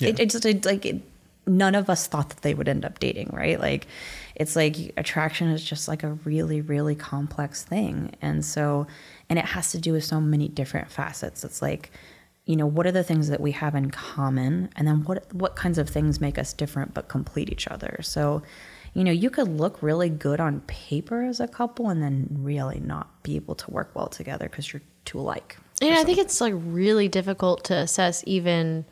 Yeah. 0.00 0.10
It, 0.10 0.20
it's 0.20 0.34
it, 0.34 0.64
like 0.64 0.86
it, 0.86 1.02
none 1.46 1.74
of 1.74 1.90
us 1.90 2.06
thought 2.06 2.30
that 2.30 2.42
they 2.42 2.54
would 2.54 2.68
end 2.68 2.84
up 2.84 2.98
dating, 2.98 3.30
right? 3.32 3.58
Like 3.60 3.86
it's 4.34 4.56
like 4.56 4.76
attraction 4.96 5.48
is 5.48 5.64
just 5.64 5.88
like 5.88 6.02
a 6.02 6.12
really 6.24 6.60
really 6.60 6.94
complex 6.94 7.62
thing, 7.62 8.12
and 8.22 8.44
so 8.44 8.86
and 9.28 9.38
it 9.38 9.44
has 9.44 9.72
to 9.72 9.78
do 9.78 9.92
with 9.92 10.04
so 10.04 10.20
many 10.20 10.48
different 10.48 10.90
facets. 10.90 11.44
It's 11.44 11.62
like 11.62 11.90
you 12.46 12.56
know 12.56 12.66
what 12.66 12.86
are 12.86 12.92
the 12.92 13.04
things 13.04 13.28
that 13.28 13.40
we 13.40 13.52
have 13.52 13.74
in 13.74 13.90
common, 13.90 14.70
and 14.76 14.86
then 14.86 15.04
what 15.04 15.32
what 15.34 15.56
kinds 15.56 15.78
of 15.78 15.88
things 15.88 16.20
make 16.20 16.38
us 16.38 16.52
different 16.52 16.94
but 16.94 17.08
complete 17.08 17.50
each 17.50 17.68
other. 17.68 17.98
So 18.02 18.42
you 18.94 19.04
know 19.04 19.12
you 19.12 19.30
could 19.30 19.48
look 19.48 19.82
really 19.82 20.08
good 20.08 20.40
on 20.40 20.60
paper 20.62 21.24
as 21.24 21.40
a 21.40 21.48
couple, 21.48 21.88
and 21.88 22.02
then 22.02 22.28
really 22.30 22.80
not 22.80 23.22
be 23.22 23.36
able 23.36 23.54
to 23.56 23.70
work 23.70 23.90
well 23.94 24.08
together 24.08 24.48
because 24.48 24.72
you're 24.72 24.82
too 25.04 25.20
alike. 25.20 25.56
And 25.82 25.94
I 25.94 26.04
think 26.04 26.18
it's 26.18 26.40
like 26.40 26.54
really 26.56 27.08
difficult 27.08 27.64
to 27.64 27.74
assess 27.74 28.22
even 28.26 28.84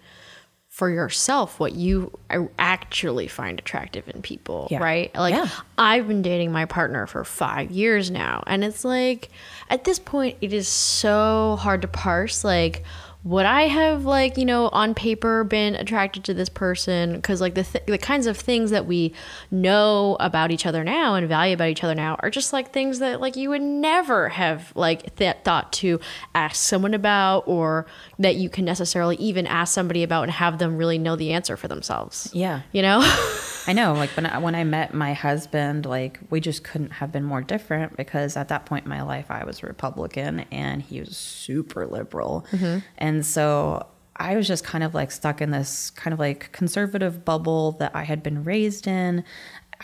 for 0.72 0.88
yourself 0.88 1.60
what 1.60 1.74
you 1.74 2.10
actually 2.58 3.28
find 3.28 3.58
attractive 3.58 4.08
in 4.08 4.22
people, 4.22 4.68
Yeah. 4.70 4.82
right? 4.82 5.14
Like 5.14 5.34
Yeah. 5.34 5.46
I've 5.76 6.08
been 6.08 6.22
dating 6.22 6.50
my 6.50 6.64
partner 6.64 7.06
for 7.06 7.24
5 7.24 7.70
years 7.70 8.10
now 8.10 8.42
and 8.46 8.64
it's 8.64 8.82
like 8.82 9.28
at 9.68 9.84
this 9.84 9.98
point 9.98 10.38
it 10.40 10.54
is 10.54 10.66
so 10.66 11.58
hard 11.60 11.82
to 11.82 11.88
parse 11.88 12.42
like 12.42 12.84
would 13.24 13.46
I 13.46 13.68
have 13.68 14.04
like, 14.04 14.36
you 14.36 14.44
know, 14.44 14.68
on 14.70 14.94
paper 14.94 15.44
been 15.44 15.76
attracted 15.76 16.24
to 16.24 16.34
this 16.34 16.48
person 16.48 17.22
cuz 17.22 17.40
like 17.40 17.54
the 17.54 17.62
th- 17.62 17.84
the 17.86 17.98
kinds 17.98 18.26
of 18.26 18.36
things 18.36 18.70
that 18.70 18.86
we 18.86 19.14
know 19.50 20.16
about 20.18 20.50
each 20.50 20.66
other 20.66 20.82
now 20.82 21.14
and 21.14 21.28
value 21.28 21.54
about 21.54 21.68
each 21.68 21.84
other 21.84 21.94
now 21.94 22.16
are 22.20 22.30
just 22.30 22.52
like 22.52 22.72
things 22.72 22.98
that 22.98 23.20
like 23.20 23.36
you 23.36 23.50
would 23.50 23.62
never 23.62 24.30
have 24.30 24.72
like 24.74 25.14
th- 25.16 25.36
thought 25.44 25.72
to 25.72 26.00
ask 26.34 26.56
someone 26.56 26.94
about 26.94 27.44
or 27.46 27.86
that 28.18 28.34
you 28.36 28.48
can 28.48 28.64
necessarily 28.64 29.16
even 29.16 29.46
ask 29.46 29.72
somebody 29.72 30.02
about 30.02 30.24
and 30.24 30.32
have 30.32 30.58
them 30.58 30.76
really 30.76 30.98
know 30.98 31.14
the 31.14 31.32
answer 31.32 31.56
for 31.56 31.68
themselves. 31.68 32.28
Yeah. 32.32 32.62
You 32.72 32.82
know? 32.82 33.00
I 33.66 33.72
know, 33.72 33.92
like 33.92 34.10
when 34.10 34.26
I, 34.26 34.38
when 34.38 34.54
I 34.54 34.64
met 34.64 34.92
my 34.92 35.12
husband, 35.12 35.86
like 35.86 36.18
we 36.30 36.40
just 36.40 36.64
couldn't 36.64 36.90
have 36.90 37.12
been 37.12 37.22
more 37.22 37.40
different 37.40 37.96
because 37.96 38.36
at 38.36 38.48
that 38.48 38.66
point 38.66 38.84
in 38.84 38.90
my 38.90 39.02
life 39.02 39.30
I 39.30 39.44
was 39.44 39.62
Republican 39.62 40.40
and 40.50 40.82
he 40.82 41.00
was 41.00 41.16
super 41.16 41.86
liberal, 41.86 42.44
mm-hmm. 42.50 42.78
and 42.98 43.11
so 43.20 43.86
I 44.16 44.36
was 44.36 44.46
just 44.46 44.64
kind 44.64 44.84
of 44.84 44.94
like 44.94 45.10
stuck 45.10 45.40
in 45.40 45.50
this 45.50 45.90
kind 45.90 46.12
of 46.12 46.20
like 46.20 46.52
conservative 46.52 47.24
bubble 47.24 47.72
that 47.72 47.94
I 47.94 48.04
had 48.04 48.22
been 48.22 48.44
raised 48.44 48.86
in. 48.86 49.24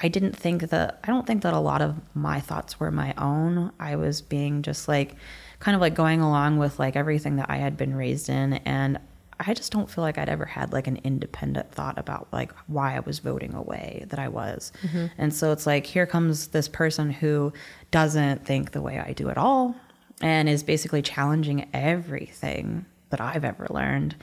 I 0.00 0.08
didn't 0.08 0.36
think 0.36 0.70
that 0.70 1.00
I 1.02 1.08
don't 1.08 1.26
think 1.26 1.42
that 1.42 1.54
a 1.54 1.58
lot 1.58 1.82
of 1.82 1.96
my 2.14 2.40
thoughts 2.40 2.78
were 2.78 2.90
my 2.90 3.14
own. 3.18 3.72
I 3.80 3.96
was 3.96 4.22
being 4.22 4.62
just 4.62 4.86
like 4.86 5.16
kind 5.58 5.74
of 5.74 5.80
like 5.80 5.94
going 5.94 6.20
along 6.20 6.58
with 6.58 6.78
like 6.78 6.94
everything 6.94 7.36
that 7.36 7.50
I 7.50 7.56
had 7.56 7.76
been 7.76 7.94
raised 7.94 8.28
in 8.28 8.54
and 8.64 9.00
I 9.40 9.54
just 9.54 9.72
don't 9.72 9.88
feel 9.88 10.02
like 10.02 10.18
I'd 10.18 10.28
ever 10.28 10.44
had 10.44 10.72
like 10.72 10.88
an 10.88 10.98
independent 11.04 11.70
thought 11.72 11.96
about 11.96 12.28
like 12.32 12.52
why 12.66 12.96
I 12.96 13.00
was 13.00 13.20
voting 13.20 13.54
away 13.54 14.04
that 14.08 14.18
I 14.18 14.28
was. 14.28 14.72
Mm-hmm. 14.82 15.06
And 15.16 15.32
so 15.32 15.52
it's 15.52 15.66
like 15.66 15.86
here 15.86 16.06
comes 16.06 16.48
this 16.48 16.68
person 16.68 17.10
who 17.10 17.52
doesn't 17.90 18.44
think 18.44 18.72
the 18.72 18.82
way 18.82 18.98
I 18.98 19.12
do 19.12 19.30
at 19.30 19.38
all 19.38 19.76
and 20.20 20.48
is 20.48 20.62
basically 20.62 21.02
challenging 21.02 21.68
everything 21.72 22.84
that 23.10 23.20
I've 23.20 23.44
ever 23.44 23.66
learned. 23.70 24.16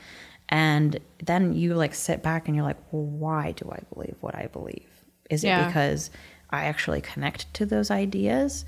And 0.48 0.98
then 1.22 1.54
you 1.54 1.74
like 1.74 1.94
sit 1.94 2.22
back 2.22 2.46
and 2.46 2.56
you're 2.56 2.64
like, 2.64 2.78
well, 2.92 3.02
why 3.02 3.52
do 3.52 3.70
I 3.70 3.80
believe 3.92 4.16
what 4.20 4.34
I 4.34 4.46
believe? 4.46 4.88
Is 5.28 5.42
it 5.42 5.66
because 5.66 6.10
I 6.50 6.66
actually 6.66 7.00
connect 7.00 7.52
to 7.54 7.66
those 7.66 7.90
ideas 7.90 8.64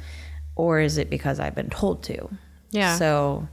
or 0.56 0.80
is 0.80 0.98
it 0.98 1.08
because 1.08 1.38
I've 1.38 1.54
been 1.54 1.70
told 1.70 2.02
to? 2.04 2.28
Yeah. 2.70 2.96
So, 2.96 3.46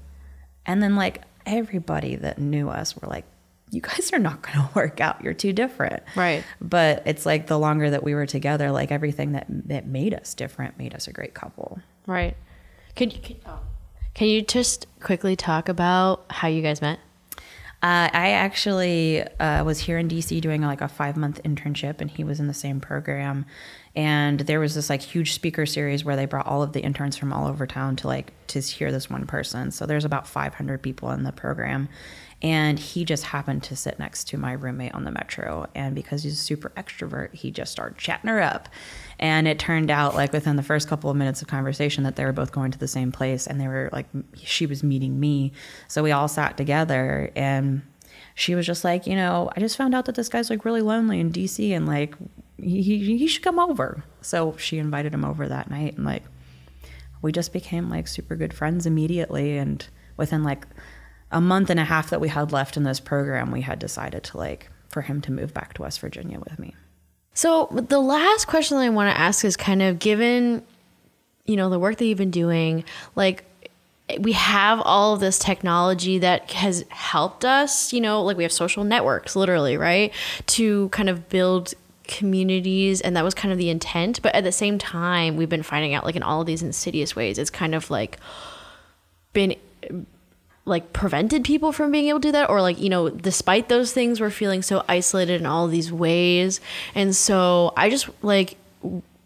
and 0.65 0.81
then 0.81 0.95
like 0.95 1.21
everybody 1.45 2.15
that 2.15 2.39
knew 2.39 2.69
us 2.69 2.97
were 2.97 3.07
like, 3.07 3.25
you 3.69 3.81
guys 3.81 4.11
are 4.13 4.19
not 4.19 4.41
going 4.41 4.55
to 4.67 4.69
work 4.73 4.99
out. 5.01 5.23
You're 5.23 5.33
too 5.33 5.53
different. 5.53 6.01
Right. 6.15 6.43
But 6.59 7.03
it's 7.05 7.25
like 7.25 7.47
the 7.47 7.59
longer 7.59 7.89
that 7.89 8.03
we 8.03 8.15
were 8.15 8.25
together, 8.25 8.71
like 8.71 8.91
everything 8.91 9.33
that, 9.33 9.45
that 9.49 9.85
made 9.85 10.13
us 10.13 10.33
different 10.33 10.77
made 10.77 10.95
us 10.95 11.07
a 11.07 11.13
great 11.13 11.33
couple. 11.33 11.79
right. 12.07 12.35
Can 12.95 13.11
you 13.11 13.19
can, 13.19 13.35
can 14.15 14.27
you 14.27 14.41
just 14.41 14.87
quickly 15.01 15.35
talk 15.35 15.69
about 15.69 16.25
how 16.29 16.47
you 16.47 16.61
guys 16.61 16.81
met? 16.81 16.99
Uh, 17.83 18.09
I 18.11 18.31
actually 18.31 19.21
uh, 19.21 19.63
was 19.63 19.79
here 19.79 19.99
in 19.99 20.07
DC 20.07 20.41
doing 20.41 20.61
like 20.61 20.81
a 20.81 20.87
five 20.87 21.17
month 21.17 21.43
internship, 21.43 22.01
and 22.01 22.09
he 22.09 22.23
was 22.23 22.39
in 22.39 22.47
the 22.47 22.53
same 22.53 22.79
program. 22.79 23.45
And 23.95 24.39
there 24.39 24.59
was 24.59 24.73
this 24.73 24.89
like 24.89 25.01
huge 25.01 25.33
speaker 25.33 25.65
series 25.65 26.03
where 26.03 26.15
they 26.15 26.25
brought 26.25 26.47
all 26.47 26.63
of 26.63 26.73
the 26.73 26.81
interns 26.81 27.15
from 27.15 27.31
all 27.31 27.47
over 27.47 27.67
town 27.67 27.95
to 27.97 28.07
like 28.07 28.31
to 28.47 28.59
hear 28.59 28.91
this 28.91 29.09
one 29.09 29.27
person. 29.27 29.69
So 29.69 29.85
there's 29.85 30.05
about 30.05 30.27
500 30.27 30.81
people 30.81 31.11
in 31.11 31.23
the 31.23 31.31
program, 31.31 31.89
and 32.41 32.79
he 32.79 33.05
just 33.05 33.25
happened 33.25 33.63
to 33.63 33.75
sit 33.75 33.99
next 33.99 34.29
to 34.29 34.37
my 34.37 34.53
roommate 34.53 34.95
on 34.95 35.03
the 35.03 35.11
metro. 35.11 35.67
And 35.75 35.93
because 35.93 36.23
he's 36.23 36.33
a 36.33 36.37
super 36.37 36.69
extrovert, 36.77 37.33
he 37.33 37.51
just 37.51 37.71
started 37.71 37.97
chatting 37.97 38.29
her 38.29 38.41
up. 38.41 38.69
And 39.19 39.47
it 39.47 39.59
turned 39.59 39.89
out 39.89 40.15
like 40.15 40.33
within 40.33 40.55
the 40.55 40.63
first 40.63 40.87
couple 40.87 41.09
of 41.09 41.15
minutes 41.15 41.41
of 41.41 41.47
conversation 41.47 42.03
that 42.03 42.15
they 42.15 42.25
were 42.25 42.33
both 42.33 42.51
going 42.51 42.71
to 42.71 42.77
the 42.77 42.87
same 42.87 43.11
place, 43.11 43.47
and 43.47 43.59
they 43.59 43.67
were 43.67 43.89
like 43.91 44.07
she 44.35 44.65
was 44.65 44.83
meeting 44.83 45.19
me. 45.19 45.53
So 45.87 46.03
we 46.03 46.11
all 46.11 46.27
sat 46.27 46.57
together 46.57 47.31
and 47.35 47.81
she 48.35 48.53
was 48.53 48.65
just 48.65 48.83
like, 48.83 49.07
you 49.07 49.15
know, 49.15 49.49
I 49.55 49.61
just 49.61 49.77
found 49.77 49.95
out 49.95 50.05
that 50.05 50.15
this 50.15 50.29
guy's 50.29 50.49
like 50.49 50.65
really 50.65 50.81
lonely 50.81 51.19
in 51.19 51.31
DC 51.31 51.71
and 51.71 51.87
like 51.87 52.15
he, 52.57 52.81
he, 52.81 53.17
he 53.17 53.27
should 53.27 53.43
come 53.43 53.59
over. 53.59 54.03
So 54.21 54.55
she 54.57 54.77
invited 54.77 55.13
him 55.13 55.23
over 55.23 55.47
that 55.47 55.69
night 55.69 55.95
and 55.95 56.05
like 56.05 56.23
we 57.21 57.31
just 57.31 57.53
became 57.53 57.89
like 57.89 58.07
super 58.07 58.35
good 58.35 58.53
friends 58.53 58.85
immediately. 58.85 59.57
And 59.57 59.87
within 60.17 60.43
like 60.43 60.67
a 61.31 61.41
month 61.41 61.69
and 61.69 61.79
a 61.79 61.85
half 61.85 62.09
that 62.09 62.21
we 62.21 62.27
had 62.27 62.51
left 62.51 62.77
in 62.77 62.83
this 62.83 62.99
program, 62.99 63.51
we 63.51 63.61
had 63.61 63.79
decided 63.79 64.23
to 64.25 64.37
like 64.37 64.69
for 64.89 65.01
him 65.01 65.21
to 65.21 65.31
move 65.31 65.53
back 65.53 65.73
to 65.73 65.81
West 65.81 65.99
Virginia 66.01 66.39
with 66.39 66.59
me. 66.59 66.75
So 67.35 67.67
the 67.71 67.99
last 67.99 68.47
question 68.47 68.77
that 68.77 68.83
I 68.83 68.89
want 68.89 69.13
to 69.13 69.19
ask 69.19 69.43
is 69.45 69.57
kind 69.57 69.81
of 69.81 69.99
given, 69.99 70.63
you 71.45 71.57
know, 71.57 71.69
the 71.69 71.77
work 71.77 71.97
that 71.97 72.05
you've 72.05 72.17
been 72.17 72.31
doing, 72.31 72.85
like 73.15 73.43
we 74.19 74.31
have 74.31 74.81
all 74.81 75.13
of 75.13 75.19
this 75.19 75.37
technology 75.37 76.17
that 76.19 76.49
has 76.51 76.85
helped 76.89 77.43
us, 77.43 77.91
you 77.91 77.99
know, 77.99 78.23
like 78.23 78.37
we 78.37 78.43
have 78.43 78.53
social 78.53 78.85
networks 78.85 79.35
literally, 79.35 79.77
right? 79.77 80.13
To 80.47 80.89
kind 80.89 81.09
of 81.09 81.27
build 81.27 81.73
communities 82.05 83.01
and 83.01 83.17
that 83.17 83.23
was 83.23 83.33
kind 83.33 83.51
of 83.51 83.57
the 83.57 83.69
intent, 83.69 84.21
but 84.21 84.33
at 84.33 84.45
the 84.45 84.51
same 84.51 84.77
time, 84.77 85.35
we've 85.35 85.49
been 85.49 85.63
finding 85.63 85.93
out 85.93 86.05
like 86.05 86.15
in 86.15 86.23
all 86.23 86.39
of 86.39 86.47
these 86.47 86.63
insidious 86.63 87.17
ways, 87.17 87.37
it's 87.37 87.49
kind 87.49 87.75
of 87.75 87.89
like 87.89 88.17
been 89.33 89.55
like 90.65 90.93
prevented 90.93 91.43
people 91.43 91.71
from 91.71 91.91
being 91.91 92.07
able 92.07 92.19
to 92.19 92.27
do 92.27 92.31
that? 92.33 92.49
Or 92.49 92.61
like 92.61 92.79
you 92.79 92.89
know 92.89 93.09
despite 93.09 93.69
those 93.69 93.93
things 93.93 94.19
we're 94.19 94.29
feeling 94.29 94.61
so 94.61 94.83
isolated 94.87 95.41
in 95.41 95.45
all 95.45 95.67
these 95.67 95.91
ways. 95.91 96.59
And 96.93 97.15
so 97.15 97.73
i 97.77 97.89
just 97.89 98.09
like 98.21 98.57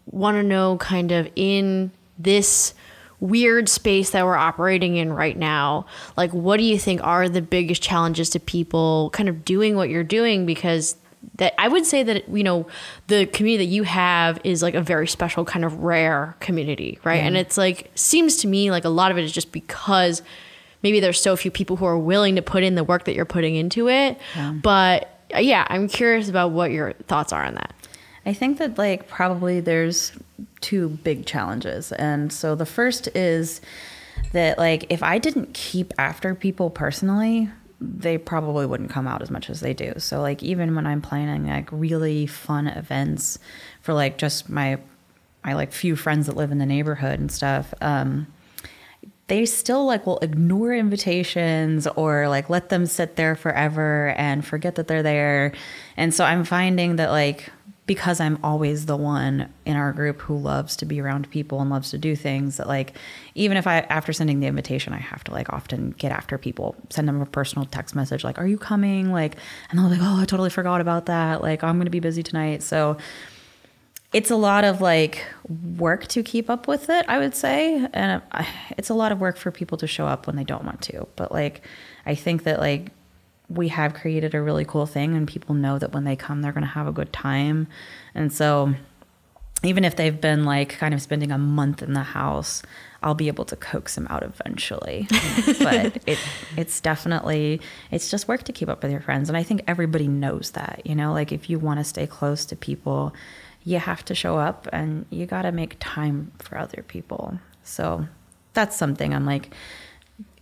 want 0.06 0.36
to 0.36 0.42
know 0.42 0.76
kind 0.78 1.12
of 1.12 1.28
in 1.36 1.90
this 2.18 2.74
weird 3.20 3.68
space 3.68 4.10
that 4.10 4.24
we're 4.24 4.34
operating 4.34 4.96
in 4.96 5.12
right 5.12 5.36
now 5.36 5.84
like 6.16 6.32
what 6.32 6.56
do 6.56 6.62
you 6.62 6.78
think 6.78 7.04
are 7.04 7.28
the 7.28 7.42
biggest 7.42 7.82
challenges 7.82 8.30
to 8.30 8.40
people 8.40 9.10
kind 9.12 9.28
of 9.28 9.44
doing 9.44 9.76
what 9.76 9.90
you're 9.90 10.02
doing? 10.04 10.46
Because 10.46 10.96
that 11.36 11.54
I 11.58 11.68
would 11.68 11.84
say 11.84 12.02
that 12.02 12.28
you 12.28 12.42
know 12.42 12.66
the 13.08 13.26
community 13.26 13.66
that 13.66 13.72
you 13.72 13.82
have 13.82 14.40
is 14.44 14.62
like 14.62 14.74
a 14.74 14.80
very 14.80 15.06
special 15.06 15.44
kind 15.44 15.64
of 15.64 15.82
rare 15.82 16.36
community, 16.40 16.98
right? 17.04 17.20
And 17.20 17.36
it's 17.36 17.58
like 17.58 17.90
seems 17.94 18.36
to 18.38 18.46
me 18.46 18.70
like 18.70 18.84
a 18.84 18.88
lot 18.88 19.10
of 19.10 19.18
it 19.18 19.24
is 19.24 19.32
just 19.32 19.52
because 19.52 20.22
maybe 20.82 21.00
there's 21.00 21.20
so 21.20 21.36
few 21.36 21.50
people 21.50 21.76
who 21.76 21.84
are 21.84 21.98
willing 21.98 22.36
to 22.36 22.42
put 22.42 22.62
in 22.62 22.74
the 22.74 22.84
work 22.84 23.04
that 23.04 23.14
you're 23.14 23.24
putting 23.24 23.56
into 23.56 23.88
it. 23.88 24.18
Yeah. 24.36 24.52
But 24.52 25.20
uh, 25.34 25.38
yeah, 25.38 25.66
I'm 25.68 25.88
curious 25.88 26.28
about 26.28 26.50
what 26.50 26.70
your 26.70 26.92
thoughts 26.92 27.32
are 27.32 27.44
on 27.44 27.54
that. 27.54 27.74
I 28.26 28.32
think 28.32 28.58
that 28.58 28.78
like 28.78 29.08
probably 29.08 29.60
there's 29.60 30.12
two 30.60 30.88
big 30.88 31.26
challenges. 31.26 31.92
And 31.92 32.32
so 32.32 32.54
the 32.54 32.66
first 32.66 33.08
is 33.16 33.60
that 34.32 34.58
like 34.58 34.86
if 34.90 35.02
I 35.02 35.18
didn't 35.18 35.54
keep 35.54 35.92
after 35.98 36.34
people 36.34 36.70
personally, 36.70 37.48
they 37.80 38.18
probably 38.18 38.66
wouldn't 38.66 38.90
come 38.90 39.06
out 39.06 39.22
as 39.22 39.30
much 39.30 39.48
as 39.48 39.60
they 39.60 39.72
do. 39.72 39.94
So 39.96 40.20
like 40.20 40.42
even 40.42 40.74
when 40.74 40.86
I'm 40.86 41.00
planning 41.00 41.46
like 41.46 41.68
really 41.72 42.26
fun 42.26 42.66
events 42.66 43.38
for 43.80 43.94
like 43.94 44.18
just 44.18 44.48
my 44.50 44.78
my 45.42 45.54
like 45.54 45.72
few 45.72 45.96
friends 45.96 46.26
that 46.26 46.36
live 46.36 46.52
in 46.52 46.58
the 46.58 46.66
neighborhood 46.66 47.18
and 47.18 47.32
stuff, 47.32 47.72
um 47.80 48.26
they 49.30 49.46
still 49.46 49.86
like 49.86 50.06
will 50.06 50.18
ignore 50.18 50.74
invitations 50.74 51.86
or 51.94 52.28
like 52.28 52.50
let 52.50 52.68
them 52.68 52.84
sit 52.84 53.14
there 53.14 53.36
forever 53.36 54.12
and 54.16 54.44
forget 54.44 54.74
that 54.74 54.88
they're 54.88 55.04
there. 55.04 55.52
And 55.96 56.12
so 56.12 56.24
I'm 56.24 56.42
finding 56.42 56.96
that 56.96 57.10
like 57.10 57.48
because 57.86 58.18
I'm 58.18 58.40
always 58.42 58.86
the 58.86 58.96
one 58.96 59.52
in 59.64 59.76
our 59.76 59.92
group 59.92 60.20
who 60.20 60.36
loves 60.36 60.74
to 60.78 60.84
be 60.84 61.00
around 61.00 61.30
people 61.30 61.60
and 61.60 61.70
loves 61.70 61.90
to 61.92 61.98
do 61.98 62.16
things 62.16 62.56
that 62.56 62.66
like 62.66 62.96
even 63.36 63.56
if 63.56 63.68
I 63.68 63.82
after 63.82 64.12
sending 64.12 64.40
the 64.40 64.48
invitation 64.48 64.92
I 64.92 64.98
have 64.98 65.22
to 65.24 65.30
like 65.30 65.52
often 65.52 65.92
get 65.92 66.10
after 66.10 66.36
people 66.36 66.74
send 66.88 67.06
them 67.06 67.20
a 67.20 67.26
personal 67.26 67.66
text 67.66 67.94
message 67.94 68.24
like 68.24 68.36
are 68.36 68.48
you 68.48 68.58
coming? 68.58 69.12
Like 69.12 69.36
and 69.70 69.78
they're 69.78 69.86
like 69.86 70.00
oh 70.02 70.20
I 70.20 70.24
totally 70.24 70.50
forgot 70.50 70.80
about 70.80 71.06
that. 71.06 71.40
Like 71.40 71.62
I'm 71.62 71.76
going 71.76 71.84
to 71.84 71.90
be 71.90 72.00
busy 72.00 72.24
tonight. 72.24 72.64
So 72.64 72.96
it's 74.12 74.30
a 74.30 74.36
lot 74.36 74.64
of 74.64 74.80
like 74.80 75.24
work 75.78 76.06
to 76.08 76.22
keep 76.22 76.50
up 76.50 76.66
with 76.66 76.90
it, 76.90 77.04
I 77.08 77.18
would 77.18 77.34
say. 77.34 77.86
And 77.92 78.22
it's 78.76 78.88
a 78.88 78.94
lot 78.94 79.12
of 79.12 79.20
work 79.20 79.36
for 79.36 79.50
people 79.50 79.78
to 79.78 79.86
show 79.86 80.06
up 80.06 80.26
when 80.26 80.36
they 80.36 80.44
don't 80.44 80.64
want 80.64 80.82
to. 80.82 81.06
But 81.16 81.30
like, 81.30 81.62
I 82.04 82.14
think 82.16 82.42
that 82.42 82.58
like 82.58 82.90
we 83.48 83.68
have 83.68 83.94
created 83.94 84.34
a 84.34 84.42
really 84.42 84.64
cool 84.64 84.86
thing 84.86 85.16
and 85.16 85.28
people 85.28 85.54
know 85.54 85.78
that 85.78 85.92
when 85.92 86.04
they 86.04 86.16
come, 86.16 86.42
they're 86.42 86.52
going 86.52 86.62
to 86.62 86.68
have 86.68 86.88
a 86.88 86.92
good 86.92 87.12
time. 87.12 87.68
And 88.14 88.32
so 88.32 88.74
even 89.62 89.84
if 89.84 89.94
they've 89.96 90.20
been 90.20 90.44
like 90.44 90.70
kind 90.70 90.94
of 90.94 91.02
spending 91.02 91.30
a 91.30 91.38
month 91.38 91.82
in 91.82 91.92
the 91.92 92.02
house, 92.02 92.62
I'll 93.02 93.14
be 93.14 93.28
able 93.28 93.44
to 93.46 93.56
coax 93.56 93.94
them 93.94 94.06
out 94.10 94.22
eventually. 94.22 95.06
but 95.60 96.02
it 96.06 96.18
it's 96.56 96.80
definitely 96.80 97.60
it's 97.90 98.10
just 98.10 98.26
work 98.26 98.42
to 98.44 98.52
keep 98.52 98.68
up 98.68 98.82
with 98.82 98.90
your 98.90 99.00
friends 99.00 99.28
and 99.28 99.36
I 99.36 99.42
think 99.42 99.62
everybody 99.66 100.08
knows 100.08 100.52
that, 100.52 100.82
you 100.84 100.94
know, 100.94 101.12
like 101.12 101.30
if 101.30 101.50
you 101.50 101.58
want 101.58 101.78
to 101.80 101.84
stay 101.84 102.06
close 102.06 102.44
to 102.46 102.56
people, 102.56 103.14
you 103.64 103.78
have 103.78 104.04
to 104.06 104.14
show 104.14 104.38
up 104.38 104.66
and 104.72 105.06
you 105.10 105.26
got 105.26 105.42
to 105.42 105.52
make 105.52 105.76
time 105.80 106.32
for 106.38 106.56
other 106.58 106.82
people. 106.86 107.38
So 107.62 108.06
that's 108.54 108.76
something 108.76 109.14
I'm 109.14 109.26
like, 109.26 109.54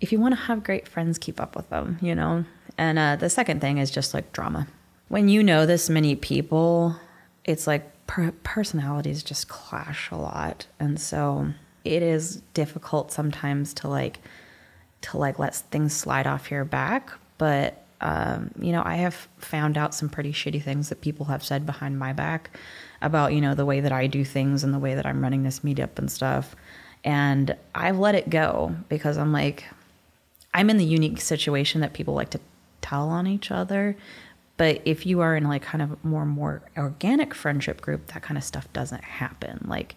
if 0.00 0.12
you 0.12 0.20
want 0.20 0.32
to 0.32 0.40
have 0.40 0.64
great 0.64 0.86
friends, 0.86 1.18
keep 1.18 1.40
up 1.40 1.56
with 1.56 1.68
them, 1.70 1.98
you 2.00 2.14
know? 2.14 2.44
And 2.76 2.98
uh, 2.98 3.16
the 3.16 3.28
second 3.28 3.60
thing 3.60 3.78
is 3.78 3.90
just 3.90 4.14
like 4.14 4.32
drama. 4.32 4.68
When 5.08 5.28
you 5.28 5.42
know 5.42 5.66
this 5.66 5.90
many 5.90 6.14
people, 6.14 6.96
it's 7.44 7.66
like 7.66 8.06
per- 8.06 8.34
personalities 8.44 9.22
just 9.22 9.48
clash 9.48 10.10
a 10.10 10.16
lot. 10.16 10.66
And 10.78 11.00
so 11.00 11.48
it 11.84 12.02
is 12.02 12.42
difficult 12.54 13.10
sometimes 13.10 13.74
to 13.74 13.88
like, 13.88 14.20
to 15.00 15.18
like 15.18 15.38
let 15.38 15.56
things 15.56 15.92
slide 15.92 16.26
off 16.26 16.50
your 16.50 16.64
back. 16.64 17.10
But, 17.36 17.84
um, 18.00 18.50
you 18.60 18.70
know, 18.70 18.82
I 18.84 18.96
have 18.96 19.28
found 19.38 19.76
out 19.76 19.94
some 19.94 20.08
pretty 20.08 20.32
shitty 20.32 20.62
things 20.62 20.88
that 20.88 21.00
people 21.00 21.26
have 21.26 21.44
said 21.44 21.66
behind 21.66 21.98
my 21.98 22.12
back 22.12 22.50
about 23.00 23.32
you 23.32 23.40
know 23.40 23.54
the 23.54 23.66
way 23.66 23.80
that 23.80 23.92
I 23.92 24.06
do 24.06 24.24
things 24.24 24.64
and 24.64 24.72
the 24.74 24.78
way 24.78 24.94
that 24.94 25.06
I'm 25.06 25.22
running 25.22 25.42
this 25.42 25.60
meetup 25.60 25.98
and 25.98 26.10
stuff. 26.10 26.56
And 27.04 27.56
I've 27.74 27.98
let 27.98 28.14
it 28.14 28.28
go 28.28 28.74
because 28.88 29.16
I'm 29.16 29.32
like, 29.32 29.64
I'm 30.52 30.70
in 30.70 30.78
the 30.78 30.84
unique 30.84 31.20
situation 31.20 31.80
that 31.80 31.92
people 31.92 32.14
like 32.14 32.30
to 32.30 32.40
tell 32.80 33.08
on 33.08 33.26
each 33.26 33.50
other. 33.50 33.96
But 34.56 34.82
if 34.84 35.06
you 35.06 35.20
are 35.20 35.36
in 35.36 35.44
like 35.44 35.62
kind 35.62 35.82
of 35.82 36.04
more 36.04 36.26
more 36.26 36.62
organic 36.76 37.34
friendship 37.34 37.80
group, 37.80 38.08
that 38.08 38.22
kind 38.22 38.36
of 38.36 38.44
stuff 38.44 38.72
doesn't 38.72 39.04
happen. 39.04 39.64
Like 39.68 39.94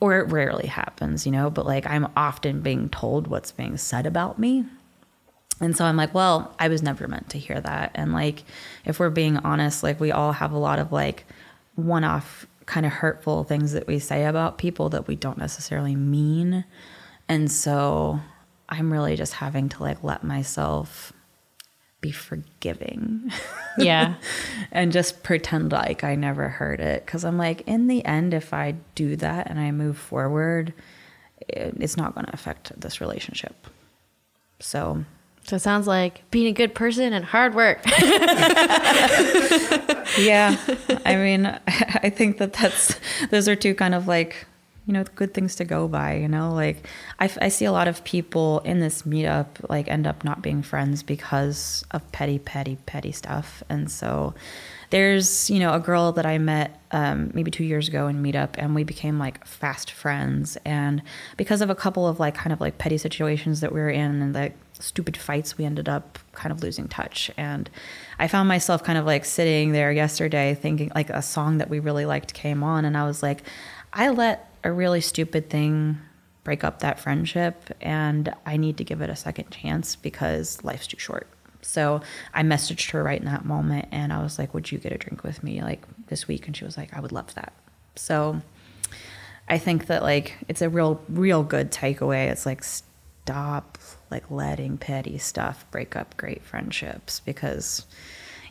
or 0.00 0.18
it 0.18 0.32
rarely 0.32 0.66
happens, 0.66 1.26
you 1.26 1.30
know, 1.30 1.48
but 1.48 1.64
like 1.64 1.86
I'm 1.86 2.10
often 2.16 2.60
being 2.60 2.88
told 2.88 3.28
what's 3.28 3.52
being 3.52 3.76
said 3.76 4.04
about 4.04 4.36
me. 4.36 4.64
And 5.60 5.76
so 5.76 5.84
I'm 5.84 5.96
like, 5.96 6.12
well, 6.12 6.56
I 6.58 6.66
was 6.66 6.82
never 6.82 7.06
meant 7.06 7.30
to 7.30 7.38
hear 7.38 7.60
that. 7.60 7.92
And 7.94 8.12
like 8.12 8.42
if 8.84 8.98
we're 8.98 9.10
being 9.10 9.36
honest, 9.36 9.84
like 9.84 10.00
we 10.00 10.10
all 10.10 10.32
have 10.32 10.50
a 10.50 10.58
lot 10.58 10.80
of 10.80 10.90
like 10.90 11.24
one 11.74 12.04
off 12.04 12.46
kind 12.66 12.86
of 12.86 12.92
hurtful 12.92 13.44
things 13.44 13.72
that 13.72 13.86
we 13.86 13.98
say 13.98 14.24
about 14.24 14.58
people 14.58 14.88
that 14.90 15.06
we 15.06 15.16
don't 15.16 15.38
necessarily 15.38 15.96
mean. 15.96 16.64
And 17.28 17.50
so 17.50 18.20
I'm 18.68 18.92
really 18.92 19.16
just 19.16 19.34
having 19.34 19.68
to 19.70 19.82
like 19.82 20.02
let 20.02 20.24
myself 20.24 21.12
be 22.00 22.12
forgiving. 22.12 23.30
Yeah. 23.78 24.16
and 24.70 24.92
just 24.92 25.22
pretend 25.22 25.72
like 25.72 26.04
I 26.04 26.14
never 26.14 26.50
heard 26.50 26.78
it. 26.78 27.06
Cause 27.06 27.24
I'm 27.24 27.38
like, 27.38 27.62
in 27.66 27.86
the 27.86 28.04
end, 28.04 28.34
if 28.34 28.52
I 28.52 28.74
do 28.94 29.16
that 29.16 29.48
and 29.48 29.58
I 29.58 29.70
move 29.70 29.96
forward, 29.96 30.74
it's 31.48 31.96
not 31.96 32.14
going 32.14 32.26
to 32.26 32.34
affect 32.34 32.78
this 32.78 33.00
relationship. 33.00 33.66
So 34.60 35.06
so 35.44 35.56
it 35.56 35.60
sounds 35.60 35.86
like 35.86 36.28
being 36.30 36.46
a 36.46 36.52
good 36.52 36.74
person 36.74 37.12
and 37.12 37.24
hard 37.24 37.54
work. 37.54 37.80
yeah. 40.18 40.56
I 41.04 41.16
mean, 41.16 41.46
I 41.66 42.10
think 42.10 42.38
that 42.38 42.52
that's, 42.52 42.94
those 43.30 43.48
are 43.48 43.56
two 43.56 43.74
kind 43.74 43.94
of 43.94 44.06
like, 44.06 44.46
you 44.86 44.92
know, 44.92 45.04
good 45.14 45.34
things 45.34 45.56
to 45.56 45.64
go 45.64 45.88
by, 45.88 46.16
you 46.16 46.28
know, 46.28 46.52
like 46.54 46.88
I, 47.20 47.30
I 47.40 47.48
see 47.48 47.64
a 47.64 47.72
lot 47.72 47.86
of 47.86 48.02
people 48.04 48.60
in 48.60 48.80
this 48.80 49.02
meetup 49.02 49.46
like 49.68 49.88
end 49.88 50.06
up 50.06 50.24
not 50.24 50.42
being 50.42 50.62
friends 50.62 51.02
because 51.02 51.84
of 51.90 52.10
petty, 52.12 52.38
petty, 52.38 52.78
petty 52.86 53.12
stuff. 53.12 53.62
And 53.68 53.90
so 53.90 54.34
there's, 54.90 55.48
you 55.48 55.58
know, 55.60 55.72
a 55.72 55.80
girl 55.80 56.12
that 56.12 56.26
I 56.26 56.38
met 56.38 56.80
um, 56.90 57.30
maybe 57.32 57.50
two 57.50 57.64
years 57.64 57.88
ago 57.88 58.08
in 58.08 58.22
meetup 58.22 58.50
and 58.54 58.74
we 58.74 58.84
became 58.84 59.18
like 59.18 59.44
fast 59.46 59.90
friends. 59.90 60.58
And 60.64 61.02
because 61.36 61.62
of 61.62 61.70
a 61.70 61.74
couple 61.74 62.06
of 62.06 62.20
like 62.20 62.34
kind 62.34 62.52
of 62.52 62.60
like 62.60 62.78
petty 62.78 62.98
situations 62.98 63.60
that 63.60 63.72
we 63.72 63.80
were 63.80 63.90
in 63.90 64.20
and 64.20 64.34
like 64.34 64.56
stupid 64.82 65.16
fights, 65.16 65.56
we 65.56 65.64
ended 65.64 65.88
up 65.88 66.18
kind 66.32 66.52
of 66.52 66.62
losing 66.62 66.88
touch. 66.88 67.30
And 67.36 67.70
I 68.18 68.28
found 68.28 68.48
myself 68.48 68.82
kind 68.82 68.98
of 68.98 69.06
like 69.06 69.24
sitting 69.24 69.72
there 69.72 69.92
yesterday 69.92 70.54
thinking 70.54 70.90
like 70.94 71.10
a 71.10 71.22
song 71.22 71.58
that 71.58 71.70
we 71.70 71.78
really 71.78 72.06
liked 72.06 72.34
came 72.34 72.62
on. 72.62 72.84
And 72.84 72.96
I 72.96 73.04
was 73.04 73.22
like, 73.22 73.42
I 73.92 74.10
let 74.10 74.50
a 74.64 74.72
really 74.72 75.00
stupid 75.00 75.50
thing 75.50 75.98
break 76.44 76.64
up 76.64 76.80
that 76.80 76.98
friendship 76.98 77.70
and 77.80 78.34
I 78.44 78.56
need 78.56 78.76
to 78.78 78.84
give 78.84 79.00
it 79.00 79.10
a 79.10 79.16
second 79.16 79.50
chance 79.50 79.94
because 79.94 80.62
life's 80.64 80.88
too 80.88 80.98
short. 80.98 81.28
So 81.62 82.00
I 82.34 82.42
messaged 82.42 82.90
her 82.90 83.02
right 83.02 83.20
in 83.20 83.26
that 83.26 83.44
moment 83.44 83.86
and 83.92 84.12
I 84.12 84.22
was 84.22 84.38
like, 84.38 84.52
Would 84.52 84.72
you 84.72 84.78
get 84.78 84.92
a 84.92 84.98
drink 84.98 85.22
with 85.22 85.44
me 85.44 85.62
like 85.62 85.84
this 86.08 86.26
week? 86.26 86.46
And 86.46 86.56
she 86.56 86.64
was 86.64 86.76
like, 86.76 86.94
I 86.96 87.00
would 87.00 87.12
love 87.12 87.34
that. 87.34 87.52
So 87.94 88.42
I 89.48 89.58
think 89.58 89.86
that 89.86 90.02
like 90.02 90.36
it's 90.48 90.62
a 90.62 90.68
real, 90.68 91.00
real 91.08 91.44
good 91.44 91.70
takeaway. 91.70 92.30
It's 92.30 92.46
like 92.46 92.64
stop 92.64 93.78
like 94.12 94.30
letting 94.30 94.76
petty 94.76 95.18
stuff 95.18 95.64
break 95.70 95.96
up 95.96 96.16
great 96.16 96.44
friendships 96.44 97.20
because 97.20 97.86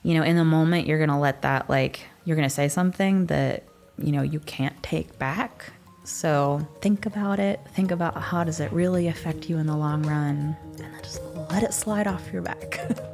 you 0.03 0.14
know 0.16 0.24
in 0.24 0.36
the 0.36 0.43
moment 0.43 0.88
you're 0.88 0.99
gonna 0.99 1.20
let 1.20 1.43
that 1.43 1.70
like 1.70 2.01
you're 2.26 2.36
gonna 2.36 2.49
say 2.49 2.68
something 2.68 3.28
that 3.28 3.64
you 3.97 4.12
know 4.12 4.22
you 4.22 4.39
can't 4.39 4.82
take 4.84 5.18
back. 5.18 5.72
So 6.03 6.68
think 6.82 7.05
about 7.05 7.39
it. 7.39 7.59
Think 7.76 7.91
about 7.91 8.20
how 8.20 8.43
does 8.43 8.59
it 8.59 8.72
really 8.74 9.07
affect 9.07 9.47
you 9.49 9.59
in 9.59 9.68
the 9.68 9.78
long 9.78 10.01
run. 10.01 10.57
And 10.66 10.80
then 10.80 10.91
just 11.03 11.22
let 11.51 11.62
it 11.62 11.74
slide 11.74 12.07
off 12.07 12.34
your 12.34 12.41
back 12.41 12.80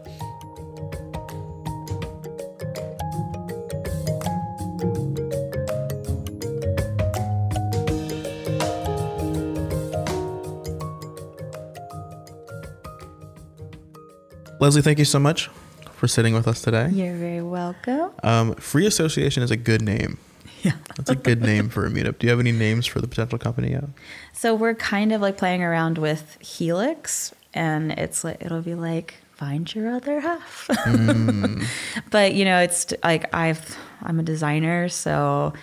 Leslie, 14.68 14.82
thank 14.82 14.99
you 14.99 15.05
so 15.05 15.18
much 15.18 15.49
for 15.93 16.09
sitting 16.09 16.34
with 16.34 16.45
us 16.45 16.61
today. 16.61 16.89
You're 16.89 17.15
very 17.15 17.41
welcome. 17.41 18.11
Um, 18.22 18.53
Free 18.55 18.86
Association 18.86 19.41
is 19.41 19.49
a 19.49 19.55
good 19.55 19.82
name. 19.82 20.18
Yeah. 20.61 20.74
That's 20.97 21.09
a 21.09 21.15
good 21.15 21.41
name 21.41 21.70
for 21.70 21.86
a 21.86 21.89
meetup. 21.89 22.20
Do 22.20 22.28
you 22.28 22.32
have 22.32 22.41
any 22.41 22.51
names 22.51 22.86
for 22.86 22.99
the 22.99 23.07
potential 23.07 23.39
company 23.39 23.72
yet? 23.72 23.86
So 24.34 24.53
we're 24.53 24.76
kind 24.76 25.13
of 25.13 25.22
like 25.22 25.38
playing 25.38 25.63
around 25.63 25.97
with 25.97 26.38
Helix, 26.41 27.34
and 27.53 27.93
it's 27.93 28.26
like 28.26 28.43
it'll 28.43 28.61
be 28.61 28.76
like 28.76 29.13
find 29.38 29.74
your 29.74 29.89
other 29.89 30.20
half. 30.20 30.70
but 32.11 32.34
you 32.34 32.43
know, 32.43 32.59
it's 32.59 32.93
like 33.05 33.34
I've 33.34 33.78
I'm 34.03 34.20
a 34.20 34.24
designer, 34.24 34.89
so 34.89 35.53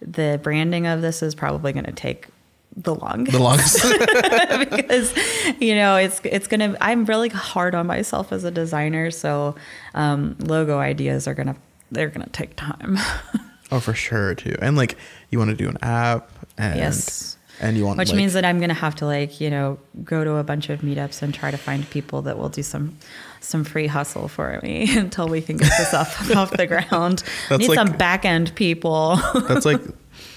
the 0.00 0.40
branding 0.42 0.86
of 0.86 1.02
this 1.02 1.22
is 1.22 1.34
probably 1.34 1.74
going 1.74 1.84
to 1.84 1.92
take 1.92 2.28
the 2.76 2.94
longest. 2.94 3.32
The 3.32 3.42
longest. 3.42 3.82
because 4.70 5.14
you 5.60 5.74
know 5.74 5.96
it's 5.96 6.20
it's 6.24 6.46
gonna 6.48 6.76
i'm 6.80 7.04
really 7.04 7.28
hard 7.28 7.74
on 7.74 7.86
myself 7.86 8.32
as 8.32 8.42
a 8.44 8.50
designer 8.50 9.10
so 9.10 9.54
um, 9.94 10.36
logo 10.40 10.78
ideas 10.78 11.28
are 11.28 11.34
gonna 11.34 11.56
they're 11.92 12.08
gonna 12.08 12.28
take 12.32 12.56
time 12.56 12.96
oh, 13.72 13.80
for 13.80 13.94
sure, 13.94 14.34
too. 14.34 14.54
And 14.60 14.76
like, 14.76 14.96
you 15.30 15.38
want 15.38 15.50
to 15.50 15.56
do 15.56 15.68
an 15.68 15.78
app, 15.82 16.28
and 16.58 16.76
Yes. 16.78 17.36
and 17.60 17.76
you 17.76 17.84
want 17.84 17.98
which 17.98 18.08
like, 18.10 18.16
means 18.16 18.32
that 18.32 18.44
i'm 18.44 18.58
gonna 18.60 18.74
have 18.74 18.94
to 18.96 19.06
like 19.06 19.40
you 19.40 19.48
know 19.50 19.78
go 20.02 20.24
to 20.24 20.34
a 20.36 20.44
bunch 20.44 20.68
of 20.70 20.80
meetups 20.80 21.22
and 21.22 21.32
try 21.32 21.50
to 21.52 21.56
find 21.56 21.88
people 21.90 22.22
that 22.22 22.36
will 22.38 22.48
do 22.48 22.62
some 22.62 22.96
some 23.40 23.62
free 23.62 23.86
hustle 23.86 24.26
for 24.26 24.58
me 24.62 24.96
until 24.96 25.28
we 25.28 25.40
can 25.40 25.56
get 25.56 25.70
this 25.78 25.94
off 25.94 26.30
off 26.36 26.50
the 26.50 26.66
ground 26.66 27.22
That's 27.48 27.60
need 27.60 27.68
like- 27.68 27.76
some 27.78 27.92
back 27.96 28.24
end 28.24 28.54
people 28.56 29.16
that's 29.48 29.64
like, 29.64 29.80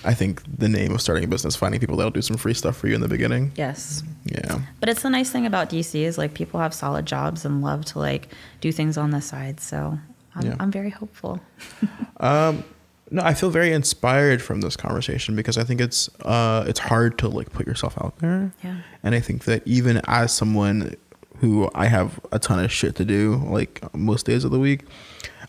I 0.04 0.14
think 0.14 0.42
the 0.58 0.70
name 0.70 0.94
of 0.94 1.02
starting 1.02 1.24
a 1.24 1.28
business, 1.28 1.56
finding 1.56 1.80
people 1.80 1.98
that'll 1.98 2.12
do 2.12 2.22
some 2.22 2.38
free 2.38 2.54
stuff 2.54 2.78
for 2.78 2.88
you 2.88 2.96
in 2.96 3.02
the 3.02 3.08
beginning. 3.08 3.52
yes 3.56 4.04
Yeah. 4.26 4.60
but 4.80 4.90
it's 4.90 5.02
the 5.02 5.10
nice 5.10 5.30
thing 5.32 5.46
about 5.46 5.70
dc 5.70 5.94
is 5.96 6.18
like 6.18 6.34
people 6.34 6.60
have 6.60 6.74
solid 6.74 7.06
jobs 7.06 7.46
and 7.46 7.62
love 7.62 7.86
to 7.86 8.00
like 8.00 8.30
do 8.62 8.72
things 8.72 8.98
on 8.98 9.12
the 9.12 9.22
side 9.22 9.60
so 9.60 9.98
i'm, 10.36 10.46
Yeah. 10.46 10.56
I'm 10.60 10.72
very 10.72 10.90
hopeful 10.92 11.40
um, 12.20 12.64
No, 13.10 13.22
I 13.24 13.34
feel 13.34 13.50
very 13.50 13.72
inspired 13.72 14.42
from 14.42 14.60
this 14.62 14.76
conversation 14.76 15.36
because 15.36 15.58
I 15.58 15.64
think 15.64 15.80
it's 15.80 16.10
uh 16.26 16.66
it's 16.68 16.80
hard 16.80 17.18
to 17.20 17.30
like 17.30 17.50
put 17.54 17.66
yourself 17.66 17.94
out 18.04 18.18
there. 18.20 18.52
Yeah. 18.64 18.82
And 19.04 19.16
I 19.16 19.22
think 19.22 19.46
that 19.46 19.62
even 19.66 20.02
as 20.08 20.34
someone 20.36 20.94
who 21.40 21.70
I 21.74 21.86
have 21.88 22.20
a 22.34 22.40
ton 22.40 22.60
of 22.64 22.70
shit 22.72 22.96
to 22.96 23.06
do 23.06 23.36
like 23.58 23.80
most 23.96 24.26
days 24.26 24.44
of 24.44 24.52
the 24.52 24.60
week, 24.60 24.82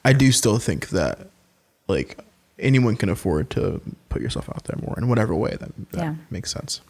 I 0.05 0.13
do 0.13 0.31
still 0.31 0.59
think 0.59 0.91
that 0.91 1.31
like 1.89 2.19
anyone 2.59 2.97
can 2.97 3.09
afford 3.09 3.51
to 3.51 3.81
put 4.09 4.21
yourself 4.23 4.49
out 4.51 4.65
there 4.65 4.77
more 4.85 4.95
in 4.99 5.09
whatever 5.09 5.35
way 5.35 5.57
that, 5.61 5.71
that 5.93 5.99
Yeah. 6.03 6.15
makes 6.31 6.51
sense. 6.53 6.81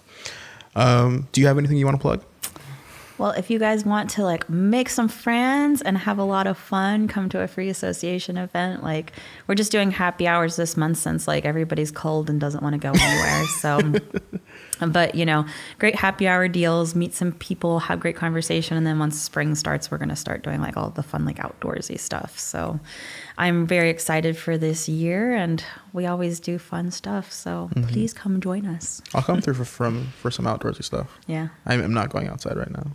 Um, 0.76 1.28
do 1.32 1.40
you 1.40 1.46
have 1.46 1.58
anything 1.58 1.76
you 1.76 1.84
want 1.84 1.96
to 1.96 2.02
plug? 2.02 2.22
Well, 3.18 3.30
if 3.32 3.50
you 3.50 3.58
guys 3.58 3.84
want 3.84 4.10
to 4.10 4.22
like 4.22 4.48
make 4.48 4.88
some 4.88 5.08
friends 5.08 5.82
and 5.82 5.98
have 5.98 6.18
a 6.18 6.22
lot 6.24 6.46
of 6.46 6.56
fun, 6.56 7.08
come 7.08 7.28
to 7.30 7.40
a 7.40 7.48
free 7.48 7.68
association 7.68 8.36
event. 8.36 8.84
Like 8.84 9.12
we're 9.48 9.56
just 9.56 9.72
doing 9.72 9.90
happy 9.90 10.28
hours 10.28 10.54
this 10.54 10.76
month 10.76 10.98
since 10.98 11.26
like 11.26 11.44
everybody's 11.44 11.90
cold 11.90 12.30
and 12.30 12.40
doesn't 12.40 12.62
want 12.62 12.74
to 12.74 12.78
go 12.78 12.92
anywhere. 12.94 13.46
so 13.60 13.80
but 14.86 15.14
you 15.14 15.26
know, 15.26 15.44
great 15.78 15.94
happy 15.96 16.28
hour 16.28 16.48
deals, 16.48 16.94
meet 16.94 17.14
some 17.14 17.32
people, 17.32 17.80
have 17.80 18.00
great 18.00 18.16
conversation, 18.16 18.76
and 18.76 18.86
then 18.86 18.98
once 18.98 19.20
spring 19.20 19.54
starts, 19.54 19.90
we're 19.90 19.98
gonna 19.98 20.16
start 20.16 20.42
doing 20.42 20.60
like 20.60 20.76
all 20.76 20.90
the 20.90 21.02
fun 21.02 21.24
like 21.24 21.36
outdoorsy 21.38 21.98
stuff. 21.98 22.38
So 22.38 22.80
I'm 23.36 23.66
very 23.66 23.90
excited 23.90 24.36
for 24.36 24.58
this 24.58 24.88
year 24.88 25.34
and 25.34 25.62
we 25.92 26.06
always 26.06 26.40
do 26.40 26.58
fun 26.58 26.90
stuff. 26.90 27.32
So 27.32 27.70
please 27.88 28.12
come 28.12 28.40
join 28.40 28.66
us. 28.66 29.00
I'll 29.14 29.22
come 29.22 29.40
through 29.40 29.54
for 29.54 29.64
from 29.64 30.08
for 30.20 30.30
some 30.30 30.44
outdoorsy 30.44 30.84
stuff. 30.84 31.18
Yeah. 31.26 31.48
I'm, 31.66 31.80
I'm 31.82 31.94
not 31.94 32.10
going 32.10 32.28
outside 32.28 32.56
right 32.56 32.70
now, 32.70 32.90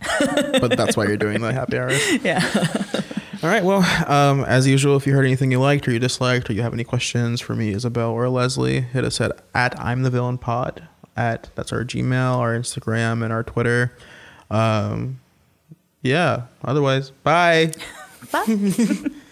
but 0.60 0.76
that's 0.76 0.96
why 0.96 1.06
you're 1.06 1.16
doing 1.16 1.40
the 1.40 1.52
happy 1.52 1.78
hours. 1.78 2.00
Yeah. 2.24 2.40
All 3.42 3.50
right. 3.50 3.62
Well, 3.64 3.82
um, 4.10 4.42
as 4.44 4.66
usual, 4.66 4.96
if 4.96 5.06
you 5.06 5.12
heard 5.12 5.26
anything 5.26 5.50
you 5.50 5.60
liked 5.60 5.86
or 5.86 5.92
you 5.92 5.98
disliked, 5.98 6.48
or 6.48 6.54
you 6.54 6.62
have 6.62 6.72
any 6.72 6.84
questions 6.84 7.42
for 7.42 7.54
me, 7.54 7.70
Isabel 7.74 8.10
or 8.10 8.26
Leslie, 8.30 8.80
hit 8.80 9.04
us 9.04 9.20
at 9.20 9.44
at 9.54 9.78
I'm 9.78 10.02
the 10.02 10.08
Villain 10.08 10.38
Pod. 10.38 10.88
At 11.16 11.48
that's 11.54 11.72
our 11.72 11.84
Gmail, 11.84 12.36
our 12.38 12.54
Instagram, 12.58 13.22
and 13.22 13.32
our 13.32 13.42
Twitter. 13.42 13.96
Um, 14.50 15.20
yeah. 16.02 16.44
Otherwise, 16.64 17.10
bye. 17.10 17.72
Bye. 18.32 18.46